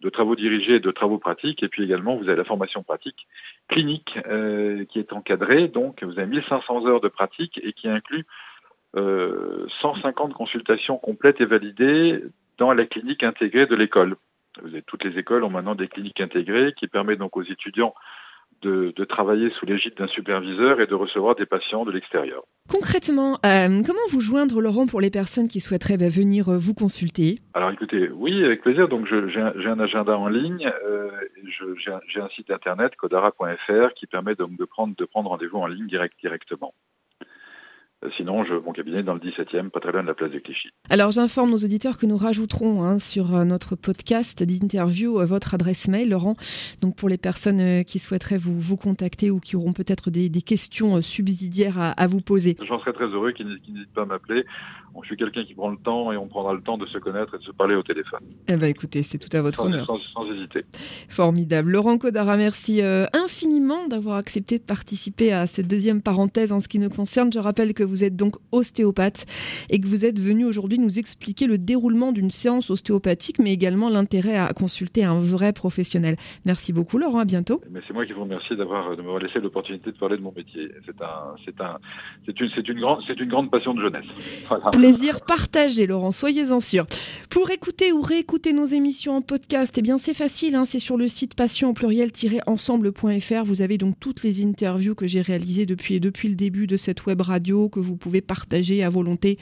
de 0.00 0.10
travaux 0.10 0.36
dirigés 0.36 0.76
et 0.76 0.80
de 0.80 0.90
travaux 0.92 1.18
pratiques. 1.18 1.62
Et 1.62 1.68
puis 1.68 1.82
également 1.82 2.16
vous 2.16 2.28
avez 2.28 2.36
la 2.36 2.44
formation 2.44 2.84
pratique 2.84 3.26
clinique 3.68 4.16
euh, 4.28 4.84
qui 4.84 5.00
est 5.00 5.12
encadrée. 5.12 5.66
Donc 5.66 6.04
vous 6.04 6.18
avez 6.18 6.28
1500 6.28 6.86
heures 6.86 7.00
de 7.00 7.08
pratique 7.08 7.58
et 7.64 7.72
qui 7.72 7.88
inclut 7.88 8.26
euh, 8.96 9.66
150 9.80 10.34
consultations 10.34 10.98
complètes 10.98 11.40
et 11.40 11.46
validées 11.46 12.22
dans 12.58 12.72
la 12.72 12.86
clinique 12.86 13.24
intégrée 13.24 13.66
de 13.66 13.74
l'école 13.74 14.16
toutes 14.86 15.04
les 15.04 15.18
écoles 15.18 15.44
ont 15.44 15.50
maintenant 15.50 15.74
des 15.74 15.88
cliniques 15.88 16.20
intégrées 16.20 16.72
qui 16.78 16.86
permettent 16.86 17.18
donc 17.18 17.36
aux 17.36 17.42
étudiants 17.42 17.94
de, 18.62 18.92
de 18.96 19.04
travailler 19.04 19.50
sous 19.50 19.66
l'égide 19.66 19.94
d'un 19.94 20.08
superviseur 20.08 20.80
et 20.80 20.86
de 20.86 20.94
recevoir 20.94 21.36
des 21.36 21.46
patients 21.46 21.84
de 21.84 21.92
l'extérieur. 21.92 22.42
Concrètement, 22.68 23.38
euh, 23.46 23.82
comment 23.86 24.06
vous 24.10 24.20
joindre, 24.20 24.60
Laurent, 24.60 24.86
pour 24.86 25.00
les 25.00 25.10
personnes 25.10 25.48
qui 25.48 25.60
souhaiteraient 25.60 25.96
bah, 25.96 26.08
venir 26.08 26.48
euh, 26.48 26.58
vous 26.58 26.74
consulter? 26.74 27.38
Alors 27.54 27.70
écoutez, 27.70 28.10
oui, 28.10 28.44
avec 28.44 28.62
plaisir. 28.62 28.88
Donc 28.88 29.06
j'ai 29.06 29.40
un, 29.40 29.52
un, 29.54 29.80
agenda 29.80 30.18
en 30.18 30.28
ligne, 30.28 30.70
euh, 30.86 31.10
j'ai 31.78 31.90
un, 31.90 32.24
un, 32.24 32.28
site 32.30 32.50
internet, 32.50 32.96
codara.fr, 32.96 33.94
qui 33.94 34.06
permet 34.06 34.34
donc 34.34 34.56
de 34.56 34.64
prendre, 34.64 34.94
de 34.96 35.04
prendre 35.04 35.30
rendez-vous 35.30 35.58
en 35.58 35.66
ligne 35.66 35.86
direct, 35.86 36.14
directement. 36.20 36.74
Euh, 38.04 38.10
sinon, 38.16 38.44
je, 38.44 38.54
mon 38.54 38.72
cabinet 38.72 38.98
est 38.98 39.02
dans 39.02 39.14
le 39.14 39.20
17e, 39.20 39.70
pas 39.70 39.80
très 39.80 39.90
loin 39.90 40.02
de 40.02 40.06
la 40.06 40.14
place 40.14 40.30
de 40.30 40.38
Clichy. 40.38 40.68
Alors, 40.88 41.10
j'informe 41.10 41.50
nos 41.50 41.56
auditeurs 41.56 41.98
que 41.98 42.06
nous 42.06 42.16
rajouterons 42.16 42.84
hein, 42.84 42.98
sur 43.00 43.34
euh, 43.34 43.44
notre 43.44 43.74
podcast 43.74 44.42
d'interview 44.44 45.20
euh, 45.20 45.24
votre 45.24 45.54
adresse 45.54 45.88
mail, 45.88 46.10
Laurent. 46.10 46.36
Donc, 46.80 46.94
pour 46.94 47.08
les 47.08 47.18
personnes 47.18 47.84
qui 47.84 47.98
souhaiteraient 47.98 48.38
vous, 48.38 48.58
vous 48.58 48.76
contacter 48.76 49.32
ou 49.32 49.40
qui 49.40 49.56
auront 49.56 49.72
peut-être 49.72 50.10
des, 50.10 50.28
des, 50.28 50.42
questions 50.42 51.02
subsidiaires 51.02 51.78
à, 51.80 51.90
à 51.90 52.06
vous 52.06 52.20
poser. 52.20 52.56
J'en 52.66 52.78
serais 52.78 52.92
très 52.92 53.06
heureux 53.06 53.32
qu'ils 53.32 53.48
n'hésitent 53.48 53.92
pas 53.94 54.02
à 54.02 54.06
m'appeler. 54.06 54.44
Bon, 54.94 55.02
je 55.02 55.08
suis 55.08 55.16
quelqu'un 55.16 55.44
qui 55.44 55.54
prend 55.54 55.68
le 55.70 55.76
temps 55.76 56.12
et 56.12 56.16
on 56.16 56.28
prendra 56.28 56.54
le 56.54 56.62
temps 56.62 56.78
de 56.78 56.86
se 56.86 56.98
connaître 56.98 57.34
et 57.34 57.38
de 57.38 57.42
se 57.42 57.50
parler 57.50 57.74
au 57.74 57.82
téléphone. 57.82 58.20
Eh 58.48 58.56
ben, 58.56 58.66
écoutez, 58.66 59.02
c'est 59.02 59.18
tout 59.18 59.34
à 59.36 59.42
votre 59.42 59.62
sans, 59.62 59.66
honneur. 59.66 59.86
Sans, 59.86 59.98
sans, 60.14 60.32
hésiter. 60.32 60.64
Formidable. 61.08 61.72
Laurent 61.72 61.98
Codara, 61.98 62.36
merci 62.36 62.80
euh, 62.80 63.06
infiniment 63.12 63.86
d'avoir 63.88 64.16
accepté 64.16 64.58
de 64.58 64.64
participer 64.64 65.32
à 65.32 65.46
cette 65.46 65.68
deuxième 65.68 66.00
parenthèse 66.00 66.52
en 66.52 66.60
ce 66.60 66.68
qui 66.68 66.78
nous 66.78 66.88
concerne. 66.88 67.32
Je 67.32 67.38
rappelle 67.38 67.74
que 67.74 67.84
vous 67.88 68.04
êtes 68.04 68.16
donc 68.16 68.36
ostéopathe 68.52 69.26
et 69.70 69.80
que 69.80 69.86
vous 69.86 70.04
êtes 70.04 70.18
venu 70.18 70.44
aujourd'hui 70.44 70.78
nous 70.78 70.98
expliquer 70.98 71.46
le 71.46 71.58
déroulement 71.58 72.12
d'une 72.12 72.30
séance 72.30 72.70
ostéopathique, 72.70 73.38
mais 73.38 73.52
également 73.52 73.88
l'intérêt 73.88 74.36
à 74.36 74.52
consulter 74.52 75.04
un 75.04 75.18
vrai 75.18 75.52
professionnel. 75.52 76.16
Merci 76.44 76.72
beaucoup 76.72 76.98
Laurent, 76.98 77.20
à 77.20 77.24
bientôt. 77.24 77.60
Mais 77.70 77.80
c'est 77.86 77.94
moi 77.94 78.06
qui 78.06 78.12
vous 78.12 78.22
remercie 78.22 78.56
d'avoir 78.56 78.96
de 78.96 79.02
m'avoir 79.02 79.20
laissé 79.20 79.40
l'opportunité 79.40 79.90
de 79.90 79.96
parler 79.96 80.16
de 80.16 80.22
mon 80.22 80.32
métier. 80.36 80.70
C'est 80.86 81.02
un, 81.02 81.34
c'est 81.44 81.60
un, 81.60 81.78
c'est 82.26 82.38
une, 82.40 82.50
c'est 82.54 82.68
une 82.68 82.80
grande, 82.80 83.02
c'est 83.06 83.18
une 83.18 83.28
grande 83.28 83.50
passion 83.50 83.74
de 83.74 83.82
jeunesse. 83.82 84.04
Plaisir 84.72 85.20
partagé, 85.26 85.86
Laurent. 85.86 86.10
Soyez-en 86.10 86.60
sûr. 86.60 86.86
Pour 87.30 87.50
écouter 87.50 87.92
ou 87.92 88.02
réécouter 88.02 88.52
nos 88.52 88.64
émissions 88.64 89.16
en 89.16 89.22
podcast, 89.22 89.76
eh 89.78 89.82
bien 89.82 89.98
c'est 89.98 90.14
facile. 90.14 90.54
Hein, 90.54 90.64
c'est 90.64 90.78
sur 90.78 90.96
le 90.96 91.08
site 91.08 91.34
passion 91.34 91.74
pluriel-ensemble.fr. 91.74 93.44
Vous 93.44 93.62
avez 93.62 93.78
donc 93.78 93.96
toutes 94.00 94.22
les 94.22 94.44
interviews 94.44 94.94
que 94.94 95.06
j'ai 95.06 95.20
réalisées 95.20 95.66
depuis 95.66 96.00
depuis 96.00 96.28
le 96.28 96.34
début 96.34 96.66
de 96.66 96.76
cette 96.76 97.06
web 97.06 97.20
radio 97.20 97.68
que 97.78 97.86
vous 97.86 97.96
pouvez 97.96 98.20
partager 98.20 98.82
à 98.82 98.88
volonté. 98.88 99.38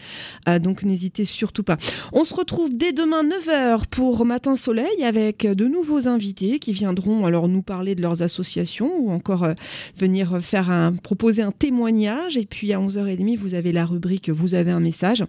Euh, 0.48 0.58
donc 0.58 0.82
n'hésitez 0.82 1.24
surtout 1.24 1.62
pas. 1.62 1.78
On 2.12 2.24
se 2.24 2.34
retrouve 2.34 2.70
dès 2.74 2.92
demain 2.92 3.24
9h 3.24 3.86
pour 3.90 4.24
Matin 4.26 4.56
Soleil 4.56 5.02
avec 5.02 5.46
de 5.46 5.66
nouveaux 5.66 6.06
invités 6.06 6.58
qui 6.58 6.72
viendront 6.72 7.24
alors 7.24 7.48
nous 7.48 7.62
parler 7.62 7.94
de 7.94 8.02
leurs 8.02 8.22
associations 8.22 8.92
ou 8.98 9.10
encore 9.10 9.44
euh, 9.44 9.54
venir 9.96 10.40
faire 10.42 10.70
un 10.70 10.92
proposer 10.92 11.42
un 11.42 11.52
témoignage. 11.52 12.36
Et 12.36 12.44
puis 12.46 12.72
à 12.72 12.78
11h30, 12.78 13.36
vous 13.38 13.54
avez 13.54 13.72
la 13.72 13.86
rubrique 13.86 14.28
Vous 14.28 14.54
avez 14.54 14.70
un 14.70 14.80
message. 14.80 15.24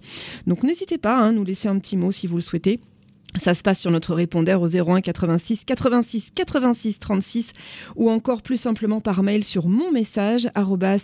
Donc 0.46 0.64
n'hésitez 0.64 0.98
pas 0.98 1.18
à 1.18 1.22
hein, 1.22 1.32
nous 1.32 1.46
laisser 1.46 1.70
un 1.70 1.80
petit 1.80 1.96
mot 1.96 2.12
si 2.12 2.28
vous 2.28 2.36
le 2.36 2.42
souhaitez. 2.42 2.82
Ça 3.42 3.54
se 3.54 3.64
passe 3.64 3.80
sur 3.80 3.92
notre 3.92 4.14
répondeur 4.14 4.62
au 4.62 4.68
01 4.68 5.02
86 5.02 5.66
86 5.66 6.32
86 6.36 7.00
36 7.00 7.52
ou 7.96 8.10
encore 8.10 8.42
plus 8.42 8.58
simplement 8.58 9.02
par 9.02 9.24
mail 9.24 9.44
sur 9.44 9.68
mon 9.68 9.92
message 9.92 10.48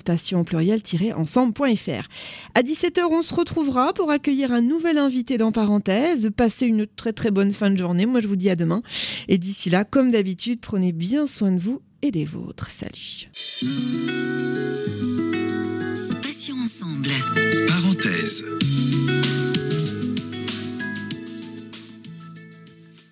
passion 0.05 0.43
pluriel-ensemble.fr. 0.43 2.07
À 2.55 2.61
17h, 2.61 3.01
on 3.09 3.21
se 3.21 3.33
retrouvera 3.33 3.93
pour 3.93 4.11
accueillir 4.11 4.51
un 4.51 4.61
nouvel 4.61 4.97
invité 4.97 5.37
dans 5.37 5.51
parenthèse. 5.51 6.29
Passez 6.35 6.67
une 6.67 6.87
très 6.87 7.13
très 7.13 7.31
bonne 7.31 7.51
fin 7.51 7.71
de 7.71 7.77
journée. 7.77 8.05
Moi, 8.05 8.21
je 8.21 8.27
vous 8.27 8.35
dis 8.35 8.49
à 8.49 8.55
demain. 8.55 8.81
Et 9.27 9.37
d'ici 9.37 9.69
là, 9.69 9.83
comme 9.83 10.11
d'habitude, 10.11 10.59
prenez 10.61 10.91
bien 10.91 11.27
soin 11.27 11.51
de 11.51 11.59
vous 11.59 11.81
et 12.01 12.11
des 12.11 12.25
vôtres. 12.25 12.69
Salut. 12.69 13.29
Passion 16.21 16.55
ensemble. 16.63 17.09
Parenthèse. 17.67 18.43